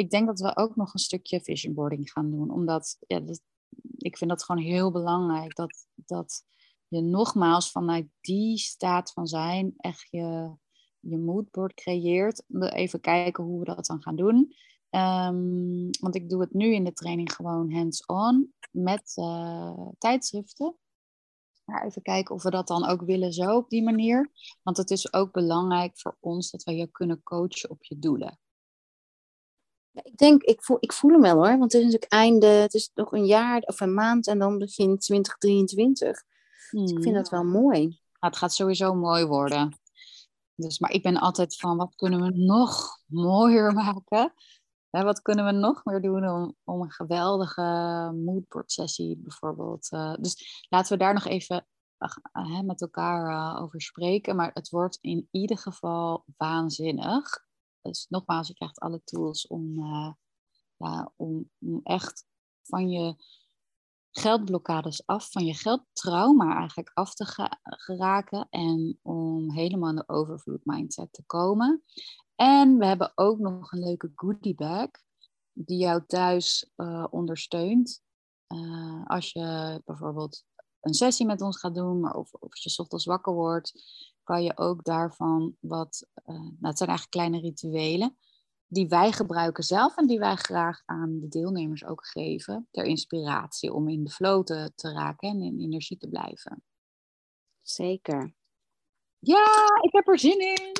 ik 0.00 0.10
denk 0.10 0.26
dat 0.26 0.40
we 0.40 0.56
ook 0.56 0.76
nog 0.76 0.94
een 0.94 1.00
stukje 1.00 1.40
vision 1.40 1.74
boarding 1.74 2.10
gaan 2.10 2.30
doen. 2.30 2.50
Omdat 2.50 2.96
ja, 3.06 3.22
ik 3.96 4.16
vind 4.16 4.30
dat 4.30 4.44
gewoon 4.44 4.62
heel 4.62 4.90
belangrijk. 4.90 5.54
Dat, 5.54 5.86
dat 5.94 6.44
je 6.88 7.00
nogmaals 7.00 7.70
vanuit 7.70 8.06
die 8.20 8.58
staat 8.58 9.12
van 9.12 9.26
zijn 9.26 9.74
echt 9.76 10.08
je, 10.10 10.50
je 11.00 11.18
moodboard 11.18 11.74
creëert. 11.74 12.42
Even 12.58 13.00
kijken 13.00 13.44
hoe 13.44 13.58
we 13.58 13.64
dat 13.64 13.86
dan 13.86 14.02
gaan 14.02 14.16
doen. 14.16 14.54
Um, 14.90 15.90
want 16.00 16.14
ik 16.14 16.28
doe 16.28 16.40
het 16.40 16.52
nu 16.52 16.74
in 16.74 16.84
de 16.84 16.92
training 16.92 17.32
gewoon 17.32 17.72
hands-on 17.72 18.52
met 18.70 19.12
uh, 19.16 19.88
tijdschriften 19.98 20.76
even 21.78 22.02
kijken 22.02 22.34
of 22.34 22.42
we 22.42 22.50
dat 22.50 22.66
dan 22.66 22.86
ook 22.86 23.02
willen 23.02 23.32
zo 23.32 23.56
op 23.56 23.68
die 23.68 23.82
manier. 23.82 24.30
Want 24.62 24.76
het 24.76 24.90
is 24.90 25.12
ook 25.12 25.32
belangrijk 25.32 25.98
voor 25.98 26.16
ons 26.20 26.50
dat 26.50 26.62
wij 26.62 26.76
je 26.76 26.86
kunnen 26.86 27.22
coachen 27.22 27.70
op 27.70 27.84
je 27.84 27.98
doelen. 27.98 28.38
Ik 29.92 30.16
denk, 30.16 30.42
ik 30.42 30.62
voel, 30.62 30.76
ik 30.80 30.92
voel 30.92 31.10
hem 31.10 31.20
wel 31.20 31.34
hoor. 31.34 31.58
Want 31.58 31.72
het 31.72 31.74
is 31.74 31.82
natuurlijk 31.82 32.12
einde, 32.12 32.46
het 32.46 32.74
is 32.74 32.90
nog 32.94 33.12
een 33.12 33.26
jaar 33.26 33.60
of 33.60 33.80
een 33.80 33.94
maand 33.94 34.26
en 34.26 34.38
dan 34.38 34.58
begin 34.58 34.98
2023. 34.98 36.22
Dus 36.70 36.80
ik 36.80 36.88
vind 36.88 37.04
hmm. 37.04 37.14
dat 37.14 37.28
wel 37.28 37.44
mooi. 37.44 37.98
het 38.18 38.36
gaat 38.36 38.52
sowieso 38.52 38.94
mooi 38.94 39.24
worden. 39.24 39.78
Dus, 40.54 40.78
maar 40.78 40.90
ik 40.90 41.02
ben 41.02 41.16
altijd 41.16 41.56
van, 41.56 41.76
wat 41.76 41.94
kunnen 41.94 42.22
we 42.22 42.30
nog 42.38 42.98
mooier 43.06 43.72
maken? 43.84 44.32
Hè, 44.90 45.02
wat 45.02 45.22
kunnen 45.22 45.44
we 45.44 45.50
nog 45.50 45.84
meer 45.84 46.00
doen 46.00 46.28
om, 46.28 46.56
om 46.64 46.82
een 46.82 46.90
geweldige 46.90 47.62
moodboard 48.24 48.72
sessie 48.72 49.16
bijvoorbeeld. 49.16 49.92
Uh, 49.92 50.14
dus 50.20 50.66
laten 50.68 50.92
we 50.92 50.98
daar 50.98 51.14
nog 51.14 51.26
even 51.26 51.66
uh, 52.32 52.60
met 52.60 52.80
elkaar 52.80 53.30
uh, 53.30 53.62
over 53.62 53.80
spreken. 53.80 54.36
Maar 54.36 54.50
het 54.54 54.68
wordt 54.68 54.98
in 55.00 55.28
ieder 55.30 55.58
geval 55.58 56.24
waanzinnig. 56.36 57.48
Dus 57.82 58.06
nogmaals, 58.08 58.48
je 58.48 58.54
krijgt 58.54 58.78
alle 58.78 59.00
tools 59.04 59.46
om, 59.46 59.84
ja, 60.76 61.12
om, 61.16 61.50
echt 61.82 62.26
van 62.62 62.90
je 62.90 63.14
geldblokkades 64.10 65.06
af, 65.06 65.30
van 65.30 65.44
je 65.44 65.54
geldtrauma 65.54 66.56
eigenlijk 66.56 66.90
af 66.94 67.14
te 67.14 67.54
geraken 67.62 68.46
en 68.50 68.98
om 69.02 69.52
helemaal 69.52 69.88
in 69.88 69.96
de 69.96 70.08
overvloed 70.08 70.64
mindset 70.64 71.12
te 71.12 71.22
komen. 71.26 71.84
En 72.34 72.78
we 72.78 72.86
hebben 72.86 73.12
ook 73.14 73.38
nog 73.38 73.72
een 73.72 73.78
leuke 73.78 74.12
goodie 74.14 74.54
bag 74.54 74.88
die 75.52 75.78
jou 75.78 76.02
thuis 76.06 76.70
uh, 76.76 77.06
ondersteunt. 77.10 78.02
Uh, 78.48 79.06
als 79.06 79.32
je 79.32 79.82
bijvoorbeeld 79.84 80.44
een 80.80 80.94
sessie 80.94 81.26
met 81.26 81.40
ons 81.40 81.58
gaat 81.58 81.74
doen, 81.74 82.14
of 82.14 82.34
als 82.40 82.62
je 82.62 82.82
ochtends 82.82 83.04
wakker 83.04 83.32
wordt, 83.32 83.72
kan 84.22 84.42
je 84.42 84.56
ook 84.56 84.84
daarvan 84.84 85.56
wat, 85.60 86.06
uh, 86.26 86.34
nou 86.34 86.56
het 86.60 86.78
zijn 86.78 86.88
eigenlijk 86.88 87.10
kleine 87.10 87.40
rituelen, 87.40 88.16
die 88.66 88.88
wij 88.88 89.12
gebruiken 89.12 89.64
zelf 89.64 89.96
en 89.96 90.06
die 90.06 90.18
wij 90.18 90.36
graag 90.36 90.82
aan 90.84 91.20
de 91.20 91.28
deelnemers 91.28 91.84
ook 91.84 92.06
geven, 92.06 92.68
ter 92.70 92.84
inspiratie 92.84 93.72
om 93.72 93.88
in 93.88 94.04
de 94.04 94.10
flow 94.10 94.44
te, 94.44 94.72
te 94.74 94.92
raken 94.92 95.28
en 95.28 95.42
in 95.42 95.60
energie 95.60 95.96
te 95.96 96.08
blijven. 96.08 96.64
Zeker. 97.62 98.34
Ja, 99.18 99.46
ik 99.82 99.92
heb 99.92 100.08
er 100.08 100.18
zin 100.18 100.40
in. 100.40 100.72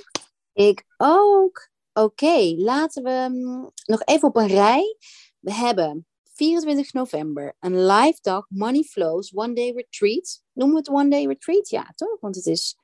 Ik 0.53 0.85
ook. 0.97 1.69
Oké, 1.93 2.55
laten 2.57 3.03
we 3.03 3.27
mm, 3.31 3.71
nog 3.85 4.03
even 4.05 4.29
op 4.29 4.37
een 4.37 4.47
rij. 4.47 4.97
We 5.39 5.55
hebben 5.55 6.07
24 6.35 6.93
november 6.93 7.57
een 7.61 7.87
live 7.87 8.19
dag 8.21 8.47
Money 8.49 8.83
Flows 8.83 9.35
One 9.35 9.53
Day 9.53 9.71
Retreat. 9.71 10.43
Noemen 10.53 10.75
we 10.75 10.81
het 10.81 11.01
One 11.01 11.11
Day 11.11 11.27
Retreat? 11.27 11.69
Ja, 11.69 11.93
toch? 11.95 12.21
Want 12.21 12.37
het 12.37 12.47
is 12.47 12.77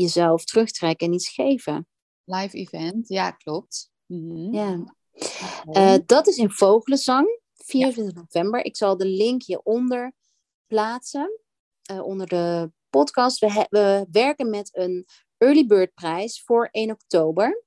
jezelf 0.00 0.44
terugtrekken 0.44 1.06
en 1.06 1.12
iets 1.12 1.28
geven. 1.28 1.86
Live 2.24 2.56
event, 2.56 3.08
ja, 3.08 3.30
klopt. 3.30 3.90
Mhm. 4.06 4.54
Ja. 4.54 4.94
Uh, 5.72 5.94
dat 6.06 6.26
is 6.26 6.36
in 6.36 6.50
Vogelenzang, 6.50 7.40
24 7.54 8.14
november. 8.14 8.64
Ik 8.64 8.76
zal 8.76 8.96
de 8.96 9.06
link 9.06 9.42
hieronder 9.42 10.12
plaatsen, 10.66 11.40
uh, 11.92 12.02
onder 12.06 12.26
de 12.26 12.72
podcast. 12.90 13.38
We, 13.38 13.66
we 13.70 14.06
werken 14.10 14.50
met 14.50 14.76
een 14.76 15.06
early 15.36 15.66
bird 15.66 15.94
prijs 15.94 16.42
voor 16.42 16.68
1 16.70 16.90
oktober. 16.90 17.64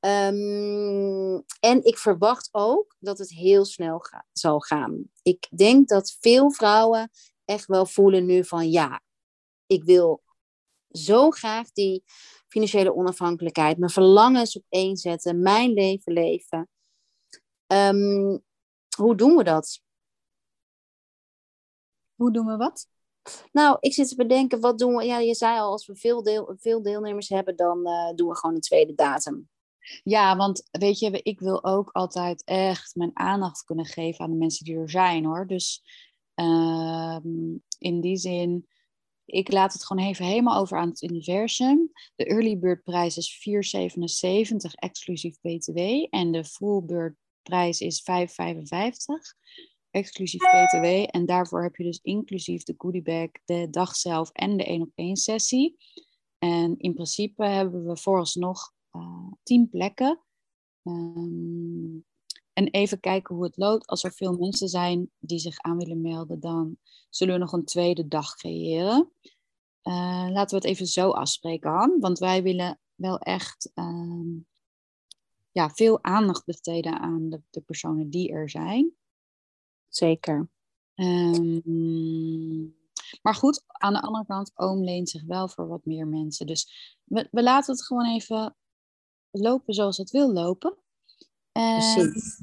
Um, 0.00 1.44
en 1.60 1.84
ik 1.84 1.98
verwacht 1.98 2.48
ook 2.52 2.96
dat 2.98 3.18
het 3.18 3.30
heel 3.30 3.64
snel 3.64 3.98
ga 3.98 4.26
zal 4.32 4.60
gaan. 4.60 5.02
Ik 5.22 5.48
denk 5.56 5.88
dat 5.88 6.16
veel 6.20 6.52
vrouwen 6.52 7.10
echt 7.44 7.66
wel 7.66 7.86
voelen 7.86 8.26
nu 8.26 8.44
van 8.44 8.70
ja, 8.70 9.02
ik 9.66 9.84
wil 9.84 10.22
zo 10.90 11.30
graag 11.30 11.72
die 11.72 12.02
financiële 12.48 12.94
onafhankelijkheid, 12.94 13.78
mijn 13.78 13.90
verlangens 13.90 14.56
op 14.56 14.64
één 14.68 14.96
zetten, 14.96 15.42
mijn 15.42 15.72
leven 15.72 16.12
leven. 16.12 16.68
Um, 17.66 18.44
hoe 18.96 19.14
doen 19.16 19.36
we 19.36 19.44
dat? 19.44 19.80
Hoe 22.14 22.32
doen 22.32 22.46
we 22.46 22.56
wat? 22.56 22.86
Nou, 23.52 23.76
ik 23.80 23.92
zit 23.92 24.08
te 24.08 24.16
bedenken, 24.16 24.60
wat 24.60 24.78
doen 24.78 24.96
we? 24.96 25.04
Ja, 25.04 25.18
je 25.18 25.34
zei 25.34 25.58
al, 25.58 25.70
als 25.70 25.86
we 25.86 25.96
veel, 25.96 26.22
deel, 26.22 26.54
veel 26.58 26.82
deelnemers 26.82 27.28
hebben, 27.28 27.56
dan 27.56 27.78
uh, 27.88 28.14
doen 28.14 28.28
we 28.28 28.36
gewoon 28.36 28.54
een 28.54 28.60
tweede 28.60 28.94
datum. 28.94 29.48
Ja, 30.02 30.36
want 30.36 30.68
weet 30.70 30.98
je, 30.98 31.22
ik 31.22 31.40
wil 31.40 31.64
ook 31.64 31.90
altijd 31.92 32.44
echt 32.44 32.94
mijn 32.94 33.10
aandacht 33.14 33.64
kunnen 33.64 33.86
geven 33.86 34.24
aan 34.24 34.30
de 34.30 34.36
mensen 34.36 34.64
die 34.64 34.76
er 34.76 34.90
zijn 34.90 35.24
hoor. 35.24 35.46
Dus 35.46 35.82
uh, 36.34 37.18
in 37.78 38.00
die 38.00 38.16
zin, 38.16 38.68
ik 39.30 39.52
laat 39.52 39.72
het 39.72 39.84
gewoon 39.84 40.06
even 40.06 40.24
helemaal 40.24 40.60
over 40.60 40.78
aan 40.78 40.88
het 40.88 41.02
universum. 41.02 41.90
De 42.16 42.24
early 42.24 42.58
bird 42.58 42.82
prijs 42.82 43.16
is 43.16 43.48
4,77 43.48 44.56
exclusief 44.74 45.40
BTW 45.40 45.78
en 46.10 46.32
de 46.32 46.44
full 46.44 46.82
bird 46.82 47.16
prijs 47.42 47.80
is 47.80 48.02
5,55 48.02 48.16
exclusief 49.90 50.40
BTW. 50.40 50.84
En 51.16 51.26
daarvoor 51.26 51.62
heb 51.62 51.76
je 51.76 51.84
dus 51.84 51.98
inclusief 52.02 52.62
de 52.62 52.74
goodie 52.76 53.02
bag, 53.02 53.28
de 53.44 53.70
dag 53.70 53.96
zelf 53.96 54.30
en 54.30 54.56
de 54.56 54.64
1 54.64 54.82
op 54.82 54.90
1 54.94 55.16
sessie. 55.16 55.76
En 56.38 56.78
in 56.78 56.94
principe 56.94 57.44
hebben 57.44 57.86
we 57.86 57.96
vooralsnog 57.96 58.72
uh, 58.92 59.32
10 59.42 59.68
plekken. 59.68 60.20
Um, 60.82 62.04
en 62.58 62.68
even 62.70 63.00
kijken 63.00 63.34
hoe 63.34 63.44
het 63.44 63.56
loopt. 63.56 63.86
Als 63.86 64.04
er 64.04 64.12
veel 64.12 64.32
mensen 64.32 64.68
zijn 64.68 65.10
die 65.18 65.38
zich 65.38 65.58
aan 65.58 65.76
willen 65.76 66.00
melden, 66.00 66.40
dan 66.40 66.76
zullen 67.08 67.34
we 67.34 67.40
nog 67.40 67.52
een 67.52 67.64
tweede 67.64 68.08
dag 68.08 68.34
creëren. 68.34 69.12
Uh, 69.82 70.28
laten 70.30 70.48
we 70.48 70.54
het 70.56 70.64
even 70.64 70.86
zo 70.86 71.10
afspreken, 71.10 71.70
Han. 71.70 72.00
Want 72.00 72.18
wij 72.18 72.42
willen 72.42 72.80
wel 72.94 73.18
echt 73.18 73.70
um, 73.74 74.46
ja, 75.50 75.70
veel 75.70 76.02
aandacht 76.04 76.44
besteden 76.44 76.98
aan 77.00 77.28
de, 77.28 77.42
de 77.50 77.60
personen 77.60 78.10
die 78.10 78.32
er 78.32 78.50
zijn. 78.50 78.92
Zeker. 79.88 80.48
Um, 80.94 82.74
maar 83.22 83.34
goed, 83.34 83.64
aan 83.66 83.92
de 83.92 84.00
andere 84.00 84.26
kant, 84.26 84.52
oom 84.54 84.84
leent 84.84 85.08
zich 85.08 85.24
wel 85.24 85.48
voor 85.48 85.68
wat 85.68 85.84
meer 85.84 86.06
mensen. 86.06 86.46
Dus 86.46 86.96
we, 87.04 87.28
we 87.30 87.42
laten 87.42 87.72
het 87.72 87.84
gewoon 87.84 88.06
even 88.06 88.56
lopen 89.30 89.74
zoals 89.74 89.96
het 89.96 90.10
wil 90.10 90.32
lopen. 90.32 90.76
Precies. 91.58 92.40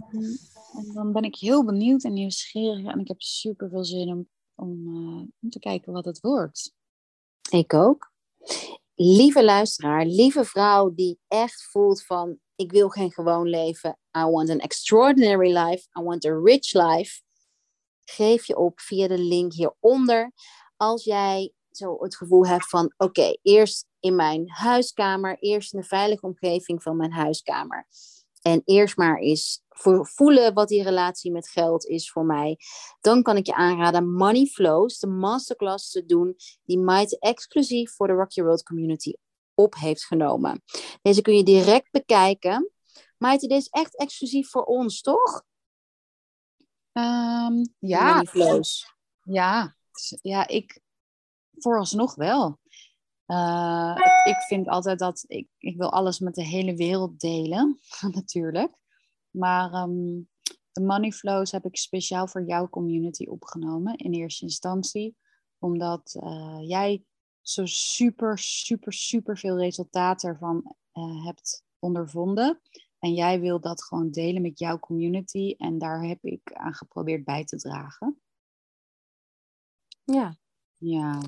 En 0.73 0.93
dan 0.93 1.11
ben 1.11 1.23
ik 1.23 1.35
heel 1.35 1.65
benieuwd 1.65 2.03
en 2.03 2.13
nieuwsgierig 2.13 2.85
en 2.85 2.99
ik 2.99 3.07
heb 3.07 3.21
super 3.21 3.69
veel 3.69 3.83
zin 3.83 4.09
om, 4.09 4.29
om, 4.55 4.87
uh, 4.87 5.23
om 5.41 5.49
te 5.49 5.59
kijken 5.59 5.93
wat 5.93 6.05
het 6.05 6.19
wordt. 6.19 6.73
Ik 7.49 7.73
ook. 7.73 8.11
Lieve 8.95 9.43
luisteraar, 9.43 10.05
lieve 10.05 10.45
vrouw 10.45 10.93
die 10.93 11.19
echt 11.27 11.63
voelt 11.63 12.03
van 12.03 12.39
ik 12.55 12.71
wil 12.71 12.89
geen 12.89 13.11
gewoon 13.11 13.47
leven. 13.47 13.97
I 14.17 14.23
want 14.23 14.49
an 14.49 14.59
extraordinary 14.59 15.57
life. 15.57 15.87
I 15.99 16.03
want 16.03 16.25
a 16.25 16.39
rich 16.43 16.73
life 16.73 17.21
geef 18.03 18.45
je 18.45 18.57
op 18.57 18.79
via 18.79 19.07
de 19.07 19.17
link 19.17 19.53
hieronder. 19.53 20.31
Als 20.77 21.03
jij 21.03 21.53
zo 21.71 22.03
het 22.03 22.15
gevoel 22.15 22.45
hebt 22.45 22.69
van 22.69 22.93
oké, 22.97 23.37
eerst 23.41 23.85
in 23.99 24.15
mijn 24.15 24.49
huiskamer, 24.49 25.37
eerst 25.39 25.73
in 25.73 25.79
de 25.79 25.85
veilige 25.85 26.25
omgeving 26.25 26.83
van 26.83 26.97
mijn 26.97 27.11
huiskamer. 27.11 27.87
En 28.45 28.61
eerst 28.65 28.97
maar 28.97 29.19
eens 29.19 29.63
voelen 30.01 30.53
wat 30.53 30.67
die 30.67 30.83
relatie 30.83 31.31
met 31.31 31.49
geld 31.49 31.85
is 31.85 32.11
voor 32.11 32.25
mij. 32.25 32.57
Dan 33.01 33.23
kan 33.23 33.37
ik 33.37 33.45
je 33.45 33.53
aanraden 33.53 34.13
Money 34.13 34.45
Flows, 34.45 34.99
de 34.99 35.07
masterclass 35.07 35.91
te 35.91 36.05
doen 36.05 36.35
die 36.63 36.79
Maite 36.79 37.19
exclusief 37.19 37.95
voor 37.95 38.07
de 38.07 38.13
Rocky 38.13 38.41
World 38.41 38.63
Community 38.63 39.13
op 39.53 39.75
heeft 39.75 40.05
genomen. 40.05 40.61
Deze 41.01 41.21
kun 41.21 41.35
je 41.37 41.43
direct 41.43 41.91
bekijken. 41.91 42.71
Maite, 43.17 43.47
dit 43.47 43.57
is 43.57 43.67
echt 43.67 43.97
exclusief 43.97 44.49
voor 44.49 44.63
ons, 44.63 45.01
toch? 45.01 45.43
Um, 46.93 47.73
ja. 47.79 48.21
Ja, 49.23 49.75
ja, 50.21 50.47
ik 50.47 50.79
vooralsnog 51.51 52.15
wel. 52.15 52.59
Uh, 53.27 53.95
ik 54.23 54.41
vind 54.47 54.67
altijd 54.67 54.99
dat 54.99 55.23
ik, 55.27 55.47
ik 55.57 55.77
wil 55.77 55.91
alles 55.91 56.19
met 56.19 56.35
de 56.35 56.43
hele 56.43 56.75
wereld 56.75 57.19
delen, 57.19 57.79
natuurlijk. 58.11 58.73
Maar 59.29 59.73
um, 59.73 60.29
de 60.71 60.81
money 60.81 61.11
flows 61.11 61.51
heb 61.51 61.65
ik 61.65 61.77
speciaal 61.77 62.27
voor 62.27 62.45
jouw 62.45 62.69
community 62.69 63.25
opgenomen 63.25 63.95
in 63.95 64.13
eerste 64.13 64.45
instantie. 64.45 65.15
Omdat 65.59 66.17
uh, 66.23 66.59
jij 66.61 67.03
zo 67.41 67.65
super, 67.65 68.37
super, 68.37 68.93
super 68.93 69.37
veel 69.37 69.57
resultaten 69.57 70.29
ervan 70.29 70.75
uh, 70.93 71.25
hebt 71.25 71.63
ondervonden. 71.79 72.61
En 72.99 73.13
jij 73.13 73.39
wil 73.39 73.59
dat 73.59 73.83
gewoon 73.83 74.11
delen 74.11 74.41
met 74.41 74.59
jouw 74.59 74.79
community. 74.79 75.55
En 75.57 75.77
daar 75.77 76.03
heb 76.03 76.23
ik 76.23 76.53
aan 76.53 76.73
geprobeerd 76.73 77.23
bij 77.23 77.45
te 77.45 77.57
dragen. 77.57 78.21
Ja. 80.03 80.37
Ja. 80.77 81.21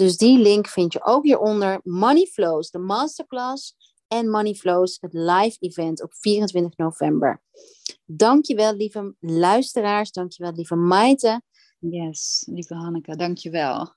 Dus 0.00 0.16
die 0.16 0.38
link 0.38 0.66
vind 0.66 0.92
je 0.92 1.04
ook 1.04 1.24
hieronder. 1.24 1.80
Money 1.82 2.24
Flows, 2.24 2.70
de 2.70 2.78
masterclass. 2.78 3.76
En 4.08 4.30
Money 4.30 4.54
Flows, 4.54 4.98
het 5.00 5.12
live 5.12 5.56
event 5.58 6.02
op 6.02 6.14
24 6.14 6.76
november. 6.76 7.42
Dankjewel, 8.04 8.74
lieve 8.74 9.14
luisteraars. 9.20 10.10
Dankjewel, 10.10 10.52
lieve 10.52 10.74
Maite. 10.74 11.42
Yes, 11.78 12.46
lieve 12.50 12.74
Hanneke, 12.74 13.16
dankjewel. 13.16 13.94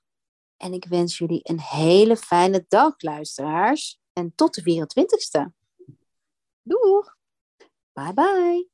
En 0.56 0.72
ik 0.72 0.84
wens 0.84 1.18
jullie 1.18 1.40
een 1.42 1.60
hele 1.60 2.16
fijne 2.16 2.64
dag, 2.68 2.94
luisteraars. 2.96 4.00
En 4.12 4.32
tot 4.34 4.54
de 4.54 4.62
24ste. 4.62 5.52
Doeg! 6.62 7.16
Bye 7.92 8.14
bye! 8.14 8.73